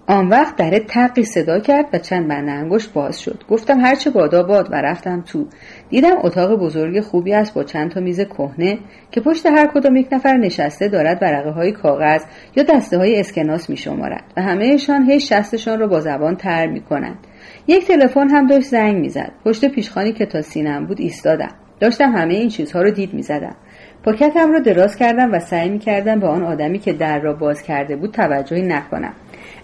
آن 0.10 0.28
وقت 0.28 0.56
دره 0.56 0.80
تقی 0.80 1.24
صدا 1.24 1.60
کرد 1.60 1.86
و 1.94 1.98
چند 1.98 2.28
بند 2.28 2.50
انگشت 2.50 2.94
باز 2.94 3.20
شد. 3.22 3.44
گفتم 3.50 3.80
هرچه 3.80 4.10
بادا 4.10 4.44
باد 4.44 4.68
و 4.72 4.76
رفتم 4.76 5.22
تو. 5.22 5.46
دیدم 5.90 6.16
اتاق 6.24 6.60
بزرگ 6.60 7.00
خوبی 7.00 7.34
است 7.34 7.54
با 7.54 7.64
چند 7.64 7.92
تا 7.92 8.00
میز 8.00 8.22
کهنه 8.22 8.80
که 9.12 9.22
پشت 9.22 9.46
هر 9.46 9.68
کدام 9.68 9.96
یک 9.96 10.08
نفر 10.12 10.34
نشسته 10.34 10.88
دارد 10.88 11.18
ورقه 11.22 11.50
های 11.50 11.72
کاغذ 11.72 12.24
یا 12.56 12.64
دسته 12.64 12.98
های 12.98 13.20
اسکناس 13.20 13.70
می 13.70 13.78
شمارد 13.78 14.24
و 14.38 14.42
همهشان 14.42 15.10
هی 15.10 15.20
شستشان 15.20 15.80
را 15.80 15.88
با 15.88 16.00
زبان 16.00 16.36
تر 16.36 16.68
می 16.68 16.82
کنند 16.82 17.18
یک 17.68 17.88
تلفن 17.88 18.30
هم 18.30 18.48
داشت 18.48 18.68
زنگ 18.68 18.98
می‌زد. 18.98 19.32
پشت 19.46 19.66
پیشخانی 19.66 20.14
که 20.14 20.26
تا 20.26 20.42
سینم 20.42 20.86
بود 20.86 21.00
ایستادم. 21.00 21.52
داشتم 21.80 22.12
همه 22.12 22.34
این 22.34 22.50
چیزها 22.50 22.82
رو 22.82 22.92
دید 22.92 23.14
می‌زدم. 23.14 23.56
پاکتم 24.04 24.52
رو 24.52 24.60
دراز 24.60 24.96
کردم 24.96 25.34
و 25.34 25.40
سعی 25.40 25.70
می‌کردم 25.70 26.20
به 26.20 26.28
آن 26.28 26.44
آدمی 26.44 26.80
که 26.80 26.94
در 26.94 27.20
را 27.20 27.34
باز 27.34 27.62
کرده 27.62 27.96
بود 27.96 28.12
توجهی 28.12 28.62
نکنم. 28.62 29.14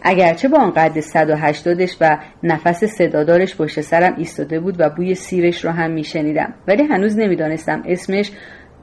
اگرچه 0.02 0.48
با 0.48 0.58
آن 0.58 0.72
قد 0.72 1.00
180ش 1.00 1.98
و 2.02 2.18
نفس 2.44 2.84
صدادارش 2.84 3.58
پشت 3.58 3.82
سرم 3.82 4.14
ایستاده 4.18 4.60
بود 4.60 4.76
و 4.80 4.90
بوی 4.90 5.16
سیرش 5.16 5.66
را 5.66 5.72
هم 5.72 5.92
میشنیدم. 5.92 6.54
ولی 6.68 6.84
هنوز 6.84 7.18
نمی‌دانستم 7.18 7.84
اسمش 7.86 8.32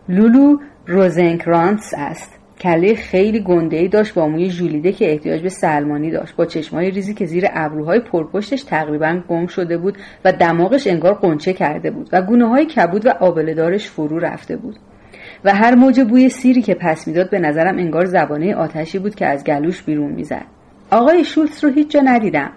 لولو 0.08 0.58
روزنکرانس 0.86 1.94
است. 1.96 2.39
کله 2.60 2.94
خیلی 2.94 3.40
گنده 3.40 3.76
ای 3.76 3.88
داشت 3.88 4.14
با 4.14 4.28
موی 4.28 4.50
ژولیده 4.50 4.92
که 4.92 5.10
احتیاج 5.10 5.42
به 5.42 5.48
سلمانی 5.48 6.10
داشت. 6.10 6.36
با 6.36 6.46
چشمای 6.46 6.90
ریزی 6.90 7.14
که 7.14 7.24
زیر 7.24 7.46
ابروهای 7.52 8.00
پرپشتش 8.00 8.62
تقریبا 8.62 9.20
گم 9.28 9.46
شده 9.46 9.78
بود 9.78 9.98
و 10.24 10.32
دماغش 10.32 10.86
انگار 10.86 11.14
قنچه 11.14 11.52
کرده 11.52 11.90
بود 11.90 12.08
و 12.12 12.22
گونه 12.22 12.48
های 12.48 12.66
کبود 12.66 13.06
و 13.06 13.10
آبلدارش 13.10 13.90
فرو 13.90 14.18
رفته 14.18 14.56
بود. 14.56 14.76
و 15.44 15.54
هر 15.54 15.74
موج 15.74 16.00
بوی 16.00 16.28
سیری 16.28 16.62
که 16.62 16.74
پس 16.74 17.08
می‌داد 17.08 17.30
به 17.30 17.38
نظرم 17.38 17.78
انگار 17.78 18.04
زبانه 18.04 18.54
آتشی 18.54 18.98
بود 18.98 19.14
که 19.14 19.26
از 19.26 19.44
گلوش 19.44 19.82
بیرون 19.82 20.12
می‌زد. 20.12 20.44
آقای 20.90 21.24
شولتز 21.24 21.64
رو 21.64 21.70
هیچ 21.70 21.90
جا 21.90 22.00
ندیدم. 22.00 22.50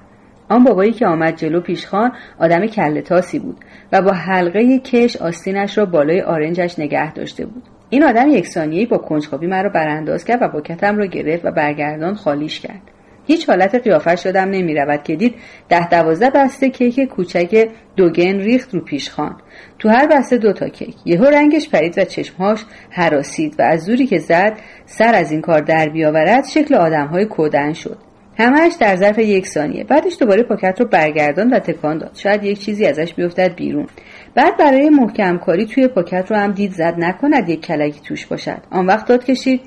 آن 0.50 0.64
بابایی 0.64 0.92
که 0.92 1.08
آمد 1.08 1.36
جلو 1.36 1.62
پیشخان 1.62 2.12
آدم 2.40 2.66
کله 2.66 3.02
تاسی 3.02 3.40
بود 3.40 3.58
و 3.92 4.02
با 4.02 4.12
حلقه 4.12 4.80
کش 4.80 5.18
آستینش 5.18 5.78
را 5.78 5.86
بالای 5.86 6.22
آرنجش 6.22 6.80
نگه 6.80 7.14
داشته 7.14 7.46
بود. 7.46 7.64
این 7.94 8.04
آدم 8.04 8.30
یک 8.30 8.48
ثانیه‌ای 8.48 8.86
با 8.86 8.98
کنجکاوی 8.98 9.48
مرا 9.48 9.70
برانداز 9.70 10.26
کرد 10.26 10.42
و 10.42 10.48
با 10.48 10.62
کتم 10.62 10.98
را 10.98 11.06
گرفت 11.06 11.46
و 11.46 11.52
برگردان 11.52 12.16
خالیش 12.16 12.60
کرد. 12.60 12.82
هیچ 13.28 13.50
حالت 13.50 13.76
قیافش 13.76 14.24
شدم 14.24 14.50
نمی 14.50 14.76
رود 14.76 15.04
که 15.04 15.16
دید 15.16 15.36
ده 15.70 15.90
دوازده 15.90 16.30
بسته 16.30 16.70
کیک 16.70 17.00
کوچک 17.00 17.70
دوگن 17.96 18.40
ریخت 18.40 18.74
رو 18.74 18.82
پیشخان 18.82 19.36
تو 19.80 19.90
هر 19.90 20.08
بسته 20.08 20.38
دو 20.38 20.54
تا 20.54 20.70
کیک. 20.70 20.96
یهو 21.06 21.26
رنگش 21.26 21.70
پرید 21.70 21.98
و 21.98 22.04
چشمهاش 22.04 22.66
حراسید 22.90 23.56
و 23.60 23.62
از 23.62 23.84
زوری 23.84 24.08
که 24.08 24.20
زد 24.20 24.58
سر 24.86 25.16
از 25.16 25.32
این 25.32 25.42
کار 25.42 25.62
در 25.62 25.90
بیاورد 25.90 26.46
شکل 26.46 26.76
آدمهای 26.76 27.26
کودن 27.26 27.74
شد. 27.74 27.98
همهش 28.38 28.74
در 28.80 28.96
ظرف 28.96 29.20
یک 29.20 29.48
ثانیه. 29.48 29.84
بعدش 29.84 30.18
دوباره 30.20 30.44
پاکت 30.44 30.76
رو 30.80 30.88
برگردان 30.88 31.50
و 31.50 31.60
تکان 31.60 31.98
داد. 31.98 32.12
شاید 32.16 32.44
یک 32.44 32.60
چیزی 32.60 32.86
ازش 32.86 33.14
بیفتد 33.14 33.56
بیرون. 33.56 33.88
بعد 34.36 34.58
برای 34.58 34.90
محکم 34.90 35.38
کاری 35.38 35.66
توی 35.66 35.88
پاکت 35.88 36.32
رو 36.32 36.38
هم 36.38 36.52
دید 36.52 36.72
زد 36.72 36.96
نکند 36.98 37.50
یک 37.50 37.62
کلکی 37.66 38.00
توش 38.00 38.26
باشد. 38.26 38.62
آن 38.72 38.86
وقت 38.86 39.08
داد 39.08 39.26
کشید. 39.26 39.62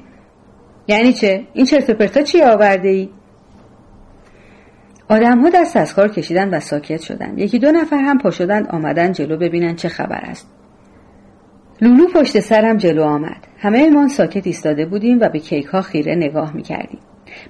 یعنی 0.88 1.12
چه؟ 1.12 1.44
این 1.52 1.66
چرت 1.66 1.90
پرتا 1.90 2.22
چی 2.22 2.42
آورده 2.42 2.88
ای 2.88 3.08
آدم 5.08 5.38
ها 5.38 5.50
دست 5.50 5.76
از 5.76 5.94
کار 5.94 6.08
کشیدن 6.08 6.54
و 6.54 6.60
ساکت 6.60 7.00
شدن. 7.00 7.38
یکی 7.38 7.58
دو 7.58 7.72
نفر 7.72 7.96
هم 7.96 8.18
پا 8.18 8.30
شدند 8.30 8.66
آمدن 8.66 9.12
جلو 9.12 9.36
ببینن 9.36 9.74
چه 9.74 9.88
خبر 9.88 10.20
است. 10.24 10.50
لولو 11.80 12.06
پشت 12.14 12.40
سرم 12.40 12.76
جلو 12.76 13.02
آمد. 13.02 13.46
همه 13.58 13.90
ما 13.90 14.08
ساکت 14.08 14.46
ایستاده 14.46 14.86
بودیم 14.86 15.18
و 15.20 15.28
به 15.28 15.38
کیک 15.38 15.66
ها 15.66 15.80
خیره 15.80 16.14
نگاه 16.14 16.56
می‌کردیم. 16.56 17.00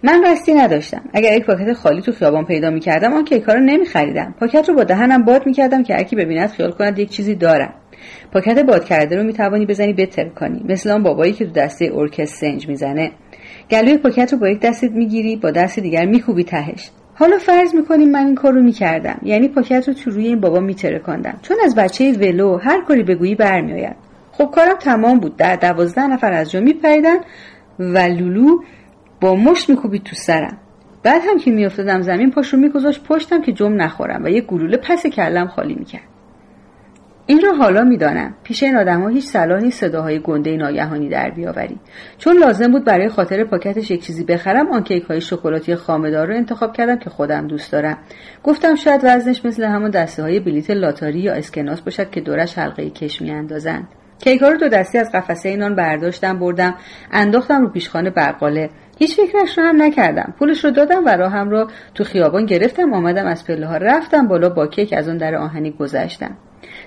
من 0.02 0.22
قصدی 0.26 0.54
نداشتم. 0.54 1.02
اگر 1.14 1.36
یک 1.36 1.44
پاکت 1.44 1.72
خالی 1.72 2.02
تو 2.02 2.12
خیابان 2.12 2.44
پیدا 2.44 2.70
می‌کردم 2.70 3.12
آن 3.12 3.24
کیک 3.24 3.44
رو 3.44 3.60
نمیخریدم. 3.60 4.34
پاکت 4.40 4.68
رو 4.68 4.74
با 4.74 4.84
دهنم 4.84 5.24
باد 5.24 5.46
می‌کردم 5.46 5.82
که 5.82 5.94
هرکی 5.94 6.16
ببیند 6.16 6.50
خیال 6.50 6.72
کند 6.72 6.98
یک 6.98 7.10
چیزی 7.10 7.34
دارم. 7.34 7.74
پاکت 8.32 8.58
باد 8.58 8.84
کرده 8.84 9.16
رو 9.16 9.22
می‌توانی 9.22 9.66
بزنی 9.66 9.92
بترکنی. 9.92 10.64
مثل 10.68 10.90
آن 10.90 11.02
بابایی 11.02 11.32
که 11.32 11.44
تو 11.44 11.50
دسته 11.50 11.90
ارکستر 11.94 12.40
سنج 12.40 12.68
می‌زنه. 12.68 13.10
گلوی 13.70 13.96
پاکت 13.96 14.32
رو 14.32 14.38
با 14.38 14.48
یک 14.48 14.60
دستت 14.60 14.90
می‌گیری 14.90 15.36
با 15.36 15.50
دست 15.50 15.78
دیگر 15.78 16.06
میکوبی 16.06 16.44
تهش. 16.44 16.90
حالا 17.14 17.38
فرض 17.38 17.74
می‌کنیم 17.74 18.10
من 18.10 18.26
این 18.26 18.34
کار 18.34 18.52
رو 18.52 18.62
می‌کردم. 18.62 19.20
یعنی 19.22 19.48
پاکت 19.48 19.88
رو 19.88 19.94
تو 19.94 20.10
روی 20.10 20.26
این 20.26 20.40
بابا 20.40 20.60
میترکاندم 20.60 21.38
چون 21.42 21.56
از 21.64 21.74
بچه 21.74 22.12
ولو 22.12 22.56
هر 22.56 22.84
کاری 22.84 23.02
بگویی 23.02 23.34
برمیآید. 23.34 23.96
خب 24.32 24.50
کارم 24.54 24.76
تمام 24.80 25.20
بود. 25.20 25.36
در 25.36 25.56
دوازده 25.56 26.06
نفر 26.06 26.32
از 26.32 26.50
جا 26.50 26.60
میپریدن 26.60 27.16
و 27.78 27.98
لولو 27.98 28.58
با 29.20 29.34
مشت 29.34 29.70
میکوبید 29.70 30.02
تو 30.02 30.16
سرم. 30.16 30.58
بعد 31.02 31.22
هم 31.30 31.38
که 31.38 31.50
میافتادم 31.50 32.00
زمین 32.00 32.30
پاش 32.30 32.54
رو 32.54 32.58
میگذاشت 32.58 33.04
پشتم 33.04 33.42
که 33.42 33.52
جم 33.52 33.82
نخورم 33.82 34.24
و 34.24 34.28
یه 34.28 34.40
گلوله 34.40 34.76
پس 34.76 35.06
کلم 35.06 35.46
خالی 35.46 35.74
می‌کرد. 35.74 36.02
این 37.26 37.40
را 37.40 37.52
حالا 37.52 37.82
می‌دانم. 37.82 38.34
پیش 38.42 38.62
این 38.62 38.76
آدم 38.76 39.02
ها 39.02 39.08
هیچ 39.08 39.24
صلاح 39.24 39.60
نیست 39.60 39.80
صداهای 39.80 40.18
گنده 40.18 40.56
ناگهانی 40.56 41.08
در 41.08 41.30
بیاوری 41.30 41.80
چون 42.18 42.36
لازم 42.36 42.72
بود 42.72 42.84
برای 42.84 43.08
خاطر 43.08 43.44
پاکتش 43.44 43.90
یک 43.90 44.02
چیزی 44.02 44.24
بخرم 44.24 44.72
آن 44.72 44.82
کیک 44.82 45.02
های 45.02 45.20
شکلاتی 45.20 45.74
خامهدار 45.74 46.26
رو 46.26 46.34
انتخاب 46.34 46.72
کردم 46.72 46.96
که 46.96 47.10
خودم 47.10 47.46
دوست 47.46 47.72
دارم. 47.72 47.98
گفتم 48.42 48.74
شاید 48.74 49.00
وزنش 49.04 49.44
مثل 49.44 49.64
همون 49.64 49.90
دسته 49.90 50.22
های 50.22 50.40
بلیت 50.40 50.70
لاتاری 50.70 51.18
یا 51.18 51.34
اسکناس 51.34 51.80
باشد 51.80 52.10
که 52.10 52.20
دورش 52.20 52.58
حلقه 52.58 52.90
کش 52.90 53.22
میاندازند. 53.22 53.88
ها 54.40 54.48
رو 54.48 54.58
دو 54.58 54.68
دستی 54.68 54.98
از 54.98 55.12
قفسه 55.12 55.56
نان 55.56 55.74
برداشتم 55.74 56.38
بردم 56.38 56.74
انداختم 57.12 57.62
رو 57.62 57.68
پیشخانه 57.68 58.10
بقاله. 58.10 58.70
هیچ 58.98 59.16
فکرش 59.16 59.58
رو 59.58 59.64
هم 59.64 59.82
نکردم. 59.82 60.34
پولش 60.38 60.64
رو 60.64 60.70
دادم 60.70 61.04
و 61.04 61.08
راهم 61.08 61.50
رو 61.50 61.70
تو 61.94 62.04
خیابان 62.04 62.46
گرفتم 62.46 62.92
آمدم 62.92 63.26
از 63.26 63.46
پله 63.46 63.66
ها 63.66 63.76
رفتم 63.76 64.28
بالا 64.28 64.48
با 64.48 64.66
کیک 64.66 64.92
از 64.92 65.08
اون 65.08 65.16
در 65.16 65.34
آهنی 65.34 65.70
گذشتم. 65.70 66.36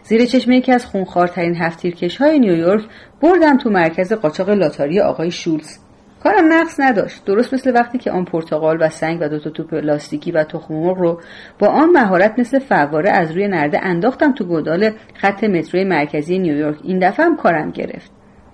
زیر 0.04 0.26
چشم 0.26 0.52
یکی 0.52 0.72
از 0.72 0.86
خونخوارترین 0.86 1.56
هفتیرکش 1.56 2.18
های 2.18 2.40
نیویورک 2.40 2.84
بردم 3.22 3.58
تو 3.58 3.70
مرکز 3.70 4.14
قاچاق 4.14 4.50
لاتاری 4.50 5.00
آقای 5.00 5.32
شولز. 5.32 5.78
کارم 6.24 6.54
نقص 6.54 6.80
نداشت. 6.80 7.26
درست 7.26 7.54
مثل 7.54 7.76
وقتی 7.76 7.98
که 7.98 8.12
آن 8.12 8.26
پرتغال 8.26 8.78
و 8.82 8.90
سنگ 8.90 9.22
و 9.22 9.30
دو 9.30 9.40
تا 9.40 9.50
توپ 9.50 9.74
لاستیکی 9.74 10.32
و 10.32 10.44
تخم 10.44 10.74
مرغ 10.74 10.98
رو 10.98 11.22
با 11.60 11.68
آن 11.68 11.90
مهارت 11.90 12.40
مثل 12.40 12.60
فواره 12.60 13.10
از 13.10 13.32
روی 13.32 13.48
نرده 13.48 13.86
انداختم 13.86 14.34
تو 14.34 14.46
گودال 14.46 14.92
خط 15.14 15.44
متروی 15.44 15.84
مرکزی 15.84 16.40
نیویورک. 16.40 16.78
این 16.84 17.00
دفعه 17.00 17.26
هم 17.26 17.38
کارم 17.38 17.72
گرفت. 17.72 18.12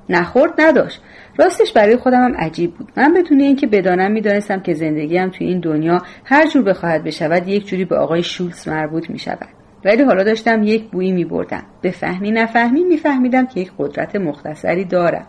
نخورد 0.10 0.54
نداشت. 0.58 1.02
راستش 1.38 1.74
برای 1.74 1.98
خودم 1.98 2.24
هم 2.24 2.36
عجیب 2.36 2.74
بود. 2.74 2.92
من 2.98 3.14
بدون 3.14 3.40
اینکه 3.40 3.68
بدانم 3.68 4.12
می‌دانستم 4.12 4.60
که 4.60 4.74
زندگیم 4.74 5.30
توی 5.30 5.48
این 5.48 5.60
دنیا 5.60 6.02
هر 6.26 6.48
جور 6.48 6.64
بخواهد 6.64 7.04
بشود 7.04 7.48
یک 7.48 7.68
جوری 7.68 7.86
به 7.86 7.98
آقای 7.98 8.24
شولز 8.24 8.68
مربوط 8.68 9.10
می 9.10 9.20
شود 9.20 9.48
ولی 9.86 10.04
حالا 10.04 10.24
داشتم 10.24 10.64
یک 10.64 10.84
بویی 10.90 11.12
می 11.12 11.26
بردم 11.26 11.64
به 11.82 11.92
فهمی 11.92 12.32
نفهمی 12.32 12.84
میفهمیدم 12.84 13.46
که 13.46 13.60
یک 13.60 13.72
قدرت 13.78 14.16
مختصری 14.16 14.86
دارم. 14.86 15.28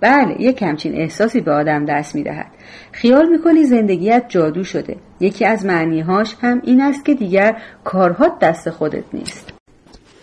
بله 0.00 0.36
یک 0.38 0.56
کمچین 0.56 0.94
احساسی 0.94 1.40
به 1.40 1.52
آدم 1.52 1.84
دست 1.84 2.14
می 2.14 2.22
دهد. 2.22 2.46
خیال 2.92 3.28
می‌کنی 3.28 3.64
زندگیت 3.64 4.24
جادو 4.28 4.64
شده. 4.64 4.96
یکی 5.20 5.44
از 5.44 5.66
معنیهاش 5.66 6.36
هم 6.40 6.60
این 6.64 6.80
است 6.80 7.04
که 7.04 7.14
دیگر 7.14 7.62
کارها 7.84 8.38
دست 8.40 8.70
خودت 8.70 9.04
نیست. 9.12 9.52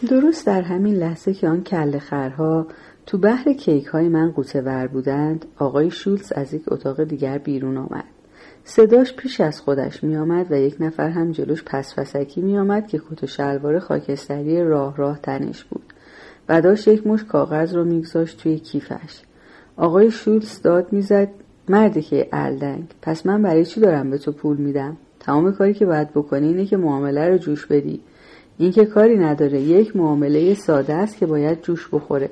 درست 0.10 0.48
در 0.48 0.62
همین 0.62 0.96
لحظه 0.96 1.34
که 1.34 1.48
آن 1.48 1.64
کل 1.64 2.00
خرها 2.00 2.68
تو 3.12 3.18
بحر 3.18 3.54
کیک 3.54 3.86
های 3.86 4.10
من 4.10 4.32
قوطه 4.32 4.62
ور 4.62 4.88
بودند 4.88 5.46
آقای 5.58 5.92
شولز 5.92 6.32
از 6.32 6.54
یک 6.54 6.64
اتاق 6.68 7.04
دیگر 7.04 7.38
بیرون 7.38 7.78
آمد. 7.78 8.04
صداش 8.64 9.14
پیش 9.14 9.42
از 9.42 9.62
خودش 9.62 10.04
می 10.04 10.18
آمد 10.18 10.52
و 10.52 10.56
یک 10.56 10.76
نفر 10.80 11.10
هم 11.10 11.32
جلوش 11.32 11.64
پس 11.64 11.96
پسکی 11.96 12.42
می 12.42 12.58
آمد 12.58 12.88
که 12.88 13.00
کت 13.00 13.24
و 13.24 13.28
شلوار 13.28 13.80
خاکستری 13.80 14.64
راه 14.64 14.98
راه 14.98 15.20
تنش 15.20 15.64
بود. 15.64 15.82
و 16.50 16.62
داشت 16.62 16.88
یک 16.88 17.08
مش 17.08 17.24
کاغذ 17.24 17.76
رو 17.76 17.86
میگذاشت 17.86 18.38
توی 18.38 18.60
کیفش. 18.60 19.22
آقای 19.78 20.12
شولز 20.12 20.62
داد 20.62 20.94
می‌زد 20.94 21.30
مردی 21.70 22.02
که 22.02 22.28
الدنگ 22.32 22.88
پس 23.02 23.26
من 23.26 23.42
برای 23.42 23.66
چی 23.66 23.82
دارم 23.82 24.10
به 24.10 24.18
تو 24.18 24.32
پول 24.32 24.58
میدم؟ 24.58 24.98
تمام 25.20 25.52
کاری 25.52 25.74
که 25.74 25.86
باید 25.86 26.12
بکنی 26.12 26.48
اینه 26.48 26.66
که 26.66 26.78
معامله 26.78 27.30
رو 27.30 27.38
جوش 27.38 27.66
بدی. 27.66 28.02
این 28.58 28.72
که 28.72 28.86
کاری 28.86 29.18
نداره 29.18 29.62
یک 29.62 29.96
معامله 29.96 30.54
ساده 30.54 30.94
است 30.94 31.18
که 31.18 31.26
باید 31.26 31.62
جوش 31.62 31.90
بخوره. 31.92 32.30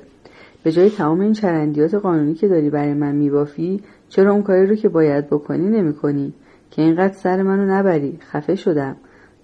به 0.62 0.72
جای 0.72 0.90
تمام 0.90 1.20
این 1.20 1.32
چرندیات 1.32 1.94
قانونی 1.94 2.34
که 2.34 2.48
داری 2.48 2.70
برای 2.70 2.94
من 2.94 3.14
میبافی 3.14 3.80
چرا 4.08 4.32
اون 4.32 4.42
کاری 4.42 4.66
رو 4.66 4.74
که 4.74 4.88
باید 4.88 5.26
بکنی 5.26 5.68
نمی‌کنی؟ 5.68 6.32
که 6.70 6.82
اینقدر 6.82 7.12
سر 7.12 7.42
منو 7.42 7.66
نبری 7.66 8.18
خفه 8.32 8.54
شدم. 8.54 8.96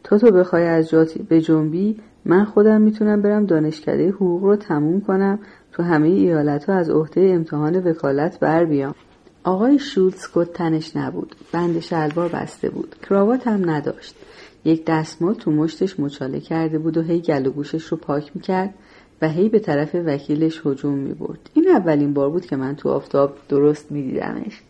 تو 0.05 0.19
تو 0.19 0.31
بخوای 0.31 0.67
از 0.67 0.89
جات 0.89 1.19
به 1.19 1.41
جنبی 1.41 1.97
من 2.25 2.45
خودم 2.45 2.81
می‌تونم 2.81 3.23
برم 3.23 3.47
دانشکده 3.47 4.09
حقوق 4.09 4.43
رو 4.45 4.57
تموم 4.57 5.01
کنم 5.01 5.39
تو 5.73 5.83
همه 5.83 6.09
ایالت 6.09 6.65
ها 6.65 6.75
از 6.75 6.91
عهده 6.91 7.21
امتحان 7.35 7.77
وکالت 7.77 8.41
بر 8.41 8.65
بیام. 8.65 8.95
آقای 9.45 9.79
شولز 9.79 10.29
کت 10.35 10.53
تنش 10.53 10.97
نبود 10.97 11.37
بند 11.53 11.81
شلوار 11.81 12.29
بسته 12.29 12.71
بود 12.71 12.97
کراوات 13.09 13.47
هم 13.47 13.71
نداشت. 13.71 14.17
یک 14.65 14.85
دستمال 14.87 15.35
تو 15.35 15.51
مشتش 15.51 16.01
مچاله 16.01 16.41
کرده 16.41 16.79
بود 16.79 16.97
و 16.97 17.03
هی 17.03 17.21
گل 17.21 17.47
و 17.47 17.51
گوشش 17.51 17.85
رو 17.85 17.97
پاک 17.97 18.31
می‌کرد. 18.35 18.75
و 19.23 19.29
هی 19.29 19.49
به 19.49 19.59
طرف 19.59 19.95
وکیلش 20.07 20.63
هجوم 20.67 20.95
می 20.95 21.15
برد. 21.15 21.51
این 21.55 21.69
اولین 21.69 22.15
بار 22.15 22.31
بود 22.31 22.47
که 22.47 22.57
من 22.57 22.77
تو 22.77 22.89
آفتاب 22.89 23.37
درست 23.49 23.93
می 23.93 24.03
دیدمش. 24.03 24.63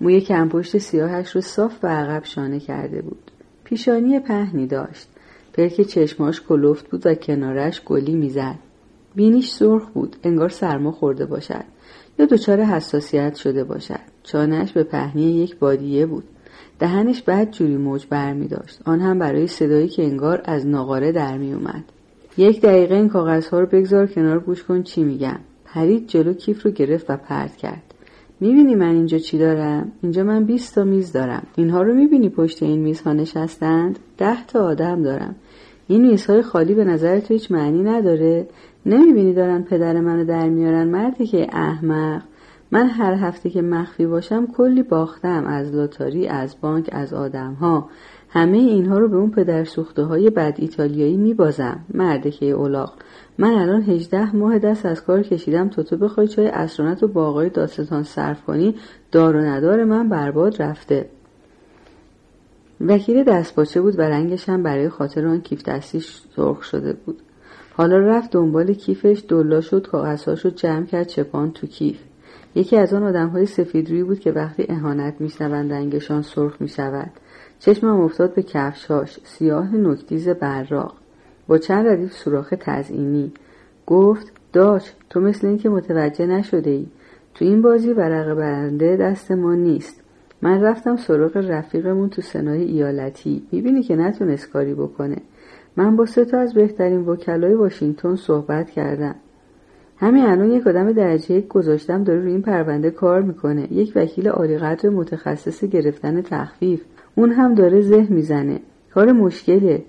موی 0.00 0.20
کمپشت 0.20 0.78
سیاهش 0.78 1.30
رو 1.30 1.40
صاف 1.40 1.78
به 1.78 1.88
عقب 1.88 2.24
شانه 2.24 2.60
کرده 2.60 3.02
بود. 3.02 3.30
پیشانی 3.64 4.18
پهنی 4.18 4.66
داشت. 4.66 5.08
پلک 5.52 5.80
چشماش 5.80 6.40
کلفت 6.40 6.90
بود 6.90 7.06
و 7.06 7.14
کنارش 7.14 7.82
گلی 7.84 8.14
می‌زد. 8.14 8.58
بینیش 9.14 9.50
سرخ 9.50 9.88
بود. 9.88 10.16
انگار 10.24 10.48
سرما 10.48 10.92
خورده 10.92 11.26
باشد. 11.26 11.64
یا 12.18 12.26
دچار 12.26 12.60
حساسیت 12.60 13.34
شده 13.34 13.64
باشد. 13.64 14.00
چانش 14.22 14.72
به 14.72 14.82
پهنی 14.82 15.22
یک 15.22 15.58
بادیه 15.58 16.06
بود. 16.06 16.24
دهنش 16.78 17.22
بعد 17.22 17.50
جوری 17.50 17.76
موج 17.76 18.06
بر 18.06 18.32
می 18.32 18.48
داشت. 18.48 18.80
آن 18.84 19.00
هم 19.00 19.18
برای 19.18 19.46
صدایی 19.46 19.88
که 19.88 20.02
انگار 20.02 20.42
از 20.44 20.66
ناقاره 20.66 21.12
در 21.12 21.38
می 21.38 21.52
اومد. 21.52 21.84
یک 22.36 22.60
دقیقه 22.60 22.94
این 22.94 23.08
کاغذها 23.08 23.60
رو 23.60 23.66
بگذار 23.66 24.06
کنار 24.06 24.40
گوش 24.40 24.64
کن 24.64 24.82
چی 24.82 25.04
میگم 25.04 25.38
پرید 25.64 26.06
جلو 26.06 26.32
کیف 26.32 26.62
رو 26.62 26.70
گرفت 26.70 27.10
و 27.10 27.16
پرت 27.16 27.56
کرد. 27.56 27.82
می‌بینی 28.40 28.74
من 28.74 28.94
اینجا 28.94 29.18
چی 29.18 29.38
دارم؟ 29.38 29.92
اینجا 30.02 30.24
من 30.24 30.44
20 30.44 30.74
تا 30.74 30.84
میز 30.84 31.12
دارم. 31.12 31.46
اینها 31.56 31.82
رو 31.82 31.94
می‌بینی 31.94 32.28
پشت 32.28 32.62
این 32.62 32.80
میزها 32.80 33.12
نشستند؟ 33.12 33.98
ده 34.18 34.46
تا 34.46 34.64
آدم 34.64 35.02
دارم. 35.02 35.36
این 35.88 36.06
میزهای 36.06 36.42
خالی 36.42 36.74
به 36.74 36.84
نظر 36.84 37.20
تو 37.20 37.34
هیچ 37.34 37.52
معنی 37.52 37.82
نداره؟ 37.82 38.48
نمی‌بینی 38.86 39.34
دارن 39.34 39.62
پدر 39.62 40.00
منو 40.00 40.24
در 40.24 40.48
میارن؟ 40.48 40.88
مردی 40.88 41.26
که 41.26 41.46
احمق. 41.52 42.22
من 42.70 42.88
هر 42.88 43.14
هفته 43.14 43.50
که 43.50 43.62
مخفی 43.62 44.06
باشم 44.06 44.46
کلی 44.46 44.82
باختم 44.82 45.44
از 45.46 45.74
لاتاری 45.74 46.28
از 46.28 46.56
بانک 46.60 46.88
از 46.92 47.14
آدمها. 47.14 47.88
همه 48.32 48.58
اینها 48.58 48.98
رو 48.98 49.08
به 49.08 49.16
اون 49.16 49.30
پدر 49.30 49.64
سوخته 49.64 50.02
های 50.02 50.30
بد 50.30 50.54
ایتالیایی 50.56 51.16
میبازم. 51.16 51.80
مردکه 51.94 52.46
اولاق 52.46 52.94
من 53.38 53.50
الان 53.50 53.82
هجده 53.82 54.36
ماه 54.36 54.58
دست 54.58 54.86
از 54.86 55.04
کار 55.04 55.22
کشیدم 55.22 55.68
تا 55.68 55.82
تو 55.82 55.96
بخوای 55.96 56.28
چای 56.28 56.48
اسرانت 56.48 57.02
و 57.02 57.08
با 57.08 57.26
آقای 57.26 57.48
داستان 57.48 58.02
صرف 58.02 58.44
کنی 58.44 58.74
دار 59.12 59.36
و 59.36 59.40
ندار 59.40 59.84
من 59.84 60.08
برباد 60.08 60.62
رفته. 60.62 61.08
وکیل 62.80 63.24
دستپاچه 63.24 63.80
بود 63.80 63.98
و 63.98 64.02
رنگش 64.02 64.48
هم 64.48 64.62
برای 64.62 64.88
خاطر 64.88 65.26
آن 65.26 65.40
کیف 65.40 65.62
دستیش 65.62 66.22
سرخ 66.36 66.62
شده 66.62 66.92
بود. 66.92 67.18
حالا 67.72 67.98
رفت 67.98 68.30
دنبال 68.30 68.72
کیفش 68.72 69.24
دلا 69.28 69.60
شد 69.60 69.86
کاغذهاش 69.86 70.44
رو 70.44 70.50
جمع 70.50 70.86
کرد 70.86 71.06
چپان 71.06 71.52
تو 71.52 71.66
کیف. 71.66 71.98
یکی 72.54 72.76
از 72.76 72.94
آن 72.94 73.02
آدم 73.02 73.28
های 73.28 73.46
سفیدرویی 73.46 74.02
بود 74.02 74.20
که 74.20 74.32
وقتی 74.32 74.66
اهانت 74.68 75.14
میشنوند 75.20 75.72
رنگشان 75.72 76.22
سرخ 76.22 76.56
می‌شود. 76.60 77.10
چشمم 77.60 78.00
افتاد 78.00 78.34
به 78.34 78.42
کفشاش 78.42 79.20
سیاه 79.24 79.76
نکتیز 79.76 80.28
براق. 80.28 80.94
با 81.46 81.58
چند 81.58 81.86
ردیف 81.86 82.12
سوراخ 82.12 82.54
تزئینی. 82.60 83.32
گفت 83.86 84.32
داش 84.52 84.92
تو 85.10 85.20
مثل 85.20 85.46
اینکه 85.46 85.68
متوجه 85.68 86.26
نشده 86.26 86.70
ای 86.70 86.86
تو 87.34 87.44
این 87.44 87.62
بازی 87.62 87.92
ورق 87.92 88.34
برنده 88.34 88.96
دست 88.96 89.32
ما 89.32 89.54
نیست. 89.54 90.00
من 90.42 90.62
رفتم 90.62 90.96
سراغ 90.96 91.36
رفیقمون 91.36 92.08
تو 92.08 92.22
سنای 92.22 92.62
ایالتی. 92.62 93.42
می‌بینی 93.52 93.82
که 93.82 93.96
نتونست 93.96 94.50
کاری 94.50 94.74
بکنه. 94.74 95.16
من 95.76 95.96
با 95.96 96.06
سه 96.06 96.24
تا 96.24 96.38
از 96.38 96.54
بهترین 96.54 97.00
وکلای 97.00 97.54
واشنگتن 97.54 98.16
صحبت 98.16 98.70
کردم. 98.70 99.14
همین 99.96 100.24
الان 100.24 100.50
یک 100.50 100.66
آدم 100.66 100.92
درجه 100.92 101.34
یک 101.34 101.48
گذاشتم 101.48 102.04
داره 102.04 102.20
روی 102.20 102.32
این 102.32 102.42
پرونده 102.42 102.90
کار 102.90 103.22
می‌کنه. 103.22 103.72
یک 103.72 103.92
وکیل 103.96 104.28
عالی 104.28 104.58
قدر 104.58 104.88
متخصص 104.88 105.64
گرفتن 105.64 106.22
تخفیف. 106.22 106.80
اون 107.14 107.30
هم 107.30 107.54
داره 107.54 107.80
زه 107.80 108.06
می‌زنه. 108.10 108.60
کار 108.94 109.12
مشکله. 109.12 109.84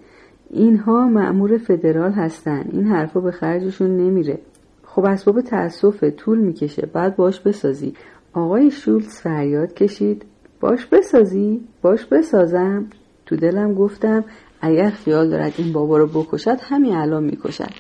اینها 0.50 1.08
معمور 1.08 1.58
فدرال 1.58 2.12
هستن. 2.12 2.66
این 2.72 2.88
حرفا 2.88 3.20
به 3.20 3.32
خرجشون 3.32 3.98
نمیره. 3.98 4.40
خب 4.84 5.06
اسباب 5.06 5.42
تأسفه. 5.42 6.12
طول 6.12 6.40
می‌کشه. 6.40 6.86
بعد 6.94 7.16
باش 7.16 7.40
بسازی. 7.40 7.94
آقای 8.34 8.72
شولز 8.72 9.20
فریاد 9.20 9.74
کشید. 9.74 10.26
باش 10.60 10.86
بسازی. 10.86 11.62
باش 11.82 12.06
بسازم. 12.06 12.86
تو 13.26 13.36
دلم 13.36 13.74
گفتم 13.74 14.24
اگر 14.62 14.90
خیال 14.90 15.30
دارد 15.30 15.54
این 15.58 15.74
بابا 15.74 15.98
رو 15.98 16.08
بکشد 16.08 16.58
همین 16.62 16.96
الان 16.96 17.24
می‌کشد. 17.24 17.72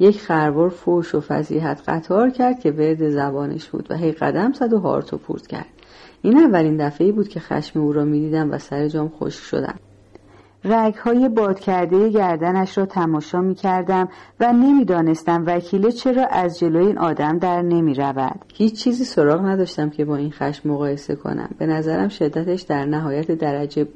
یک 0.00 0.20
خروار 0.20 0.68
فوش 0.68 1.14
و 1.14 1.20
فضیحت 1.20 1.82
قطار 1.88 2.30
کرد 2.30 2.60
که 2.60 2.70
ورد 2.70 3.08
زبانش 3.08 3.68
بود 3.68 3.86
و 3.90 3.96
هی 3.96 4.12
قدم 4.12 4.52
زد 4.52 4.72
و 4.72 4.78
هارت 4.78 5.14
و 5.14 5.18
پورت 5.18 5.46
کرد. 5.46 5.66
این 6.22 6.38
اولین 6.38 6.86
دفعه 6.86 7.12
بود 7.12 7.28
که 7.28 7.40
خشم 7.40 7.80
او 7.80 7.92
را 7.92 8.04
می‌دیدم 8.04 8.50
و 8.50 8.58
سر 8.58 8.88
جام 8.88 9.08
خوش 9.08 9.34
شدم 9.34 9.78
رگهای 10.64 11.28
باد 11.28 11.60
کرده 11.60 12.08
گردنش 12.08 12.78
را 12.78 12.86
تماشا 12.86 13.40
می 13.40 13.54
کردم 13.54 14.08
و 14.40 14.52
نمی‌دانستم 14.52 15.44
وکیله 15.46 15.92
چرا 15.92 16.26
از 16.26 16.58
جلوی 16.58 16.86
این 16.86 16.98
آدم 16.98 17.38
در 17.38 17.62
نمی 17.62 17.94
رود. 17.94 18.44
هیچ 18.54 18.84
چیزی 18.84 19.04
سراغ 19.04 19.44
نداشتم 19.44 19.90
که 19.90 20.04
با 20.04 20.16
این 20.16 20.30
خشم 20.30 20.70
مقایسه 20.70 21.14
کنم. 21.14 21.50
به 21.58 21.66
نظرم 21.66 22.08
شدتش 22.08 22.62
در 22.62 22.84
نهایت 22.84 23.30
درجه 23.30 23.84
بود. 23.84 23.94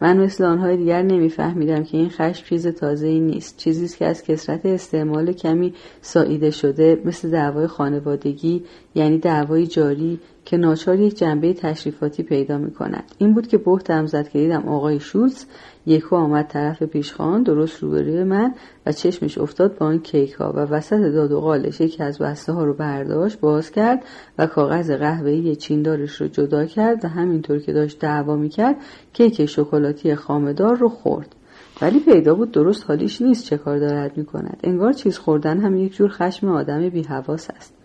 من 0.00 0.16
مثل 0.16 0.44
آنهای 0.44 0.76
دیگر 0.76 1.02
نمیفهمیدم 1.02 1.84
که 1.84 1.98
این 1.98 2.08
خشم 2.08 2.46
چیز 2.46 2.66
تازه 2.66 3.06
ای 3.06 3.20
نیست 3.20 3.56
چیزی 3.56 3.84
است 3.84 3.96
که 3.96 4.06
از 4.06 4.22
کسرت 4.22 4.66
استعمال 4.66 5.32
کمی 5.32 5.74
ساییده 6.00 6.50
شده 6.50 7.02
مثل 7.04 7.30
دعوای 7.30 7.66
خانوادگی 7.66 8.64
یعنی 8.94 9.18
دعوای 9.18 9.66
جاری 9.66 10.20
که 10.44 10.56
ناچار 10.56 11.00
یک 11.00 11.18
جنبه 11.18 11.54
تشریفاتی 11.54 12.22
پیدا 12.22 12.58
می 12.58 12.70
کند. 12.70 13.04
این 13.18 13.34
بود 13.34 13.46
که 13.46 13.58
بهتم 13.58 14.06
زد 14.06 14.28
که 14.28 14.38
دیدم 14.38 14.68
آقای 14.68 15.00
شولز 15.00 15.44
یکو 15.86 16.16
آمد 16.16 16.46
طرف 16.46 16.82
پیشخان 16.82 17.42
درست 17.42 17.82
روبروی 17.82 18.24
من 18.24 18.54
و 18.86 18.92
چشمش 18.92 19.38
افتاد 19.38 19.78
با 19.78 19.86
آن 19.86 19.98
کیک 19.98 20.32
ها 20.32 20.52
و 20.52 20.58
وسط 20.58 21.00
داد 21.00 21.32
و 21.32 21.40
قالش 21.40 21.80
یکی 21.80 22.02
از 22.02 22.18
بسته 22.18 22.52
ها 22.52 22.64
رو 22.64 22.74
برداشت 22.74 23.40
باز 23.40 23.70
کرد 23.70 24.04
و 24.38 24.46
کاغذ 24.46 24.90
قهوه‌ای 24.90 25.56
چیندارش 25.56 26.20
رو 26.20 26.26
جدا 26.26 26.64
کرد 26.64 27.04
و 27.04 27.08
همینطور 27.08 27.58
که 27.58 27.72
داشت 27.72 27.98
دعوا 27.98 28.36
می‌کرد 28.36 28.76
کیک 29.12 29.46
شکلاتی 29.46 30.14
خامدار 30.14 30.76
رو 30.76 30.88
خورد. 30.88 31.34
ولی 31.82 32.00
پیدا 32.00 32.34
بود 32.34 32.50
درست 32.52 32.84
حالیش 32.88 33.22
نیست 33.22 33.44
چه 33.44 33.56
کار 33.56 33.78
دارد 33.78 34.16
می‌کند. 34.16 34.60
انگار 34.64 34.92
چیز 34.92 35.18
خوردن 35.18 35.60
هم 35.60 35.76
یک 35.76 35.94
جور 35.94 36.10
خشم 36.10 36.48
آدم 36.48 36.88
بیحواس 36.88 37.50
است. 37.50 37.81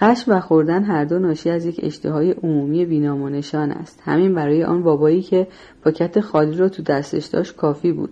خشم 0.00 0.32
و 0.32 0.40
خوردن 0.40 0.84
هر 0.84 1.04
دو 1.04 1.18
ناشی 1.18 1.50
از 1.50 1.66
یک 1.66 1.80
اشتهای 1.82 2.30
عمومی 2.30 2.84
بینام 2.86 3.22
و 3.22 3.28
نشان 3.28 3.70
است. 3.70 4.02
همین 4.04 4.34
برای 4.34 4.64
آن 4.64 4.82
بابایی 4.82 5.22
که 5.22 5.46
پاکت 5.84 6.20
خالی 6.20 6.56
را 6.56 6.68
تو 6.68 6.82
دستش 6.82 7.26
داشت 7.26 7.56
کافی 7.56 7.92
بود. 7.92 8.10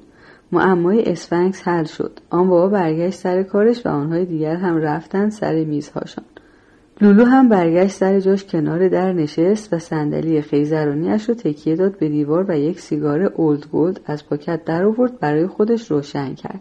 معمای 0.53 1.05
اسفنکس 1.05 1.69
حل 1.69 1.85
شد. 1.85 2.21
آن 2.31 2.49
بابا 2.49 2.69
برگشت 2.69 3.19
سر 3.19 3.43
کارش 3.43 3.87
و 3.87 3.89
آنهای 3.89 4.25
دیگر 4.25 4.57
هم 4.57 4.77
رفتند 4.77 5.31
سر 5.31 5.65
میزهاشان. 5.65 6.25
لولو 7.01 7.25
هم 7.25 7.49
برگشت 7.49 7.95
سر 7.95 8.21
جاش 8.21 8.45
کنار 8.45 8.89
در 8.89 9.13
نشست 9.13 9.73
و 9.73 9.79
صندلی 9.79 10.43
خیزرانیاش 10.43 11.29
رو 11.29 11.35
تکیه 11.35 11.77
داد 11.77 11.99
به 11.99 12.09
دیوار 12.09 12.45
و 12.49 12.59
یک 12.59 12.81
سیگار 12.81 13.23
Old 13.23 13.67
Gold 13.67 14.01
از 14.07 14.29
پاکت 14.29 14.65
در 14.65 14.85
آورد 14.85 15.19
برای 15.21 15.47
خودش 15.47 15.91
روشن 15.91 16.35
کرد. 16.35 16.61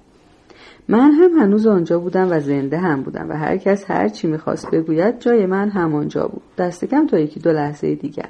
من 0.87 1.11
هم 1.11 1.31
هنوز 1.31 1.67
آنجا 1.67 1.99
بودم 1.99 2.27
و 2.31 2.39
زنده 2.39 2.77
هم 2.77 3.01
بودم 3.01 3.29
و 3.29 3.33
هر 3.33 3.57
کس 3.57 3.91
هر 3.91 4.07
چی 4.07 4.27
می‌خواست 4.27 4.71
بگوید 4.71 5.19
جای 5.19 5.45
من 5.45 5.69
همانجا 5.69 6.27
بود. 6.27 6.41
دست 6.57 6.85
کم 6.85 7.07
تا 7.07 7.19
یکی 7.19 7.39
دو 7.39 7.51
لحظه 7.51 7.95
دیگر. 7.95 8.29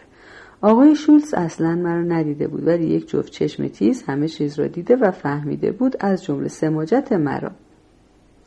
آقای 0.62 0.96
شولز 0.96 1.34
اصلا 1.34 1.76
مرا 1.76 2.02
ندیده 2.02 2.48
بود 2.48 2.68
ولی 2.68 2.86
یک 2.86 3.08
جفت 3.08 3.32
چشم 3.32 3.68
تیز 3.68 4.04
همه 4.04 4.28
چیز 4.28 4.60
را 4.60 4.68
دیده 4.68 4.96
و 4.96 5.12
فهمیده 5.12 5.72
بود 5.72 5.96
از 6.00 6.24
جمله 6.24 6.48
سماجت 6.48 7.12
مرا. 7.12 7.52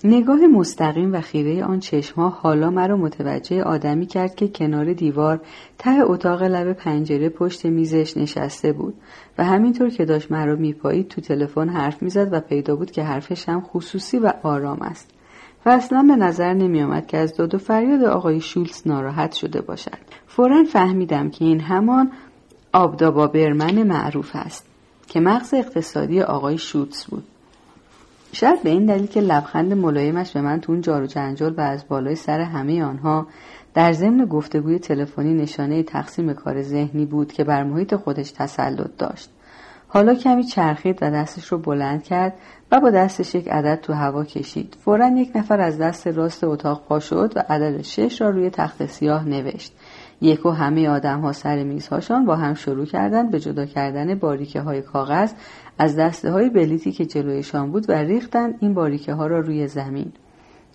نگاه 0.05 0.47
مستقیم 0.47 1.13
و 1.13 1.21
خیره 1.21 1.65
آن 1.65 1.81
چشمها 1.81 2.29
حالا 2.29 2.71
مرا 2.71 2.97
متوجه 2.97 3.63
آدمی 3.63 4.07
کرد 4.07 4.35
که 4.35 4.49
کنار 4.49 4.93
دیوار 4.93 5.41
ته 5.79 6.01
اتاق 6.03 6.43
لب 6.43 6.73
پنجره 6.73 7.29
پشت 7.29 7.67
میزش 7.67 8.17
نشسته 8.17 8.73
بود 8.73 8.95
و 9.39 9.45
همینطور 9.45 9.91
که 9.91 10.05
داشت 10.05 10.33
مرا 10.33 10.57
میپایید 10.57 11.09
تو 11.09 11.21
تلفن 11.21 11.69
حرف 11.69 12.03
می‌زد 12.03 12.33
و 12.33 12.41
پیدا 12.41 12.77
بود 12.77 12.91
که 12.91 13.03
حرفش 13.03 13.49
هم 13.49 13.61
خصوصی 13.61 14.19
و 14.19 14.33
آرام 14.43 14.83
است 14.83 15.11
و 15.67 15.71
اصلا 15.71 16.03
به 16.03 16.17
نظر 16.17 16.55
نمیآمد 16.55 17.07
که 17.07 17.19
از 17.19 17.37
داد 17.37 17.55
و 17.55 17.59
فریاد 17.59 18.05
آقای 18.05 18.41
شولز 18.41 18.83
ناراحت 18.87 19.33
شده 19.33 19.61
باشد. 19.61 19.99
فورا 20.27 20.65
فهمیدم 20.65 21.31
که 21.31 21.45
این 21.45 21.61
همان 21.61 22.11
آبدابا 22.73 23.27
برمن 23.27 23.83
معروف 23.83 24.31
است 24.35 24.67
که 25.09 25.21
مغز 25.21 25.55
اقتصادی 25.55 26.21
آقای 26.21 26.59
شولز 26.59 27.05
بود. 27.05 27.25
شاید 28.33 28.63
به 28.63 28.71
این 28.71 28.87
دلیل 28.87 29.07
که 29.07 29.21
لبخند 29.21 29.73
ملایمش 29.73 30.33
به 30.33 30.41
من 30.41 30.61
تو 30.61 30.73
اون 30.73 30.81
جار 30.81 31.03
و 31.03 31.07
جنجال 31.07 31.55
و 31.55 31.61
از 31.61 31.89
بالای 31.89 32.15
سر 32.15 32.41
همه 32.41 32.85
آنها 32.85 33.27
در 33.75 33.93
ضمن 33.93 34.25
گفتگوی 34.25 34.79
تلفنی 34.79 35.35
نشانه 35.35 35.83
تقسیم 35.83 36.33
کار 36.33 36.63
ذهنی 36.63 37.07
بود 37.07 37.33
که 37.33 37.45
بر 37.45 37.65
محیط 37.65 37.95
خودش 37.95 38.31
تسلط 38.31 38.91
داشت. 38.99 39.31
حالا 39.89 40.15
کمی 40.15 40.45
چرخید 40.45 40.99
و 41.03 41.11
دستش 41.11 41.47
رو 41.47 41.59
بلند 41.59 42.03
کرد 42.03 42.35
و 42.73 42.81
با 42.81 42.91
دستش 42.91 43.35
یک 43.35 43.49
عدد 43.49 43.81
تو 43.81 43.93
هوا 43.93 44.25
کشید. 44.25 44.77
فورا 44.85 45.09
یک 45.09 45.31
نفر 45.35 45.61
از 45.61 45.79
دست 45.79 46.07
راست 46.07 46.45
اتاق 46.45 46.83
پا 46.89 47.01
شد 47.01 47.33
و 47.37 47.43
عدد 47.49 47.83
شش 47.83 48.21
را 48.21 48.31
روی 48.31 48.51
تخت 48.51 48.87
سیاه 48.87 49.25
نوشت. 49.25 49.73
یک 50.21 50.47
و 50.47 50.51
همه 50.51 50.89
آدم 50.89 51.21
ها 51.21 51.33
سر 51.33 51.63
میزهاشان 51.63 52.25
با 52.25 52.37
هم 52.37 52.55
شروع 52.55 52.87
کردند 52.87 53.31
به 53.31 53.41
جدا 53.41 53.67
کردن 53.67 54.15
باریکه 54.15 54.61
های 54.61 54.83
کاغذ 54.83 55.33
از 55.79 55.97
دسته 55.97 56.31
های 56.31 56.51
بلیتی 56.51 56.93
که 56.93 57.07
جلویشان 57.07 57.71
بود 57.73 57.91
و 57.91 57.93
ریختند 57.93 58.55
این 58.61 58.75
باریکه 58.75 59.13
ها 59.15 59.27
را 59.27 59.41
روی 59.41 59.69
زمین. 59.69 60.13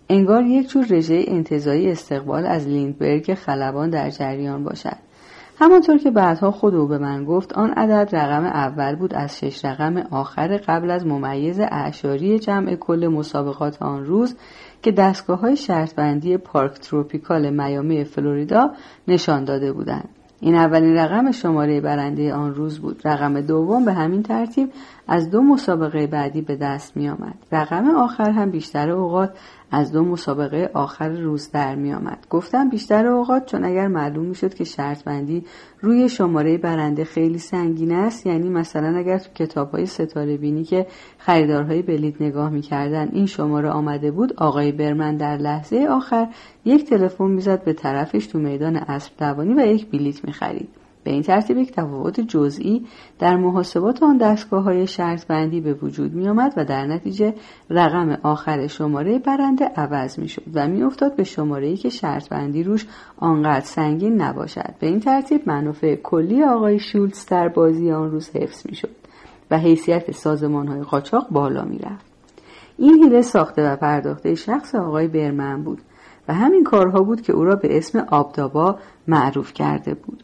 انگار 0.10 0.44
یک 0.44 0.70
جور 0.70 0.86
رژه 0.90 1.24
انتظایی 1.28 1.92
استقبال 1.92 2.46
از 2.46 2.68
لیندبرگ 2.68 3.34
خلبان 3.34 3.90
در 3.90 4.10
جریان 4.10 4.64
باشد. 4.64 4.98
همانطور 5.60 5.98
که 5.98 6.12
بعدها 6.12 6.52
خود 6.52 6.76
او 6.76 6.88
به 6.88 6.98
من 6.98 7.26
گفت 7.26 7.54
آن 7.54 7.70
عدد 7.70 8.16
رقم 8.16 8.46
اول 8.46 8.96
بود 8.96 9.14
از 9.14 9.40
شش 9.40 9.66
رقم 9.66 9.98
آخر 9.98 10.58
قبل 10.58 10.92
از 10.92 11.06
ممیز 11.06 11.60
اعشاری 11.60 12.40
جمع 12.40 12.76
کل 12.76 13.08
مسابقات 13.08 13.82
آن 13.82 14.06
روز 14.06 14.36
که 14.82 14.92
دستگاه 14.92 15.40
های 15.40 15.56
شرطبندی 15.56 16.38
پارک 16.38 16.74
تروپیکال 16.74 17.50
میامی 17.50 18.04
فلوریدا 18.04 18.72
نشان 19.08 19.44
داده 19.44 19.74
بودند. 19.74 20.10
این 20.44 20.56
اولین 20.56 20.96
رقم 20.96 21.32
شماره 21.32 21.82
برنده 21.82 22.34
آن 22.34 22.56
روز 22.56 22.80
بود. 22.80 23.02
رقم 23.06 23.42
دوم 23.42 23.86
به 23.86 23.94
همین 23.94 24.24
ترتیب 24.24 24.70
از 25.08 25.32
دو 25.32 25.42
مسابقه 25.42 26.08
بعدی 26.08 26.42
به 26.42 26.56
دست 26.56 26.98
می 26.98 27.10
آمد. 27.10 27.36
رقم 27.52 27.90
آخر 27.90 28.32
هم 28.32 28.52
بیشتر 28.52 28.90
اوقات 28.90 29.38
از 29.72 29.92
دو 29.92 30.04
مسابقه 30.04 30.70
آخر 30.74 31.10
روز 31.10 31.52
در 31.52 31.76
می 31.76 31.94
آمد. 31.94 32.28
گفتم 32.30 32.70
بیشتر 32.70 33.08
اوقات 33.08 33.46
چون 33.46 33.64
اگر 33.64 33.88
معلوم 33.88 34.26
می 34.26 34.36
شد 34.36 34.54
که 34.54 34.64
شرط 34.64 35.04
بندی 35.04 35.46
روی 35.82 36.10
شماره 36.10 36.58
برنده 36.58 37.04
خیلی 37.04 37.38
سنگین 37.38 37.92
است 37.92 38.26
یعنی 38.26 38.50
مثلا 38.50 38.98
اگر 38.98 39.18
تو 39.18 39.30
کتاب 39.36 39.72
های 39.72 39.86
ستاره 39.86 40.38
بینی 40.38 40.64
که 40.64 40.88
خریدارهای 41.18 41.82
بلیت 41.82 42.22
نگاه 42.22 42.50
می 42.50 42.62
کردن 42.62 43.10
این 43.12 43.26
شماره 43.26 43.70
آمده 43.70 44.12
بود 44.12 44.34
آقای 44.38 44.72
برمن 44.72 45.18
در 45.18 45.38
لحظه 45.38 45.88
آخر 45.90 46.28
یک 46.66 46.90
تلفن 46.90 47.26
می‌زد 47.28 47.64
به 47.64 47.74
طرفش 47.74 48.28
تو 48.28 48.40
میدان 48.40 48.76
اسب 48.76 49.12
دوانی 49.18 49.54
و 49.54 49.66
یک 49.66 49.92
بلیت 49.92 50.26
می 50.26 50.34
خرید. 50.34 50.83
به 51.04 51.12
این 51.12 51.22
ترتیب 51.22 51.58
یک 51.58 51.72
تفاوت 51.72 52.20
جزئی 52.20 52.86
در 53.20 53.36
محاسبات 53.36 54.04
آن 54.04 54.18
دستگاه 54.18 54.64
های 54.64 54.88
شرط 54.88 55.28
بندی 55.28 55.62
به 55.62 55.74
وجود 55.74 56.14
می 56.14 56.30
آمد 56.30 56.54
و 56.58 56.66
در 56.66 56.86
نتیجه 56.86 57.34
رقم 57.70 58.18
آخر 58.24 58.68
شماره 58.68 59.20
برنده 59.20 59.66
عوض 59.66 60.20
می 60.20 60.28
شد 60.28 60.44
و 60.54 60.68
می 60.68 60.84
افتاد 60.84 61.16
به 61.16 61.24
شماره 61.24 61.68
ای 61.68 61.78
که 61.78 61.90
شرط 61.90 62.30
بندی 62.30 62.64
روش 62.64 62.88
آنقدر 63.18 63.66
سنگین 63.66 64.22
نباشد 64.22 64.74
به 64.80 64.88
این 64.88 65.00
ترتیب 65.00 65.50
منافع 65.50 65.96
کلی 65.96 66.44
آقای 66.44 66.80
شولز 66.80 67.26
در 67.26 67.48
بازی 67.48 67.92
آن 67.92 68.12
روز 68.12 68.30
حفظ 68.30 68.66
می 68.70 68.76
شد 68.76 68.96
و 69.52 69.58
حیثیت 69.58 70.12
سازمان 70.12 70.68
های 70.68 70.82
قاچاق 70.82 71.30
بالا 71.30 71.64
می 71.64 71.78
رفت. 71.78 72.06
این 72.78 73.04
حیله 73.04 73.22
ساخته 73.22 73.72
و 73.72 73.76
پرداخته 73.76 74.36
شخص 74.36 74.76
آقای 74.76 75.08
برمن 75.08 75.64
بود 75.64 75.82
و 76.28 76.34
همین 76.34 76.64
کارها 76.64 77.04
بود 77.04 77.22
که 77.22 77.34
او 77.34 77.44
را 77.44 77.56
به 77.56 77.78
اسم 77.78 78.00
آبدابا 78.00 78.80
معروف 79.08 79.54
کرده 79.54 79.94
بود. 79.94 80.23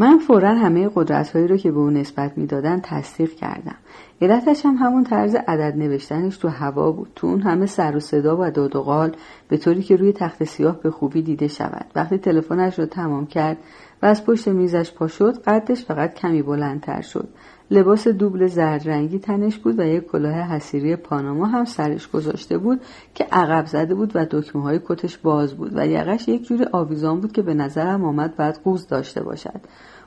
من 0.00 0.18
فورا 0.18 0.54
همه 0.54 0.90
قدرت 0.94 1.30
هایی 1.30 1.48
رو 1.48 1.56
که 1.56 1.70
به 1.70 1.78
او 1.78 1.90
نسبت 1.90 2.38
می‌دادن 2.38 2.80
تصدیق 2.82 3.30
کردم. 3.34 3.76
علتش 4.22 4.66
هم 4.66 4.74
همون 4.74 5.04
طرز 5.04 5.34
عدد 5.34 5.76
نوشتنش 5.76 6.36
تو 6.36 6.48
هوا 6.48 6.92
بود. 6.92 7.08
تو 7.16 7.26
اون 7.26 7.40
همه 7.40 7.66
سر 7.66 7.96
و 7.96 8.00
صدا 8.00 8.36
و 8.40 8.50
داد 8.50 8.76
و 8.76 8.82
قال 8.82 9.16
به 9.48 9.56
طوری 9.56 9.82
که 9.82 9.96
روی 9.96 10.12
تخت 10.12 10.44
سیاه 10.44 10.80
به 10.80 10.90
خوبی 10.90 11.22
دیده 11.22 11.48
شود. 11.48 11.86
وقتی 11.94 12.18
تلفنش 12.18 12.78
رو 12.78 12.86
تمام 12.86 13.26
کرد 13.26 13.56
و 14.02 14.06
از 14.06 14.24
پشت 14.24 14.48
میزش 14.48 14.92
پا 14.92 15.06
شد 15.06 15.42
قدش 15.42 15.84
فقط 15.84 16.14
کمی 16.14 16.42
بلندتر 16.42 17.00
شد. 17.00 17.28
لباس 17.70 18.08
دوبل 18.08 18.46
زرد 18.46 18.88
رنگی 18.88 19.18
تنش 19.18 19.58
بود 19.58 19.78
و 19.78 19.82
یک 19.82 20.06
کلاه 20.06 20.34
حسیری 20.34 20.96
پاناما 20.96 21.46
هم 21.46 21.64
سرش 21.64 22.10
گذاشته 22.10 22.58
بود 22.58 22.80
که 23.14 23.26
عقب 23.32 23.66
زده 23.66 23.94
بود 23.94 24.12
و 24.14 24.26
دکمه 24.30 24.62
های 24.62 24.80
کتش 24.84 25.18
باز 25.18 25.54
بود 25.54 25.72
و 25.74 25.86
یقش 25.86 26.28
یک 26.28 26.46
جوری 26.46 26.66
آویزان 26.72 27.20
بود 27.20 27.32
که 27.32 27.42
به 27.42 27.54
نظرم 27.54 28.04
آمد 28.04 28.36
بعد 28.36 28.60
قوز 28.64 28.86
داشته 28.86 29.22
باشد. 29.22 29.60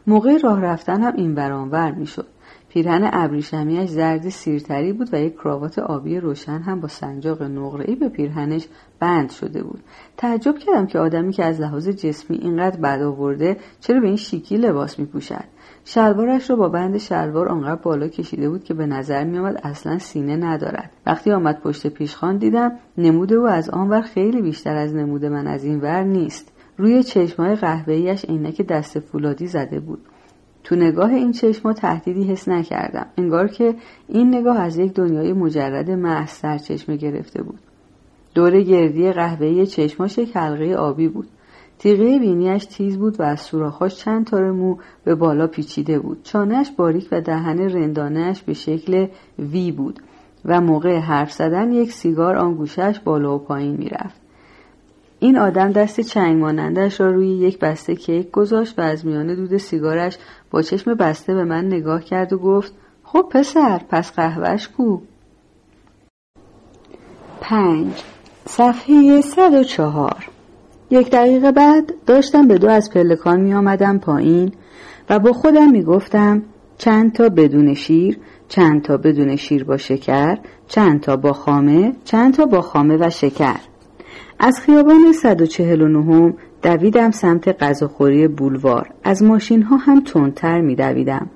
موقع 0.07 0.37
راه 0.37 0.61
رفتن 0.61 1.01
هم 1.01 1.13
این 1.15 1.35
برانور 1.35 1.91
می‌شد. 1.91 2.27
پیرهن 2.69 3.09
ابریشمیاش 3.13 3.89
زرد 3.89 4.29
سیرتری 4.29 4.93
بود 4.93 5.13
و 5.13 5.21
یک 5.21 5.33
کراوات 5.33 5.79
آبی 5.79 6.19
روشن 6.19 6.59
هم 6.59 6.79
با 6.79 6.87
سنجاق 6.87 7.43
نقره‌ای 7.43 7.95
به 7.95 8.09
پیرهنش 8.09 8.67
بند 8.99 9.29
شده 9.31 9.63
بود. 9.63 9.79
تعجب 10.17 10.57
کردم 10.57 10.85
که 10.85 10.99
آدمی 10.99 11.33
که 11.33 11.45
از 11.45 11.61
لحاظ 11.61 11.89
جسمی 11.89 12.37
اینقدر 12.37 12.79
بد 12.79 13.01
آورده 13.01 13.57
چرا 13.79 13.99
به 13.99 14.07
این 14.07 14.15
شیکی 14.15 14.57
لباس 14.57 14.99
میپوشد. 14.99 15.43
شلوارش 15.85 16.49
را 16.49 16.55
با 16.55 16.69
بند 16.69 16.97
شلوار 16.97 17.49
آنقدر 17.49 17.81
بالا 17.81 18.07
کشیده 18.07 18.49
بود 18.49 18.63
که 18.63 18.73
به 18.73 18.85
نظر 18.85 19.23
میآمد 19.23 19.61
اصلا 19.63 19.97
سینه 19.99 20.35
ندارد. 20.35 20.91
وقتی 21.05 21.31
آمد 21.31 21.61
پشت 21.61 21.87
پیشخان 21.87 22.37
دیدم 22.37 22.71
نمود 22.97 23.33
او 23.33 23.47
از 23.47 23.69
آنور 23.69 24.01
خیلی 24.01 24.41
بیشتر 24.41 24.75
از 24.75 24.95
نمود 24.95 25.25
من 25.25 25.47
از 25.47 25.63
این 25.63 25.81
ور 25.81 26.03
نیست. 26.03 26.52
روی 26.77 27.03
چشمای 27.03 27.55
قهوه‌ایش 27.55 28.25
عینک 28.25 28.61
دست 28.61 28.99
فولادی 28.99 29.47
زده 29.47 29.79
بود. 29.79 29.99
تو 30.63 30.75
نگاه 30.75 31.13
این 31.13 31.31
چشما 31.31 31.73
تهدیدی 31.73 32.23
حس 32.23 32.47
نکردم. 32.47 33.05
انگار 33.17 33.47
که 33.47 33.75
این 34.07 34.35
نگاه 34.35 34.59
از 34.59 34.77
یک 34.77 34.93
دنیای 34.93 35.33
مجرد 35.33 35.91
محض 35.91 36.63
چشمه 36.63 36.95
گرفته 36.95 37.43
بود. 37.43 37.59
دور 38.35 38.61
گردی 38.61 39.11
قهوه‌ای 39.11 39.67
چشماش 39.67 40.17
یک 40.17 40.37
حلقه 40.37 40.73
آبی 40.73 41.07
بود. 41.07 41.27
تیغه 41.79 42.19
بینیش 42.19 42.65
تیز 42.65 42.97
بود 42.97 43.19
و 43.19 43.23
از 43.23 43.39
سوراخاش 43.39 43.95
چند 43.95 44.25
تار 44.25 44.51
مو 44.51 44.77
به 45.03 45.15
بالا 45.15 45.47
پیچیده 45.47 45.99
بود. 45.99 46.23
چانهش 46.23 46.71
باریک 46.77 47.07
و 47.11 47.21
دهن 47.21 47.59
رندانهش 47.59 48.41
به 48.41 48.53
شکل 48.53 49.07
وی 49.39 49.71
بود 49.71 49.99
و 50.45 50.61
موقع 50.61 50.97
حرف 50.97 51.31
زدن 51.31 51.71
یک 51.71 51.91
سیگار 51.91 52.35
آنگوشش 52.35 52.99
بالا 53.05 53.35
و 53.35 53.39
پایین 53.39 53.77
می‌رفت. 53.77 54.22
این 55.23 55.37
آدم 55.37 55.71
دست 55.71 56.01
چنگ 56.01 56.41
مانندش 56.41 56.99
را 56.99 57.11
روی 57.11 57.27
یک 57.27 57.59
بسته 57.59 57.95
کیک 57.95 58.31
گذاشت 58.31 58.79
و 58.79 58.81
از 58.81 59.05
میان 59.05 59.35
دود 59.35 59.57
سیگارش 59.57 60.17
با 60.51 60.61
چشم 60.61 60.93
بسته 60.93 61.33
به 61.33 61.43
من 61.43 61.65
نگاه 61.65 62.03
کرد 62.03 62.33
و 62.33 62.37
گفت 62.37 62.73
خب 63.03 63.25
پسر 63.31 63.81
پس 63.89 64.11
قهوهش 64.11 64.67
کو؟ 64.67 64.99
پنج. 67.41 68.03
صفحه 68.45 69.21
104 69.21 70.29
یک 70.91 71.09
دقیقه 71.09 71.51
بعد 71.51 71.93
داشتم 72.05 72.47
به 72.47 72.57
دو 72.57 72.69
از 72.69 72.89
پلکان 72.91 73.41
می 73.41 73.53
آمدم 73.53 73.97
پایین 73.97 74.51
و 75.09 75.19
با 75.19 75.33
خودم 75.33 75.71
می 75.71 75.83
گفتم 75.83 76.41
چند 76.77 77.13
تا 77.13 77.29
بدون 77.29 77.73
شیر 77.73 78.19
چند 78.47 78.81
تا 78.81 78.97
بدون 78.97 79.35
شیر 79.35 79.63
با 79.63 79.77
شکر 79.77 80.37
چند 80.67 81.01
تا 81.01 81.17
با 81.17 81.33
خامه 81.33 81.93
چند 82.03 82.33
تا 82.33 82.45
با 82.45 82.61
خامه 82.61 82.97
و 82.97 83.09
شکر. 83.09 83.72
از 84.45 84.59
خیابان 84.59 85.11
149 85.11 86.33
دویدم 86.63 87.11
سمت 87.11 87.63
غذاخوری 87.63 88.27
بولوار. 88.27 88.89
از 89.03 89.23
ماشین 89.23 89.61
ها 89.61 89.77
هم 89.77 90.03
تندتر 90.03 90.61
می 90.61 90.75
دویدم 90.75 91.29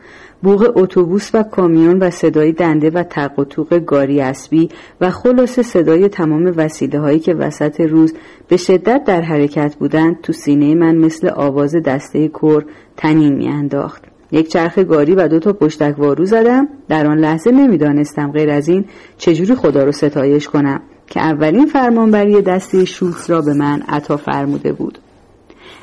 بوغ 0.43 0.71
اتوبوس 0.75 1.35
و 1.35 1.43
کامیون 1.43 1.99
و 1.99 2.09
صدای 2.09 2.51
دنده 2.51 2.89
و 2.89 3.03
تق 3.03 3.39
و 3.71 3.79
گاری 3.79 4.21
اسبی 4.21 4.69
و 5.01 5.09
خلاصه 5.09 5.63
صدای 5.63 6.09
تمام 6.09 6.53
وسیله 6.55 6.99
هایی 6.99 7.19
که 7.19 7.33
وسط 7.33 7.81
روز 7.81 8.13
به 8.47 8.57
شدت 8.57 9.03
در 9.05 9.21
حرکت 9.21 9.75
بودند 9.75 10.21
تو 10.21 10.33
سینه 10.33 10.75
من 10.75 10.95
مثل 10.95 11.29
آواز 11.29 11.75
دسته 11.75 12.27
کور 12.27 12.65
تنین 12.97 13.35
میانداخت. 13.35 14.03
یک 14.31 14.47
چرخ 14.47 14.79
گاری 14.79 15.15
و 15.15 15.27
دو 15.27 15.39
تا 15.39 15.53
پشتک 15.53 15.99
وارو 15.99 16.25
زدم. 16.25 16.67
در 16.89 17.07
آن 17.07 17.17
لحظه 17.17 17.51
نمی‌دانستم 17.51 18.31
غیر 18.31 18.49
از 18.49 18.67
این 18.67 18.85
چجوری 19.17 19.55
خدا 19.55 19.83
رو 19.83 19.91
ستایش 19.91 20.47
کنم. 20.47 20.81
که 21.07 21.21
اولین 21.21 21.65
فرمانبری 21.65 22.41
دستی 22.41 22.85
شوتس 22.85 23.29
را 23.29 23.41
به 23.41 23.53
من 23.53 23.81
عطا 23.87 24.17
فرموده 24.17 24.73
بود. 24.73 24.99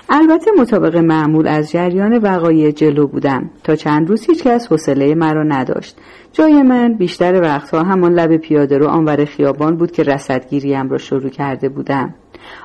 البته 0.09 0.51
مطابق 0.59 0.97
معمول 0.97 1.49
از 1.49 1.71
جریان 1.71 2.19
وقایع 2.19 2.71
جلو 2.71 3.07
بودم 3.07 3.51
تا 3.65 3.77
چند 3.77 4.09
روز 4.09 4.27
هیچکس 4.27 4.67
حوصله 4.67 5.15
مرا 5.15 5.43
نداشت. 5.43 5.97
جای 6.33 6.63
من 6.63 6.95
بیشتر 6.95 7.41
وقتها 7.43 7.83
همان 7.83 8.13
لب 8.13 8.37
پیاده 8.37 8.79
رو 8.79 8.87
آنور 8.87 9.25
خیابان 9.25 9.77
بود 9.77 9.93
که 9.93 10.03
رصدگیریم 10.03 10.91
را 10.91 10.99
شروع 10.99 11.29
کرده 11.29 11.69
بودم. 11.69 12.15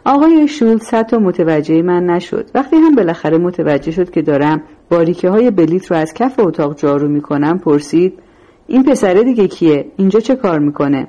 آقای 0.06 0.48
شولز 0.48 0.90
حتی 0.94 1.18
متوجه 1.18 1.82
من 1.82 2.04
نشد. 2.04 2.50
وقتی 2.56 2.76
هم 2.76 2.96
بالاخره 2.96 3.38
متوجه 3.38 3.92
شد 3.92 4.10
که 4.10 4.22
دارم 4.22 4.64
باریکه 4.90 5.30
های 5.30 5.52
بلیت 5.52 5.92
رو 5.92 5.98
از 5.98 6.14
کف 6.14 6.40
اتاق 6.40 6.76
جارو 6.76 7.08
می‌کنم 7.08 7.58
پرسید 7.58 8.14
این 8.68 8.84
پسره 8.84 9.24
دیگه 9.24 9.48
کیه؟ 9.48 9.86
اینجا 9.98 10.20
چه 10.20 10.36
کار 10.36 10.60
می‌کنه؟ 10.60 11.08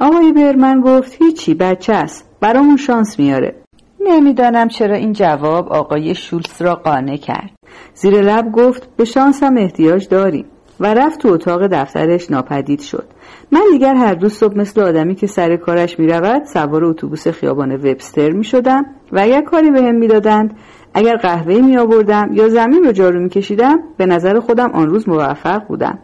آقای 0.00 0.32
برمن 0.32 0.80
گفت 0.80 1.22
هیچی 1.22 1.54
بچه 1.54 1.92
است 1.92 2.30
برامون 2.40 2.76
شانس 2.76 3.18
میاره. 3.18 3.54
نمی‌دانم 4.00 4.68
چرا 4.68 4.96
این 4.96 5.12
جواب 5.12 5.68
آقای 5.68 6.14
شولز 6.14 6.62
را 6.62 6.74
قانع 6.74 7.16
کرد. 7.16 7.50
زیر 7.94 8.20
لب 8.20 8.52
گفت 8.52 8.96
به 8.96 9.04
شانسم 9.04 9.56
احتیاج 9.56 10.08
داریم. 10.08 10.44
و 10.80 10.94
رفت 10.94 11.20
تو 11.20 11.28
اتاق 11.28 11.66
دفترش 11.66 12.30
ناپدید 12.30 12.80
شد. 12.80 13.04
من 13.52 13.60
دیگر 13.72 13.94
هر 13.94 14.14
روز 14.14 14.32
صبح 14.32 14.58
مثل 14.58 14.80
آدمی 14.80 15.14
که 15.14 15.26
سر 15.26 15.56
کارش 15.56 15.98
می 15.98 16.06
رود 16.06 16.44
سوار 16.44 16.84
اتوبوس 16.84 17.28
خیابان 17.28 17.72
وبستر 17.72 18.30
می 18.30 18.44
شدم 18.44 18.86
و 19.12 19.20
اگر 19.20 19.42
کاری 19.42 19.70
بهم 19.70 19.84
به 19.84 19.92
می‌دادند 19.92 20.56
اگر 20.94 21.16
قهوه 21.16 21.54
می 21.54 21.76
آوردم 21.76 22.30
یا 22.32 22.48
زمین 22.48 22.84
رو 22.84 22.92
جارو 22.92 23.20
می 23.20 23.28
کشیدم 23.28 23.78
به 23.96 24.06
نظر 24.06 24.40
خودم 24.40 24.70
آن 24.70 24.88
روز 24.88 25.08
موفق 25.08 25.66
بودم. 25.68 25.98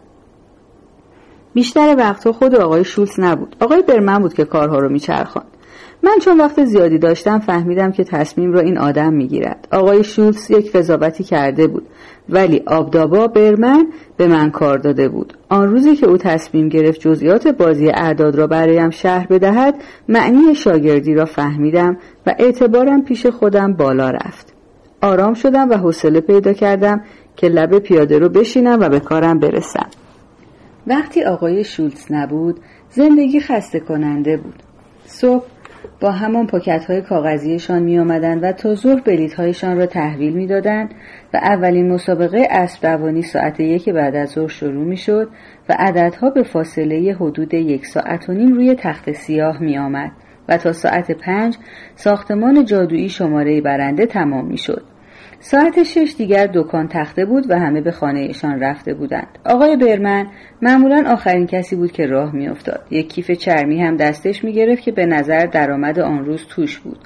بیشتر 1.55 1.95
وقتها 1.99 2.33
خود 2.33 2.55
آقای 2.55 2.85
شولز 2.85 3.21
نبود. 3.21 3.57
آقای 3.61 3.83
برمن 3.83 4.19
بود 4.19 4.35
که 4.35 4.45
کارها 4.45 4.79
رو 4.79 4.89
میچرخاند. 4.89 5.47
من 6.03 6.19
چون 6.23 6.41
وقت 6.41 6.65
زیادی 6.65 6.99
داشتم 6.99 7.39
فهمیدم 7.39 7.93
که 7.93 8.05
تصمیم 8.05 8.53
را 8.53 8.61
این 8.61 8.79
آدم 8.79 9.13
می‌گیرد. 9.13 9.69
آقای 9.73 10.05
شولز 10.05 10.51
یک 10.51 10.73
قضاوتی 10.73 11.25
کرده 11.25 11.67
بود 11.67 11.87
ولی 12.29 12.63
آبدابا 12.67 13.27
برمن 13.27 13.87
به 14.17 14.27
من 14.27 14.51
کار 14.51 14.79
داده 14.79 15.09
بود. 15.09 15.33
آن 15.49 15.69
روزی 15.69 15.97
که 15.97 16.07
او 16.07 16.17
تصمیم 16.17 16.69
گرفت 16.69 17.01
جزئیات 17.01 17.49
بازی 17.49 17.89
اعداد 17.89 18.37
را 18.37 18.47
برایم 18.47 18.91
شهر 18.91 19.27
بدهد 19.27 19.75
معنی 20.09 20.55
شاگردی 20.55 21.15
را 21.15 21.25
فهمیدم 21.25 21.97
و 22.27 22.35
اعتبارم 22.39 23.05
پیش 23.05 23.27
خودم 23.27 23.73
بالا 23.73 24.11
رفت. 24.11 24.53
آرام 25.03 25.35
شدم 25.35 25.71
و 25.71 25.75
حوصله 25.75 26.21
پیدا 26.21 26.53
کردم 26.53 27.01
که 27.37 27.49
لب 27.49 27.79
پیاده 27.79 28.19
رو 28.19 28.29
بشینم 28.29 28.81
و 28.81 28.89
به 28.89 29.01
کارم 29.01 29.39
برسم. 29.39 29.87
وقتی 30.87 31.25
آقای 31.25 31.65
شولز 31.65 32.07
نبود 32.13 32.61
زندگی 32.91 33.41
خسته 33.41 33.81
کننده 33.81 34.37
بود 34.37 34.63
صبح 35.05 35.45
با 36.01 36.11
همان 36.11 36.47
پاکت 36.47 36.85
های 36.85 37.03
کاغذیشان 37.03 37.83
می 37.83 37.99
آمدن 37.99 38.39
و 38.39 38.53
تا 38.53 38.75
ظهر 38.75 39.01
بلیت 39.01 39.35
هایشان 39.35 39.77
را 39.77 39.87
تحویل 39.87 40.33
می 40.33 40.47
دادن 40.47 40.89
و 41.35 41.37
اولین 41.37 41.93
مسابقه 41.93 42.49
اسب 42.51 42.83
دوانی 42.83 43.23
ساعت 43.23 43.61
یک 43.61 43.89
بعد 43.89 44.17
از 44.17 44.29
ظهر 44.29 44.49
شروع 44.49 44.85
می 44.85 44.97
شد 44.97 45.29
و 45.69 45.77
عددها 45.79 46.31
به 46.31 46.43
فاصله 46.43 47.17
حدود 47.21 47.55
یک 47.55 47.87
ساعت 47.87 48.29
و 48.29 48.33
نیم 48.33 48.55
روی 48.55 48.75
تخت 48.75 49.13
سیاه 49.13 49.63
می 49.63 49.79
آمد 49.79 50.11
و 50.49 50.57
تا 50.57 50.73
ساعت 50.73 51.11
پنج 51.11 51.57
ساختمان 51.95 52.65
جادویی 52.65 53.09
شماره 53.09 53.61
برنده 53.61 54.07
تمام 54.07 54.47
می 54.47 54.59
شد. 54.59 54.94
ساعت 55.47 55.83
شش 55.83 56.15
دیگر 56.19 56.51
دکان 56.55 56.89
تخته 56.89 57.25
بود 57.25 57.51
و 57.51 57.59
همه 57.59 57.81
به 57.81 57.91
خانهشان 57.91 58.61
رفته 58.61 58.95
بودند 58.95 59.39
آقای 59.47 59.77
برمن 59.77 60.27
معمولا 60.63 61.05
آخرین 61.13 61.47
کسی 61.47 61.77
بود 61.77 61.93
که 61.93 62.07
راه 62.07 62.35
میافتاد 62.35 62.81
یک 62.91 63.09
کیف 63.09 63.31
چرمی 63.31 63.83
هم 63.83 63.97
دستش 63.97 64.45
می‌گرفت 64.45 64.83
که 64.83 64.93
به 64.93 65.07
نظر 65.07 65.47
درآمد 65.47 65.99
آن 66.01 66.25
روز 66.25 66.47
توش 66.47 66.79
بود 66.79 66.99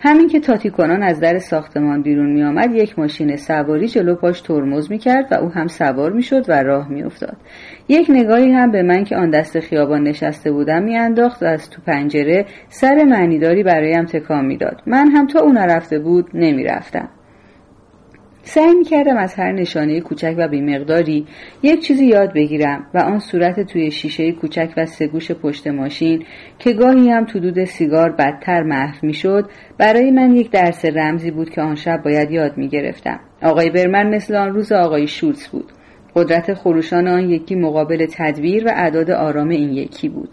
همین 0.00 0.28
که 0.28 0.40
تاتی 0.40 0.70
کنان 0.70 1.02
از 1.02 1.20
در 1.20 1.38
ساختمان 1.38 2.02
بیرون 2.02 2.32
می 2.32 2.42
آمد 2.42 2.74
یک 2.74 2.98
ماشین 2.98 3.36
سواری 3.36 3.88
جلو 3.88 4.14
پاش 4.14 4.40
ترمز 4.40 4.90
می 4.90 4.98
کرد 4.98 5.32
و 5.32 5.34
او 5.34 5.48
هم 5.48 5.66
سوار 5.66 6.12
می 6.12 6.22
شد 6.22 6.44
و 6.48 6.62
راه 6.62 6.88
می 6.88 7.02
افتاد. 7.02 7.36
یک 7.88 8.06
نگاهی 8.10 8.52
هم 8.52 8.70
به 8.70 8.82
من 8.82 9.04
که 9.04 9.16
آن 9.16 9.30
دست 9.30 9.60
خیابان 9.60 10.02
نشسته 10.02 10.52
بودم 10.52 10.82
می 10.82 10.96
انداخت 10.96 11.42
و 11.42 11.46
از 11.46 11.70
تو 11.70 11.82
پنجره 11.86 12.46
سر 12.68 13.04
معنیداری 13.04 13.62
برایم 13.62 14.04
تکان 14.04 14.44
می‌داد. 14.44 14.82
من 14.86 15.10
هم 15.10 15.26
تا 15.26 15.40
او 15.40 15.52
نرفته 15.52 15.98
بود 15.98 16.30
نمی 16.34 16.64
رفتم. 16.64 17.08
سعی 18.42 18.74
می 18.74 18.84
کردم 18.84 19.16
از 19.16 19.34
هر 19.34 19.52
نشانه 19.52 20.00
کوچک 20.00 20.34
و 20.38 20.48
بیمقداری 20.48 21.26
یک 21.62 21.80
چیزی 21.80 22.06
یاد 22.06 22.32
بگیرم 22.34 22.86
و 22.94 22.98
آن 22.98 23.18
صورت 23.18 23.60
توی 23.60 23.90
شیشه 23.90 24.32
کوچک 24.32 24.72
و 24.76 24.86
سگوش 24.86 25.32
پشت 25.32 25.66
ماشین 25.66 26.24
که 26.58 26.72
گاهی 26.72 27.10
هم 27.10 27.24
تو 27.24 27.38
دود 27.38 27.64
سیگار 27.64 28.10
بدتر 28.10 28.62
محو 28.62 29.06
می 29.06 29.14
شد 29.14 29.50
برای 29.78 30.10
من 30.10 30.36
یک 30.36 30.50
درس 30.50 30.84
رمزی 30.84 31.30
بود 31.30 31.50
که 31.50 31.62
آن 31.62 31.74
شب 31.74 32.02
باید 32.04 32.30
یاد 32.30 32.58
می 32.58 32.68
گرفتم. 32.68 33.20
آقای 33.42 33.70
برمن 33.70 34.14
مثل 34.14 34.36
آن 34.36 34.54
روز 34.54 34.72
آقای 34.72 35.06
شولز 35.06 35.46
بود. 35.48 35.72
قدرت 36.16 36.54
خروشان 36.54 37.08
آن 37.08 37.30
یکی 37.30 37.54
مقابل 37.54 38.06
تدبیر 38.12 38.66
و 38.66 38.70
اعداد 38.76 39.10
آرام 39.10 39.48
این 39.48 39.72
یکی 39.72 40.08
بود. 40.08 40.28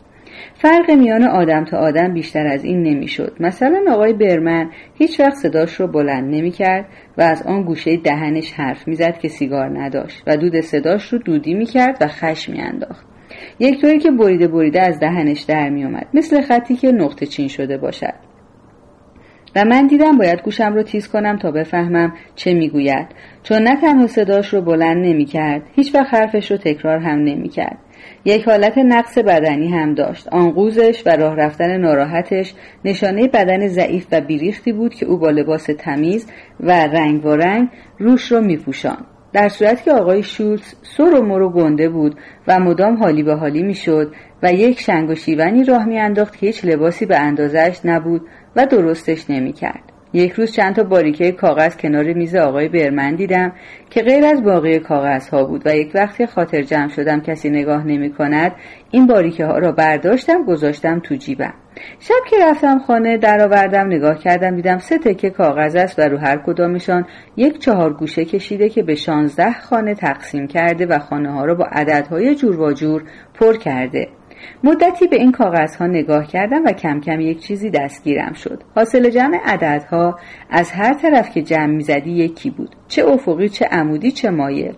فرق 0.53 0.91
میان 0.91 1.23
آدم 1.23 1.65
تا 1.65 1.77
آدم 1.77 2.13
بیشتر 2.13 2.47
از 2.47 2.63
این 2.63 2.83
نمی‌شد. 2.83 3.35
مثلا 3.39 3.83
آقای 3.89 4.13
برمن 4.13 4.69
هیچ 4.97 5.19
وقت 5.19 5.33
صداش 5.33 5.73
رو 5.73 5.87
بلند 5.87 6.35
نمی‌کرد 6.35 6.85
و 7.17 7.21
از 7.21 7.43
آن 7.43 7.63
گوشه 7.63 7.97
دهنش 7.97 8.53
حرف 8.53 8.87
می‌زد 8.87 9.17
که 9.17 9.27
سیگار 9.27 9.79
نداشت 9.79 10.23
و 10.27 10.37
دود 10.37 10.59
صداش 10.59 11.13
رو 11.13 11.19
دودی 11.19 11.53
می‌کرد 11.53 11.97
و 12.01 12.07
خش 12.07 12.49
میانداخت. 12.49 13.05
یک 13.59 13.81
طوری 13.81 13.99
که 13.99 14.11
بریده 14.11 14.47
بریده 14.47 14.81
از 14.81 14.99
دهنش 14.99 15.41
در 15.41 15.69
مثل 16.13 16.41
خطی 16.41 16.75
که 16.75 16.91
نقطه 16.91 17.25
چین 17.25 17.47
شده 17.47 17.77
باشد. 17.77 18.13
و 19.55 19.65
من 19.65 19.87
دیدم 19.87 20.17
باید 20.17 20.41
گوشم 20.41 20.73
رو 20.73 20.83
تیز 20.83 21.07
کنم 21.07 21.37
تا 21.37 21.51
بفهمم 21.51 22.13
چه 22.35 22.53
می‌گوید. 22.53 23.07
چون 23.43 23.57
نه 23.57 23.81
تنها 23.81 24.07
صداش 24.07 24.53
رو 24.53 24.61
بلند 24.61 25.05
نمی‌کرد 25.05 25.61
هیچ 25.75 25.95
وقت 25.95 26.13
حرفش 26.13 26.51
رو 26.51 26.57
تکرار 26.57 26.97
هم 26.99 27.19
نمی‌کرد. 27.19 27.77
یک 28.25 28.47
حالت 28.47 28.77
نقص 28.77 29.17
بدنی 29.17 29.67
هم 29.67 29.93
داشت. 29.93 30.27
آنقوزش 30.27 31.03
و 31.05 31.09
راه 31.09 31.35
رفتن 31.35 31.77
ناراحتش 31.77 32.53
نشانه 32.85 33.27
بدن 33.27 33.67
ضعیف 33.67 34.07
و 34.11 34.21
بیریختی 34.21 34.71
بود 34.71 34.93
که 34.93 35.05
او 35.05 35.17
با 35.17 35.29
لباس 35.29 35.65
تمیز 35.77 36.27
و 36.59 36.71
رنگ 36.71 37.25
و 37.25 37.29
رنگ 37.29 37.69
روش 37.99 38.31
را 38.31 38.39
میپوشان 38.39 39.05
در 39.33 39.47
صورتی 39.49 39.83
که 39.83 39.91
آقای 39.91 40.23
شولز 40.23 40.75
سر 40.97 41.13
و 41.13 41.21
مرو 41.21 41.49
گنده 41.49 41.89
بود 41.89 42.15
و 42.47 42.59
مدام 42.59 42.97
حالی 42.97 43.23
به 43.23 43.35
حالی 43.35 43.63
می‌شد 43.63 44.13
و 44.43 44.53
یک 44.53 44.79
شنگ 44.79 45.09
و 45.09 45.15
شیونی 45.15 45.63
راه 45.63 45.85
میانداخت 45.85 46.37
که 46.37 46.45
هیچ 46.45 46.65
لباسی 46.65 47.05
به 47.05 47.19
اندازش 47.19 47.79
نبود 47.85 48.21
و 48.55 48.65
درستش 48.65 49.29
نمی‌کرد. 49.29 49.96
یک 50.13 50.31
روز 50.31 50.51
چند 50.51 50.75
تا 50.75 50.83
باریکه 50.83 51.31
کاغذ 51.31 51.75
کنار 51.75 52.13
میز 52.13 52.35
آقای 52.35 52.69
برمن 52.69 53.15
دیدم 53.15 53.51
که 53.89 54.01
غیر 54.01 54.25
از 54.25 54.43
باقی 54.43 54.79
کاغذ 54.79 55.29
ها 55.29 55.43
بود 55.43 55.61
و 55.65 55.75
یک 55.75 55.91
وقتی 55.95 56.25
خاطر 56.25 56.61
جمع 56.61 56.87
شدم 56.87 57.21
کسی 57.21 57.49
نگاه 57.49 57.87
نمی 57.87 58.13
کند 58.13 58.51
این 58.91 59.07
باریکه 59.07 59.45
ها 59.45 59.57
را 59.57 59.71
برداشتم 59.71 60.45
گذاشتم 60.45 60.99
تو 60.99 61.15
جیبم. 61.15 61.53
شب 61.99 62.29
که 62.29 62.35
رفتم 62.41 62.79
خانه 62.79 63.17
درآوردم 63.17 63.87
نگاه 63.87 64.19
کردم 64.19 64.55
دیدم 64.55 64.77
سه 64.77 64.97
تکه 64.97 65.29
کاغذ 65.29 65.75
است 65.75 65.99
و 65.99 66.01
رو 66.01 66.17
هر 66.17 66.37
کدامشان 66.45 67.05
یک 67.37 67.59
چهار 67.59 67.93
گوشه 67.93 68.25
کشیده 68.25 68.69
که 68.69 68.83
به 68.83 68.95
شانزده 68.95 69.59
خانه 69.59 69.95
تقسیم 69.95 70.47
کرده 70.47 70.85
و 70.85 70.99
خانه 70.99 71.31
ها 71.31 71.45
را 71.45 71.55
با 71.55 71.65
عددهای 71.71 72.35
جور 72.35 72.59
و 72.59 72.73
جور 72.73 73.03
پر 73.33 73.57
کرده. 73.57 74.07
مدتی 74.63 75.07
به 75.07 75.15
این 75.15 75.31
کاغذها 75.31 75.87
نگاه 75.87 76.27
کردم 76.27 76.65
و 76.65 76.71
کم 76.71 76.99
کم 76.99 77.19
یک 77.19 77.39
چیزی 77.39 77.69
دستگیرم 77.69 78.33
شد. 78.33 78.63
حاصل 78.75 79.09
جمع 79.09 79.37
عددها 79.45 80.19
از 80.49 80.71
هر 80.71 80.93
طرف 80.93 81.31
که 81.31 81.41
جمع 81.41 81.65
می‌زدی 81.65 82.11
یکی 82.11 82.49
بود. 82.49 82.75
چه 82.87 83.05
افقی 83.05 83.49
چه 83.49 83.65
عمودی 83.65 84.11
چه 84.11 84.29
مایل. 84.29 84.73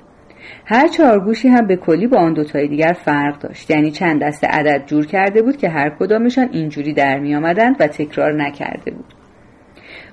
هر 0.66 0.88
چهارگوشی 0.88 1.47
هم 1.47 1.68
به 1.68 1.76
کلی 1.76 2.07
با 2.07 2.18
آن 2.18 2.34
دوتای 2.34 2.68
دیگر 2.68 2.93
فرق 2.93 3.39
داشت. 3.39 3.72
یعنی 3.72 3.91
چند 3.91 4.24
دست 4.24 4.43
عدد 4.43 4.86
جور 4.86 5.05
کرده 5.05 5.41
بود 5.41 5.57
که 5.57 5.70
هر 5.70 5.89
کدامشان 5.99 6.49
اینجوری 6.51 6.93
در 6.93 7.20
می 7.20 7.36
آمدند 7.36 7.76
و 7.80 7.88
تکرار 7.88 8.43
نکرده 8.43 8.91
بود. 8.91 9.14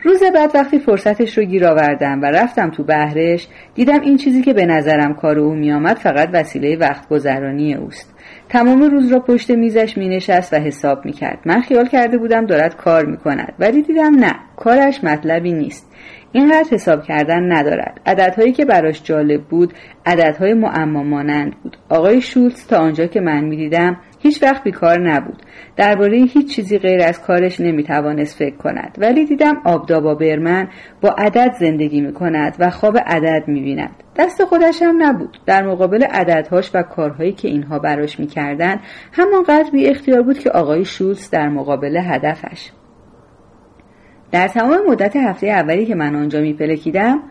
روز 0.02 0.22
بعد 0.34 0.50
وقتی 0.54 0.78
فرصتش 0.78 1.38
رو 1.38 1.44
گیر 1.44 1.66
آوردم 1.66 2.22
و 2.22 2.24
رفتم 2.24 2.70
تو 2.70 2.84
بهرش 2.84 3.48
دیدم 3.74 4.00
این 4.00 4.16
چیزی 4.16 4.42
که 4.42 4.52
به 4.52 4.66
نظرم 4.66 5.14
کار 5.14 5.38
او 5.38 5.54
میآمد 5.54 5.96
فقط 5.96 6.28
وسیله 6.32 6.76
وقت 6.76 7.08
گذرانی 7.08 7.74
اوست. 7.74 8.15
تمام 8.48 8.82
روز 8.82 9.12
را 9.12 9.20
پشت 9.20 9.50
میزش 9.50 9.98
می 9.98 10.08
نشست 10.08 10.52
و 10.52 10.56
حساب 10.56 11.04
می 11.04 11.12
کرد. 11.12 11.38
من 11.44 11.60
خیال 11.60 11.88
کرده 11.88 12.18
بودم 12.18 12.46
دارد 12.46 12.76
کار 12.76 13.04
می 13.04 13.16
کند 13.16 13.54
ولی 13.58 13.82
دیدم 13.82 14.14
نه 14.14 14.34
کارش 14.56 15.04
مطلبی 15.04 15.52
نیست. 15.52 15.92
اینقدر 16.32 16.68
حساب 16.70 17.02
کردن 17.02 17.52
ندارد. 17.52 18.00
عددهایی 18.06 18.52
که 18.52 18.64
براش 18.64 19.02
جالب 19.02 19.42
بود 19.42 19.74
عددهای 20.06 20.54
معما 20.54 21.02
مانند 21.02 21.54
بود. 21.62 21.76
آقای 21.88 22.20
شولتز 22.20 22.66
تا 22.66 22.78
آنجا 22.78 23.06
که 23.06 23.20
من 23.20 23.44
می‌دیدم 23.44 23.96
هیچ 24.26 24.42
وقت 24.42 24.64
بیکار 24.64 25.10
نبود. 25.10 25.42
درباره 25.76 26.18
هیچ 26.18 26.54
چیزی 26.54 26.78
غیر 26.78 27.02
از 27.02 27.22
کارش 27.22 27.60
نمی‌توانست 27.60 28.38
فکر 28.38 28.56
کند. 28.56 28.98
ولی 28.98 29.24
دیدم 29.24 29.60
آبدابا 29.64 30.14
برمن 30.14 30.68
با 31.00 31.08
عدد 31.18 31.52
زندگی 31.60 32.00
می 32.00 32.12
کند 32.12 32.56
و 32.58 32.70
خواب 32.70 32.98
عدد 33.06 33.44
می 33.46 33.60
بیند 33.60 34.02
دست 34.16 34.44
خودش 34.44 34.82
هم 34.82 35.02
نبود. 35.02 35.38
در 35.46 35.66
مقابل 35.66 36.04
عددهاش 36.04 36.70
و 36.74 36.82
کارهایی 36.82 37.32
که 37.32 37.48
اینها 37.48 37.78
براش 37.78 38.20
می‌کردند 38.20 38.80
همانقدر 39.12 39.70
بی 39.72 39.86
اختیار 39.86 40.22
بود 40.22 40.38
که 40.38 40.50
آقای 40.50 40.84
شولز 40.84 41.30
در 41.30 41.48
مقابل 41.48 41.96
هدفش. 41.96 42.70
در 44.32 44.48
تمام 44.48 44.78
مدت 44.88 45.16
هفته 45.16 45.46
اولی 45.46 45.86
که 45.86 45.94
من 45.94 46.16
آنجا 46.16 46.40
میپلکیدم 46.40 47.22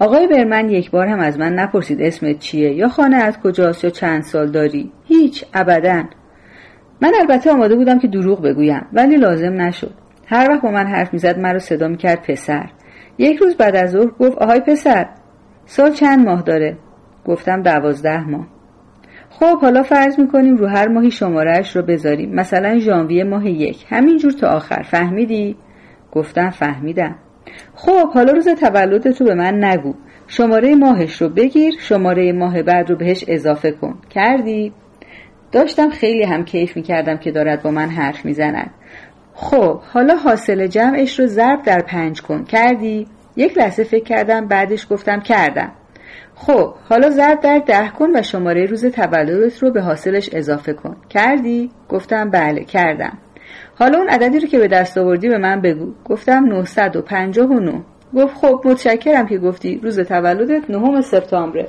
آقای 0.00 0.26
برمن 0.26 0.70
یک 0.70 0.90
بار 0.90 1.06
هم 1.06 1.20
از 1.20 1.38
من 1.38 1.52
نپرسید 1.52 2.02
اسمت 2.02 2.38
چیه 2.38 2.72
یا 2.74 2.88
خانه 2.88 3.16
از 3.16 3.40
کجاست 3.40 3.84
یا 3.84 3.90
چند 3.90 4.22
سال 4.22 4.50
داری؟ 4.50 4.92
هیچ 5.04 5.44
ابدا. 5.54 6.04
من 7.02 7.12
البته 7.20 7.50
آماده 7.50 7.76
بودم 7.76 7.98
که 7.98 8.08
دروغ 8.08 8.42
بگویم 8.42 8.86
ولی 8.92 9.16
لازم 9.16 9.60
نشد. 9.60 9.94
هر 10.26 10.50
وقت 10.50 10.62
با 10.62 10.70
من 10.70 10.86
حرف 10.86 11.12
می‌زد 11.12 11.38
مرا 11.38 11.58
صدا 11.58 11.88
می‌کرد 11.88 12.22
پسر. 12.22 12.70
یک 13.18 13.38
روز 13.38 13.56
بعد 13.56 13.76
از 13.76 13.90
ظهر 13.90 14.06
گفت 14.20 14.38
آهای 14.38 14.60
پسر 14.60 15.06
سال 15.66 15.90
چند 15.90 16.26
ماه 16.26 16.42
داره؟ 16.42 16.76
گفتم 17.24 17.62
دوازده 17.62 18.28
ماه. 18.28 18.46
خب 19.30 19.60
حالا 19.60 19.82
فرض 19.82 20.18
می‌کنیم 20.18 20.56
رو 20.56 20.66
هر 20.66 20.88
ماهی 20.88 21.10
شمارهش 21.10 21.76
رو 21.76 21.82
بذاریم. 21.82 22.34
مثلا 22.34 22.78
ژانویه 22.78 23.24
ماه 23.24 23.50
یک. 23.50 23.86
همینجور 23.88 24.32
تا 24.32 24.48
آخر. 24.48 24.82
فهمیدی؟ 24.82 25.56
گفتم 26.12 26.50
فهمیدم. 26.50 27.14
خب 27.74 28.12
حالا 28.14 28.32
روز 28.32 28.48
تولدت 28.48 29.20
رو 29.20 29.26
به 29.26 29.34
من 29.34 29.64
نگو. 29.64 29.94
شماره 30.26 30.74
ماهش 30.74 31.22
رو 31.22 31.28
بگیر 31.28 31.74
شماره 31.80 32.32
ماه 32.32 32.62
بعد 32.62 32.90
رو 32.90 32.96
بهش 32.96 33.24
اضافه 33.28 33.70
کن. 33.72 33.98
کردی؟ 34.10 34.72
داشتم 35.52 35.90
خیلی 35.90 36.24
هم 36.24 36.44
کیف 36.44 36.76
می‌کردم 36.76 37.16
که 37.16 37.30
دارد 37.30 37.62
با 37.62 37.70
من 37.70 37.88
حرف 37.88 38.24
می‌زند. 38.24 38.70
خب 39.34 39.80
حالا 39.80 40.16
حاصل 40.16 40.66
جمعش 40.66 41.20
رو 41.20 41.26
ضرب 41.26 41.62
در 41.62 41.80
پنج 41.80 42.22
کن. 42.22 42.44
کردی؟ 42.44 43.06
یک 43.36 43.58
لحظه 43.58 43.84
فکر 43.84 44.04
کردم 44.04 44.48
بعدش 44.48 44.86
گفتم 44.90 45.20
کردم. 45.20 45.72
خب 46.34 46.74
حالا 46.88 47.10
ضرب 47.10 47.40
در 47.40 47.58
ده 47.58 47.88
کن 47.88 48.16
و 48.16 48.22
شماره 48.22 48.66
روز 48.66 48.84
تولدت 48.84 49.58
رو 49.58 49.70
به 49.70 49.82
حاصلش 49.82 50.30
اضافه 50.32 50.72
کن. 50.72 50.96
کردی؟ 51.10 51.70
گفتم 51.88 52.30
بله 52.30 52.64
کردم. 52.64 53.18
حالا 53.78 53.98
اون 53.98 54.08
عددی 54.08 54.40
رو 54.40 54.48
که 54.48 54.58
به 54.58 54.68
دست 54.68 54.98
آوردی 54.98 55.28
به 55.28 55.38
من 55.38 55.60
بگو. 55.60 55.92
گفتم 56.04 56.44
959 56.44 57.82
گفت 58.16 58.34
خب 58.34 58.60
متشکرم 58.64 59.26
که 59.26 59.38
گفتی 59.38 59.80
روز 59.82 60.00
تولدت 60.00 60.70
نهم 60.70 61.00
سپتامبره. 61.00 61.68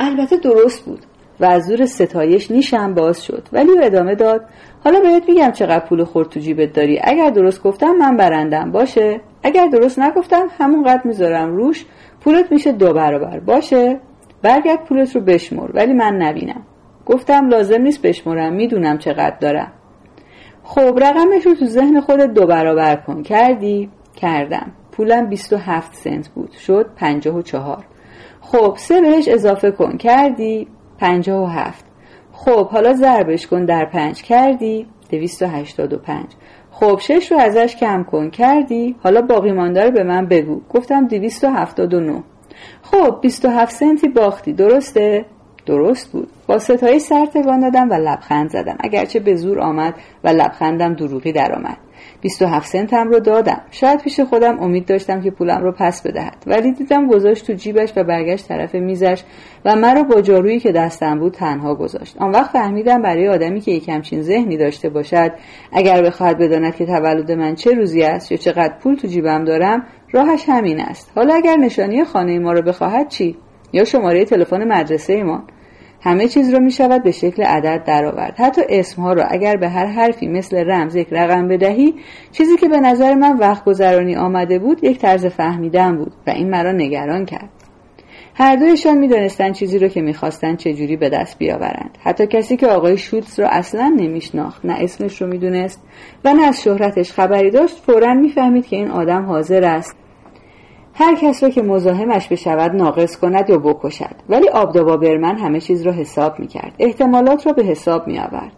البته 0.00 0.36
درست 0.36 0.84
بود. 0.84 1.00
و 1.40 1.44
از 1.44 1.64
زور 1.64 1.86
ستایش 1.86 2.50
نیشم 2.50 2.94
باز 2.94 3.24
شد. 3.24 3.48
ولی 3.52 3.70
ادامه 3.82 4.14
داد 4.14 4.44
حالا 4.84 5.00
بهت 5.00 5.28
میگم 5.28 5.50
چقدر 5.50 5.86
پول 5.86 6.04
خورد 6.04 6.28
تو 6.28 6.40
جیبت 6.40 6.72
داری. 6.72 7.00
اگر 7.04 7.30
درست 7.30 7.62
گفتم 7.62 7.92
من 7.92 8.16
برندم 8.16 8.72
باشه؟ 8.72 9.20
اگر 9.42 9.66
درست 9.66 9.98
نگفتم 9.98 10.46
همونقدر 10.58 11.02
می‌ذارم 11.04 11.56
روش 11.56 11.84
پولت 12.20 12.52
میشه 12.52 12.72
دو 12.72 12.92
برابر. 12.92 13.40
باشه؟ 13.40 14.00
برگرد 14.42 14.84
پولت 14.84 15.16
رو 15.16 15.20
بشمر 15.20 15.70
ولی 15.74 15.92
من 15.92 16.14
نبینم. 16.16 16.62
گفتم 17.06 17.48
لازم 17.48 17.82
نیست 17.82 18.02
بشمرم 18.02 18.52
می‌دونم 18.52 18.98
چقدر 18.98 19.36
دارم. 19.40 19.72
خب 20.64 20.98
رقمش 21.02 21.46
رو 21.46 21.54
تو 21.54 21.66
ذهن 21.66 22.00
خودت 22.00 22.30
دو 22.30 22.46
برابر 22.46 22.96
کن. 22.96 23.22
کردی؟ 23.22 23.90
کردم. 24.16 24.72
پولم 24.92 25.26
27 25.26 25.94
سنت 25.94 26.28
بود. 26.28 26.52
شد 26.52 26.86
54 26.96 27.84
خب 28.40 28.74
سه 28.76 29.00
بهش 29.00 29.28
اضافه 29.28 29.70
کن. 29.70 29.96
کردی؟ 29.96 30.68
57 31.02 31.84
خب 32.32 32.68
حالا 32.68 32.92
ضربش 32.92 33.46
کن 33.46 33.64
در 33.64 33.84
پنج. 33.84 34.22
کردی؟ 34.22 34.86
285 35.10 36.24
خب 36.70 36.98
شش 37.00 37.32
رو 37.32 37.38
ازش 37.38 37.76
کم 37.76 38.04
کن. 38.04 38.30
کردی؟ 38.30 38.96
حالا 39.02 39.22
باقی 39.22 39.52
مانده 39.52 39.84
رو 39.84 39.90
به 39.90 40.02
من 40.02 40.26
بگو. 40.26 40.60
گفتم 40.70 41.06
279 41.06 42.22
خب 42.82 43.18
27 43.22 43.76
سنتی 43.76 44.08
باختی. 44.08 44.52
درسته؟ 44.52 45.24
درست 45.66 46.12
بود. 46.12 46.28
با 46.46 46.58
ستایی 46.58 46.98
سر 46.98 47.26
تکان 47.26 47.60
دادم 47.60 47.90
و 47.90 47.94
لبخند 47.94 48.50
زدم. 48.50 48.76
اگرچه 48.80 49.20
به 49.20 49.34
زور 49.34 49.60
آمد 49.60 49.94
و 50.24 50.28
لبخندم 50.28 50.94
دروغی 50.94 51.32
درآمد. 51.32 51.76
27 52.22 52.66
سنتم 52.66 53.08
رو 53.08 53.20
دادم. 53.20 53.60
شاید 53.70 54.00
پیش 54.00 54.20
خودم 54.20 54.60
امید 54.60 54.86
داشتم 54.86 55.20
که 55.20 55.30
پولم 55.30 55.62
رو 55.62 55.72
پس 55.72 56.02
بدهد. 56.02 56.44
ولی 56.46 56.72
دیدم 56.72 57.06
گذاشت 57.06 57.46
تو 57.46 57.52
جیبش 57.52 57.92
و 57.96 58.04
برگشت 58.04 58.48
طرف 58.48 58.74
میزش 58.74 59.22
و 59.64 59.76
مرا 59.76 60.02
با 60.02 60.20
جارویی 60.20 60.60
که 60.60 60.72
دستم 60.72 61.18
بود 61.18 61.32
تنها 61.32 61.74
گذاشت. 61.74 62.16
آن 62.18 62.30
وقت 62.30 62.50
فهمیدم 62.50 63.02
برای 63.02 63.28
آدمی 63.28 63.60
که 63.60 63.70
یک 63.70 63.88
همچین 63.88 64.22
ذهنی 64.22 64.56
داشته 64.56 64.88
باشد 64.88 65.32
اگر 65.72 66.02
بخواهد 66.02 66.38
بداند 66.38 66.76
که 66.76 66.86
تولد 66.86 67.32
من 67.32 67.54
چه 67.54 67.74
روزی 67.74 68.02
است 68.02 68.32
یا 68.32 68.38
چقدر 68.38 68.74
پول 68.82 68.94
تو 68.94 69.08
جیبم 69.08 69.44
دارم 69.44 69.86
راهش 70.12 70.44
همین 70.48 70.80
است. 70.80 71.12
حالا 71.14 71.34
اگر 71.34 71.56
نشانی 71.56 72.04
خانه 72.04 72.38
ما 72.38 72.52
رو 72.52 72.62
بخواهد 72.62 73.08
چی؟ 73.08 73.36
یا 73.72 73.84
شماره 73.84 74.24
تلفن 74.24 74.64
مدرسه 74.64 75.12
ایمان 75.12 75.42
همه 76.04 76.28
چیز 76.28 76.54
را 76.54 76.58
می 76.58 76.70
شود 76.70 77.02
به 77.02 77.10
شکل 77.10 77.42
عدد 77.42 77.84
درآورد. 77.84 78.34
حتی 78.38 78.62
اسمها 78.68 79.12
را 79.12 79.24
اگر 79.24 79.56
به 79.56 79.68
هر 79.68 79.86
حرفی 79.86 80.28
مثل 80.28 80.70
رمز 80.70 80.96
یک 80.96 81.08
رقم 81.10 81.48
بدهی 81.48 81.94
چیزی 82.32 82.56
که 82.56 82.68
به 82.68 82.80
نظر 82.80 83.14
من 83.14 83.38
وقت 83.38 83.64
گذرانی 83.64 84.16
آمده 84.16 84.58
بود 84.58 84.84
یک 84.84 84.98
طرز 84.98 85.26
فهمیدن 85.26 85.96
بود 85.96 86.12
و 86.26 86.30
این 86.30 86.50
مرا 86.50 86.72
نگران 86.72 87.24
کرد. 87.24 87.48
هر 88.34 88.56
دویشان 88.56 88.98
می‌دانستند 88.98 89.54
چیزی 89.54 89.78
را 89.78 89.88
که 89.88 90.00
می‌خواستند 90.00 90.56
چجوری 90.56 90.96
به 90.96 91.08
دست 91.08 91.38
بیاورند. 91.38 91.98
حتی 92.00 92.26
کسی 92.26 92.56
که 92.56 92.66
آقای 92.66 92.98
شولتز 92.98 93.40
را 93.40 93.48
اصلا 93.48 93.94
نمیشناخت 93.96 94.64
نه 94.64 94.76
اسمش 94.80 95.22
رو 95.22 95.28
می‌دونست 95.28 95.82
و 96.24 96.34
نه 96.34 96.42
از 96.42 96.62
شهرتش 96.62 97.12
خبری 97.12 97.50
داشت 97.50 97.76
فورا 97.76 98.14
می‌فهمید 98.14 98.66
که 98.66 98.76
این 98.76 98.90
آدم 98.90 99.24
حاضر 99.24 99.64
است 99.64 99.96
هر 100.94 101.14
کس 101.14 101.42
را 101.42 101.48
که 101.48 101.62
مزاحمش 101.62 102.28
بشود 102.28 102.74
ناقص 102.74 103.16
کند 103.16 103.50
یا 103.50 103.58
بکشد. 103.58 104.16
ولی 104.28 104.48
آبدابا 104.48 104.96
برمن 104.96 105.38
همه 105.38 105.60
چیز 105.60 105.82
را 105.82 105.92
حساب 105.92 106.40
می 106.40 106.46
کرد 106.46 106.74
احتمالات 106.78 107.46
را 107.46 107.52
به 107.52 107.64
حساب 107.64 108.06
می 108.06 108.18
آورد 108.18 108.52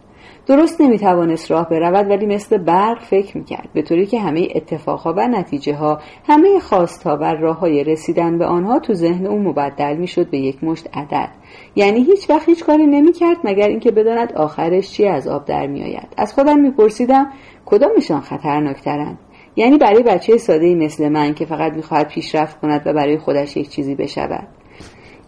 درست 0.47 0.81
نمی 0.81 0.99
توانست 0.99 1.51
راه 1.51 1.69
برود 1.69 2.09
ولی 2.09 2.25
مثل 2.25 2.57
برق 2.57 3.03
فکر 3.03 3.37
می 3.37 3.43
کرد 3.43 3.69
به 3.73 3.81
طوری 3.81 4.05
که 4.05 4.19
همه 4.19 4.47
اتفاقها 4.55 5.13
و 5.17 5.27
نتیجه 5.27 5.75
ها 5.75 5.99
همه 6.27 6.59
خواستها 6.59 7.17
و 7.17 7.23
راه 7.23 7.59
های 7.59 7.83
رسیدن 7.83 8.37
به 8.37 8.45
آنها 8.45 8.79
تو 8.79 8.93
ذهن 8.93 9.25
او 9.25 9.39
مبدل 9.39 9.95
می 9.95 10.07
شد 10.07 10.29
به 10.29 10.37
یک 10.37 10.63
مشت 10.63 10.89
عدد. 10.93 11.29
یعنی 11.75 12.03
هیچ 12.03 12.29
وقت 12.29 12.49
هیچ 12.49 12.63
کاری 12.63 12.85
نمی 12.85 13.11
کرد 13.11 13.37
مگر 13.43 13.67
اینکه 13.67 13.91
بداند 13.91 14.33
آخرش 14.33 14.91
چی 14.91 15.07
از 15.07 15.27
آب 15.27 15.45
در 15.45 15.67
می 15.67 15.83
آید 15.83 16.07
از 16.17 16.33
خودم 16.33 16.59
می 16.59 16.71
پرسیدم 16.71 17.31
کدامشان 17.65 18.21
خطرناکترند 18.21 19.17
یعنی 19.55 19.77
برای 19.77 20.03
بچه 20.03 20.37
ساده 20.37 20.75
مثل 20.75 21.09
من 21.09 21.33
که 21.33 21.45
فقط 21.45 21.73
می‌خواهد 21.73 22.07
پیشرفت 22.07 22.59
کند 22.59 22.81
و 22.85 22.93
برای 22.93 23.17
خودش 23.17 23.57
یک 23.57 23.69
چیزی 23.69 23.95
بشود. 23.95 24.47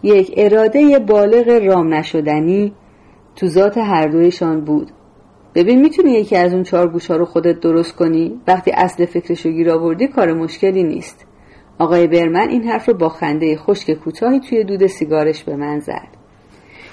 یک 0.02 0.34
اراده 0.36 0.98
بالغ 0.98 1.48
رام 1.48 1.94
نشدنی 1.94 2.72
تو 3.36 3.46
ذات 3.46 3.78
هر 3.78 4.06
دویشان 4.06 4.64
بود. 4.64 4.90
ببین 5.54 5.80
می‌تونی 5.80 6.12
یکی 6.12 6.36
از 6.36 6.54
اون 6.54 6.62
چهار 6.62 6.88
گوش 6.88 7.10
ها 7.10 7.16
رو 7.16 7.24
خودت 7.24 7.60
درست 7.60 7.96
کنی؟ 7.96 8.40
وقتی 8.46 8.70
اصل 8.70 9.04
فکرشو 9.04 9.50
گیر 9.50 9.70
آوردی 9.70 10.08
کار 10.08 10.32
مشکلی 10.32 10.82
نیست. 10.82 11.26
آقای 11.78 12.06
برمن 12.06 12.48
این 12.48 12.64
حرف 12.64 12.88
رو 12.88 12.94
با 12.94 13.08
خنده 13.08 13.56
خشک 13.56 13.92
کوتاهی 13.92 14.40
توی 14.40 14.64
دود 14.64 14.86
سیگارش 14.86 15.44
به 15.44 15.56
من 15.56 15.78
زد. 15.78 16.17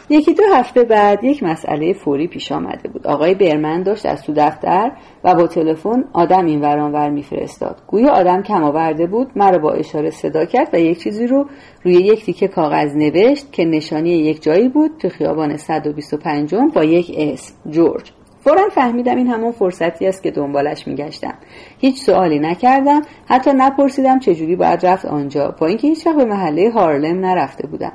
یکی 0.09 0.33
دو 0.33 0.43
هفته 0.53 0.83
بعد 0.83 1.23
یک 1.23 1.43
مسئله 1.43 1.93
فوری 1.93 2.27
پیش 2.27 2.51
آمده 2.51 2.89
بود. 2.89 3.07
آقای 3.07 3.35
برمن 3.35 3.83
داشت 3.83 4.05
از 4.05 4.23
تو 4.23 4.33
دفتر 4.35 4.91
و 5.23 5.35
با 5.35 5.47
تلفن 5.47 6.03
آدم 6.13 6.45
این 6.45 6.61
ورانور 6.61 7.09
میفرستاد. 7.09 7.81
گویا 7.87 8.11
آدم 8.11 8.41
کم 8.41 8.63
آورده 8.63 9.07
بود 9.07 9.31
مرا 9.35 9.57
با 9.57 9.71
اشاره 9.71 10.09
صدا 10.09 10.45
کرد 10.45 10.69
و 10.73 10.79
یک 10.79 10.99
چیزی 10.99 11.27
رو 11.27 11.45
روی 11.83 11.93
یک 11.93 12.25
تیکه 12.25 12.47
کاغذ 12.47 12.95
نوشت 12.95 13.51
که 13.51 13.65
نشانی 13.65 14.09
یک 14.09 14.43
جایی 14.43 14.69
بود 14.69 14.91
تو 14.99 15.09
خیابان 15.09 15.57
125 15.57 16.55
با 16.55 16.83
یک 16.83 17.11
اسم 17.17 17.55
جورج. 17.69 18.11
فورا 18.43 18.69
فهمیدم 18.69 19.15
این 19.15 19.27
همون 19.27 19.51
فرصتی 19.51 20.07
است 20.07 20.23
که 20.23 20.31
دنبالش 20.31 20.87
میگشتم. 20.87 21.33
هیچ 21.77 22.01
سوالی 22.01 22.39
نکردم 22.39 23.01
حتی 23.25 23.51
نپرسیدم 23.55 24.19
چجوری 24.19 24.55
باید 24.55 24.85
رفت 24.85 25.05
آنجا. 25.05 25.55
با 25.59 25.67
اینکه 25.67 25.87
هیچ 25.87 26.07
وقت 26.07 26.15
به 26.15 26.25
محله 26.25 26.71
هارلم 26.71 27.25
نرفته 27.25 27.67
بودم. 27.67 27.91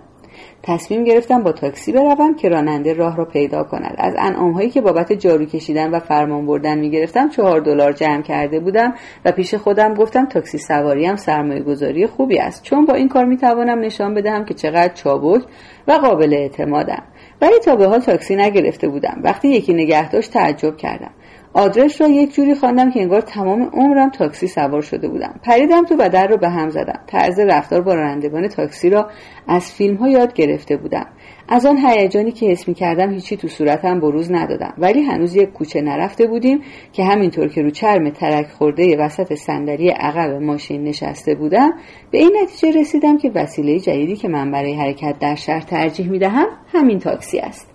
تصمیم 0.63 1.05
گرفتم 1.05 1.43
با 1.43 1.53
تاکسی 1.53 1.93
بروم 1.93 2.35
که 2.35 2.49
راننده 2.49 2.93
راه 2.93 3.17
را 3.17 3.25
پیدا 3.25 3.65
کند. 3.65 3.95
از 3.99 4.15
انعامهایی 4.19 4.71
که 4.71 4.81
بابت 4.81 5.13
جارو 5.13 5.45
کشیدن 5.45 5.91
و 5.91 5.99
فرمان 5.99 6.47
بردن 6.47 6.79
می‌گرفتم 6.79 7.29
چهار 7.29 7.61
دلار 7.61 7.93
جمع 7.93 8.23
کرده 8.23 8.61
بودم 8.61 8.95
و 9.25 9.33
پیش 9.33 9.55
خودم 9.55 9.95
گفتم 9.95 10.27
تاکسی 10.27 10.59
سواریم 10.59 11.17
سرمایه 11.17 11.63
گذاری 11.63 12.07
خوبی 12.07 12.39
است. 12.39 12.63
چون 12.63 12.85
با 12.85 12.95
این 12.95 13.09
کار 13.09 13.25
می‌توانم 13.25 13.79
نشان 13.79 14.15
بدهم 14.15 14.45
که 14.45 14.55
چقدر 14.55 14.95
چابک 14.95 15.43
و 15.89 15.93
قابل 15.93 16.35
اعتمادم. 16.35 17.03
ولی 17.43 17.59
تا 17.65 17.77
به 17.77 17.87
حال 17.87 18.01
تاکسی 18.01 18.37
نگرفته 18.37 18.89
بودم. 18.89 19.21
وقتی 19.25 19.49
یکی 19.49 19.75
نگه 19.75 20.09
تعجب 20.09 20.77
کردم. 20.77 21.11
آدرس 21.53 22.01
را 22.01 22.09
یک 22.09 22.35
جوری 22.35 22.55
خواندم 22.55 22.91
که 22.91 23.01
انگار 23.01 23.21
تمام 23.21 23.63
عمرم 23.63 24.11
تاکسی 24.11 24.47
سوار 24.47 24.81
شده 24.83 25.09
بودم. 25.09 25.41
پریدم 25.43 25.85
تو 25.85 25.95
و 25.99 26.09
در 26.09 26.27
رو 26.27 26.37
به 26.37 26.49
هم 26.49 26.71
زدم. 26.71 27.01
طرز 27.07 27.39
رفتار 27.39 27.81
با 27.81 27.95
رانندگان 27.95 28.49
تاکسی 28.49 28.91
را 28.91 29.11
از 29.49 29.73
فیلم 29.73 29.97
ها 29.97 30.09
یاد 30.09 30.35
گرفته 30.35 30.77
بودم. 30.77 31.07
از 31.49 31.67
آن 31.67 31.79
هیجانی 31.79 32.33
که 32.33 32.47
حس 32.47 32.69
می 32.69 32.75
کردم 32.75 33.13
هیچی 33.13 33.37
تو 33.37 33.49
صورتم 33.49 34.01
بروز 34.01 34.33
ندادم. 34.33 34.75
ولی 34.79 35.03
هنوز 35.03 35.37
یک 35.37 35.53
کوچه 35.53 35.81
نرفته 35.81 36.27
بودیم 36.27 36.61
که 36.93 37.05
همینطور 37.05 37.49
که 37.49 37.63
رو 37.63 37.71
چرم 37.71 38.11
ترک 38.11 38.49
خورده 38.51 38.97
وسط 38.99 39.35
صندلی 39.35 39.89
عقب 39.89 40.31
ماشین 40.31 40.85
نشسته 40.85 41.35
بودم 41.35 41.71
به 42.11 42.19
این 42.19 42.37
نتیجه 42.43 42.81
رسیدم 42.81 43.19
که 43.19 43.31
وسیله 43.35 43.79
جدیدی 43.81 44.17
که 44.17 44.29
من 44.29 44.51
برای 44.51 44.75
حرکت 44.75 45.19
در 45.21 45.35
شهر 45.35 45.61
ترجیح 45.61 46.11
می 46.11 46.19
دهم 46.19 46.47
همین 46.73 46.99
تاکسی 46.99 47.39
است. 47.39 47.70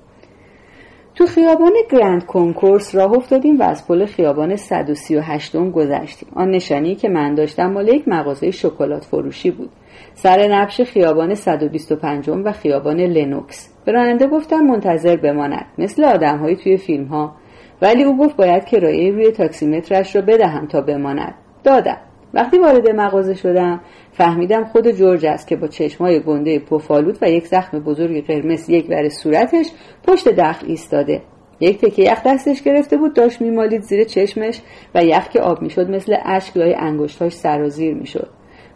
تو 1.16 1.26
خیابان 1.26 1.74
گرند 1.92 2.26
کنکورس 2.26 2.96
راه 2.96 3.14
افتادیم 3.14 3.60
و 3.60 3.64
از 3.64 3.88
پل 3.88 4.06
خیابان 4.06 4.56
138 4.56 5.56
گذشتیم. 5.56 6.30
آن 6.36 6.52
نشانی 6.52 6.96
که 6.96 7.10
من 7.10 7.36
داشتم 7.36 7.72
مال 7.72 7.88
یک 7.88 8.08
مغازه 8.08 8.52
شکلات 8.52 9.04
فروشی 9.04 9.52
بود. 9.52 9.70
سر 10.14 10.48
نبش 10.48 10.82
خیابان 10.82 11.36
125 11.36 12.30
و 12.30 12.52
خیابان 12.52 13.00
لنوکس. 13.00 13.74
به 13.86 13.92
راننده 13.92 14.28
گفتم 14.28 14.60
منتظر 14.60 15.16
بماند. 15.16 15.66
مثل 15.78 16.04
آدمهایی 16.04 16.56
توی 16.56 16.78
فیلم 16.78 17.06
ها 17.06 17.36
ولی 17.82 18.04
او 18.04 18.18
گفت 18.18 18.36
باید 18.36 18.66
کرایه 18.66 19.12
روی 19.12 19.32
تاکسیمترش 19.32 20.16
را 20.16 20.22
بدهم 20.22 20.68
تا 20.68 20.82
بماند. 20.82 21.36
دادم. 21.64 21.98
وقتی 22.34 22.58
وارد 22.58 22.90
مغازه 22.90 23.34
شدم 23.34 23.80
فهمیدم 24.18 24.64
خود 24.66 24.92
جورج 24.92 25.26
است 25.26 25.48
که 25.48 25.56
با 25.56 25.68
چشمای 25.68 26.20
گنده 26.20 26.60
پفالود 26.60 27.18
و 27.22 27.30
یک 27.30 27.48
زخم 27.48 27.80
بزرگ 27.80 28.28
قرمز 28.28 28.70
یک 28.70 28.90
ور 28.90 29.10
صورتش 29.10 29.72
پشت 30.08 30.30
دخل 30.30 30.68
ایستاده. 30.68 31.22
یک 31.60 31.82
تکه 31.82 32.02
یخ 32.02 32.24
دستش 32.26 32.62
گرفته 32.62 32.98
بود 32.98 33.14
داشت 33.14 33.42
میمالید 33.42 33.82
زیر 33.82 34.04
چشمش 34.04 34.62
و 34.96 35.04
یخ 35.04 35.30
که 35.30 35.42
آب 35.42 35.62
می‌شد 35.62 35.90
مثل 35.90 36.16
اشک 36.26 36.58
لای 36.58 36.76
انگشتاش 36.76 37.34
سرازیر 37.34 37.94
می‌شد. 37.94 38.30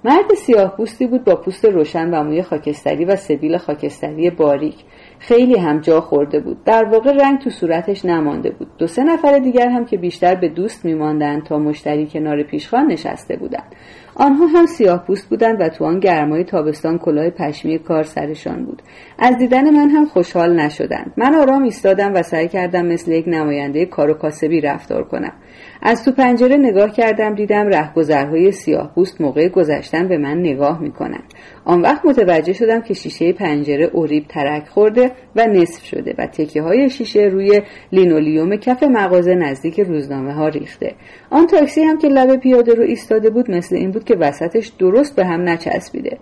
مرد 0.04 0.34
سیاه 0.34 0.78
پوستی 0.78 1.08
بود 1.08 1.24
با 1.24 1.36
پوست 1.36 1.66
روشن 1.66 2.14
و 2.14 2.24
موی 2.24 2.42
خاکستری 2.42 3.06
و 3.06 3.16
سبیل 3.16 3.58
خاکستری 3.58 4.30
باریک. 4.30 4.76
خیلی 5.20 5.58
هم 5.58 5.80
جا 5.80 6.02
خورده 6.02 6.40
بود. 6.40 6.64
در 6.64 6.84
واقع 6.84 7.12
رنگ 7.12 7.40
تو 7.40 7.50
صورتش 7.50 8.06
نمانده 8.06 8.50
بود. 8.50 8.68
دو 8.78 8.88
سه 8.88 9.04
نفر 9.04 9.40
دیگر 9.40 9.70
هم 9.70 9.86
که 9.86 9.98
بیشتر 9.98 10.36
به 10.36 10.50
دوست 10.50 10.86
میماندند 10.86 11.44
تا 11.44 11.60
مشتری 11.60 12.08
کنار 12.08 12.44
پیشخان 12.44 12.88
نشسته 12.88 13.36
بودند. 13.36 13.76
آنها 14.20 14.46
هم 14.46 14.66
سیاه 14.66 15.06
پوست 15.06 15.30
بودند 15.30 15.62
و 15.62 15.70
تو 15.70 15.86
آن 15.86 16.00
گرمای 16.00 16.44
تابستان 16.44 16.98
کلاه 16.98 17.30
پشمی 17.30 17.80
کار 17.80 18.04
سرشان 18.04 18.66
بود. 18.66 18.82
از 19.20 19.38
دیدن 19.38 19.70
من 19.70 19.90
هم 19.90 20.06
خوشحال 20.06 20.60
نشدند. 20.60 21.14
من 21.18 21.36
آرام 21.36 21.64
ایستادم 21.64 22.14
و 22.14 22.24
سعی 22.24 22.48
کردم 22.48 22.86
مثل 22.86 23.12
یک 23.12 23.26
نماینده 23.28 23.86
کار 23.86 24.10
و 24.10 24.14
کاسبی 24.14 24.62
رفتار 24.62 25.04
کنم. 25.04 25.34
از 25.82 26.06
تو 26.06 26.12
پنجره 26.12 26.58
نگاه 26.58 26.92
کردم 26.92 27.36
دیدم 27.36 27.68
رهگذرهای 27.68 28.52
سیاه 28.52 28.92
پوست 28.96 29.22
موقع 29.22 29.50
گذشتن 29.50 30.08
به 30.08 30.18
من 30.18 30.38
نگاه 30.40 30.82
می‌کنند. 30.82 31.34
آن 31.66 31.82
وقت 31.82 32.06
متوجه 32.06 32.54
شدم 32.54 32.82
که 32.82 32.94
شیشه 32.94 33.34
پنجره 33.34 33.86
اوریب 33.86 34.26
ترک 34.30 34.68
خورده 34.68 35.12
و 35.36 35.48
نصف 35.48 35.86
شده 35.86 36.16
و 36.18 36.28
تکه 36.28 36.62
های 36.62 36.90
شیشه 36.90 37.22
روی 37.22 37.62
لینولیوم 37.92 38.56
کف 38.56 38.84
مغازه 38.84 39.36
نزدیک 39.36 39.80
روزنامه 39.80 40.34
ها 40.34 40.48
ریخته. 40.48 40.96
آن 41.30 41.48
تاکسی 41.48 41.82
هم 41.82 41.98
که 41.98 42.08
لب 42.08 42.36
پیاده 42.36 42.74
رو 42.74 42.84
ایستاده 42.84 43.30
بود 43.30 43.52
مثل 43.52 43.76
این 43.76 43.92
بود 43.92 44.04
که 44.04 44.16
وسطش 44.16 44.68
درست 44.68 45.16
به 45.16 45.26
هم 45.26 45.50
نچسبیده. 45.50 46.18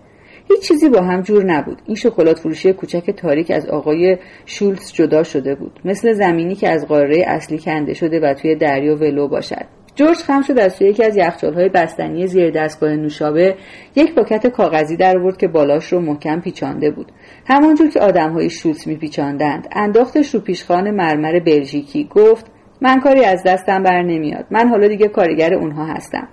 هیچ 0.50 0.68
چیزی 0.68 0.90
با 0.90 1.02
هم 1.02 1.22
جور 1.22 1.44
نبود. 1.44 1.82
این 1.86 1.96
شکلات 1.96 2.40
فروشی 2.40 2.74
کوچک 2.74 3.12
تاریک 3.12 3.52
از 3.52 3.66
آقای 3.66 4.18
شولتز 4.46 4.94
جدا 4.94 5.24
شده 5.24 5.56
بود. 5.56 5.80
مثل 5.86 6.14
زمینی 6.14 6.56
که 6.56 6.70
از 6.70 6.88
قاره 6.88 7.24
اصلی 7.28 7.58
کنده 7.58 7.94
شده 7.94 8.20
و 8.20 8.34
توی 8.34 8.56
دریا 8.56 8.96
ولو 8.96 9.28
باشد. 9.28 9.66
جورج 9.96 10.18
خم 10.18 10.42
شد 10.42 10.60
از 10.60 10.78
توی 10.78 10.88
یکی 10.88 11.04
از 11.04 11.18
یخچالهای 11.18 11.70
بستنی 11.70 12.28
زیر 12.28 12.50
دستگاه 12.50 12.96
نوشابه 12.96 13.56
یک 13.96 14.16
پاکت 14.16 14.48
کاغذی 14.48 14.96
در 14.96 15.18
آورد 15.18 15.38
که 15.38 15.48
بالاش 15.48 15.94
رو 15.94 16.00
محکم 16.00 16.42
پیچانده 16.42 16.92
بود. 16.92 17.12
همانجور 17.48 17.90
که 17.90 18.00
آدمهای 18.00 18.50
شولتز 18.50 18.88
میپیچاندند 18.88 19.68
انداختش 19.72 20.36
رو 20.36 20.40
پیشخان 20.40 20.92
مرمر 20.92 21.40
بلژیکی 21.40 22.10
گفت 22.16 22.46
من 22.82 23.00
کاری 23.00 23.26
از 23.26 23.44
دستم 23.44 23.84
بر 23.84 24.02
نمیاد. 24.02 24.46
من 24.52 24.68
حالا 24.68 24.88
دیگه 24.88 25.08
کارگر 25.08 25.54
اونها 25.54 25.86
هستم. 25.86 26.28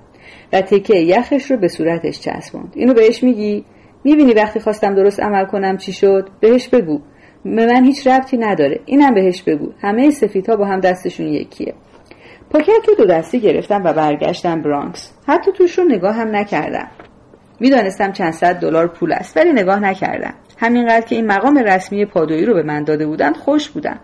و 0.52 0.60
تکه 0.60 0.94
یخش 0.94 1.50
رو 1.50 1.56
به 1.56 1.68
صورتش 1.68 2.20
چسبوند. 2.20 2.72
اینو 2.76 2.94
بهش 2.94 3.22
میگی؟ 3.22 3.64
می‌بینی 4.04 4.32
وقتی 4.32 4.60
خواستم 4.60 4.94
درست 4.94 5.20
عمل 5.20 5.44
کنم 5.44 5.76
چی 5.76 5.92
شد؟ 5.92 6.28
بهش 6.40 6.68
بگو. 6.68 7.00
به 7.44 7.66
من 7.66 7.84
هیچ 7.84 8.06
ربطی 8.06 8.36
نداره. 8.36 8.80
اینم 8.84 9.14
بهش 9.14 9.42
بگو. 9.42 9.72
همه 9.80 10.10
سفیدها 10.10 10.56
با 10.56 10.64
هم 10.64 10.80
دستشون 10.80 11.26
یکیه. 11.26 11.74
پاکت 12.50 12.88
رو 12.88 12.94
دو 12.94 13.04
دستی 13.04 13.40
گرفتم 13.40 13.84
و 13.84 13.92
برگشتم 13.92 14.62
برانکس. 14.62 15.12
حتی 15.26 15.52
توش 15.52 15.78
رو 15.78 15.84
نگاه 15.84 16.14
هم 16.14 16.36
نکردم. 16.36 16.88
می‌دانستم 17.60 18.12
چند 18.12 18.32
صد 18.32 18.54
دلار 18.54 18.86
پول 18.86 19.12
است 19.12 19.36
ولی 19.36 19.52
نگاه 19.52 19.80
نکردم. 19.80 20.34
همینقدر 20.58 21.06
که 21.06 21.16
این 21.16 21.26
مقام 21.26 21.58
رسمی 21.58 22.04
پادویی 22.04 22.44
رو 22.44 22.54
به 22.54 22.62
من 22.62 22.84
داده 22.84 23.06
بودند 23.06 23.36
خوش 23.36 23.68
بودم. 23.68 24.00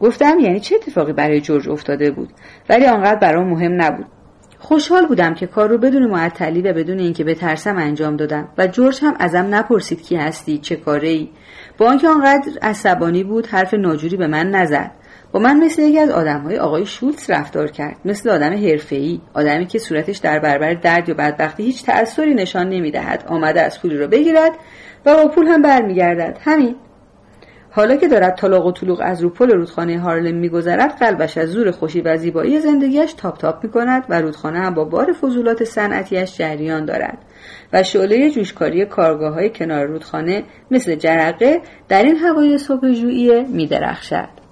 گفتم 0.00 0.38
یعنی 0.40 0.60
چه 0.60 0.74
اتفاقی 0.74 1.12
برای 1.12 1.40
جورج 1.40 1.68
افتاده 1.68 2.10
بود؟ 2.10 2.28
ولی 2.68 2.86
آنقدر 2.86 3.18
برام 3.18 3.48
مهم 3.48 3.82
نبود. 3.82 4.06
خوشحال 4.64 5.06
بودم 5.06 5.34
که 5.34 5.46
کار 5.46 5.68
رو 5.68 5.78
بدون 5.78 6.06
معطلی 6.06 6.62
و 6.62 6.72
بدون 6.72 6.98
اینکه 6.98 7.24
بترسم 7.24 7.76
انجام 7.76 8.16
دادم 8.16 8.48
و 8.58 8.66
جورج 8.66 8.98
هم 9.02 9.14
ازم 9.18 9.54
نپرسید 9.54 10.02
کی 10.02 10.16
هستی 10.16 10.58
چه 10.58 10.76
کاره 10.76 11.08
ای 11.08 11.28
با 11.78 11.86
آنکه 11.86 12.08
آنقدر 12.08 12.50
عصبانی 12.62 13.24
بود 13.24 13.46
حرف 13.46 13.74
ناجوری 13.74 14.16
به 14.16 14.26
من 14.26 14.50
نزد. 14.50 14.90
با 15.32 15.40
من 15.40 15.60
مثل 15.64 15.82
یکی 15.82 15.98
از 15.98 16.10
آدمهای 16.10 16.58
آقای 16.58 16.86
شولتز 16.86 17.30
رفتار 17.30 17.70
کرد 17.70 17.96
مثل 18.04 18.30
آدم 18.30 18.52
حرفه‌ای 18.52 19.20
آدمی 19.34 19.66
که 19.66 19.78
صورتش 19.78 20.16
در 20.16 20.38
برابر 20.38 20.74
درد 20.74 21.08
یا 21.08 21.14
بدبختی 21.14 21.62
هیچ 21.62 21.84
تأثری 21.84 22.34
نشان 22.34 22.68
نمی‌دهد 22.68 23.24
آمده 23.28 23.62
از 23.62 23.82
پولی 23.82 23.96
را 23.96 24.06
بگیرد 24.06 24.52
و 25.06 25.14
با 25.14 25.28
پول 25.28 25.46
هم 25.46 25.62
برمیگردد. 25.62 26.38
همین. 26.44 26.76
حالا 27.76 27.96
که 27.96 28.08
دارد 28.08 28.36
طلاق 28.36 28.66
و 28.66 28.72
طلوق 28.72 29.00
از 29.04 29.22
رو 29.22 29.30
پل 29.30 29.50
رودخانه 29.50 30.00
هارلم 30.00 30.36
میگذرد 30.36 30.98
قلبش 30.98 31.38
از 31.38 31.48
زور 31.48 31.70
خوشی 31.70 32.00
و 32.00 32.16
زیبایی 32.16 32.60
زندگیش 32.60 33.12
تاپ 33.12 33.38
تاپ 33.38 33.64
می 33.64 33.70
کند 33.70 34.04
و 34.08 34.20
رودخانه 34.20 34.58
هم 34.58 34.74
با 34.74 34.84
بار 34.84 35.12
فضولات 35.12 35.64
صنعتیش 35.64 36.36
جریان 36.36 36.84
دارد 36.84 37.18
و 37.72 37.82
شعله 37.82 38.30
جوشکاری 38.30 38.86
کارگاه 38.86 39.34
های 39.34 39.50
کنار 39.50 39.86
رودخانه 39.86 40.44
مثل 40.70 40.94
جرقه 40.94 41.60
در 41.88 42.02
این 42.02 42.16
هوای 42.16 42.58
صبح 42.58 42.92
ژوئیه 42.92 43.46
می 43.48 43.66
درخشد. 43.66 44.43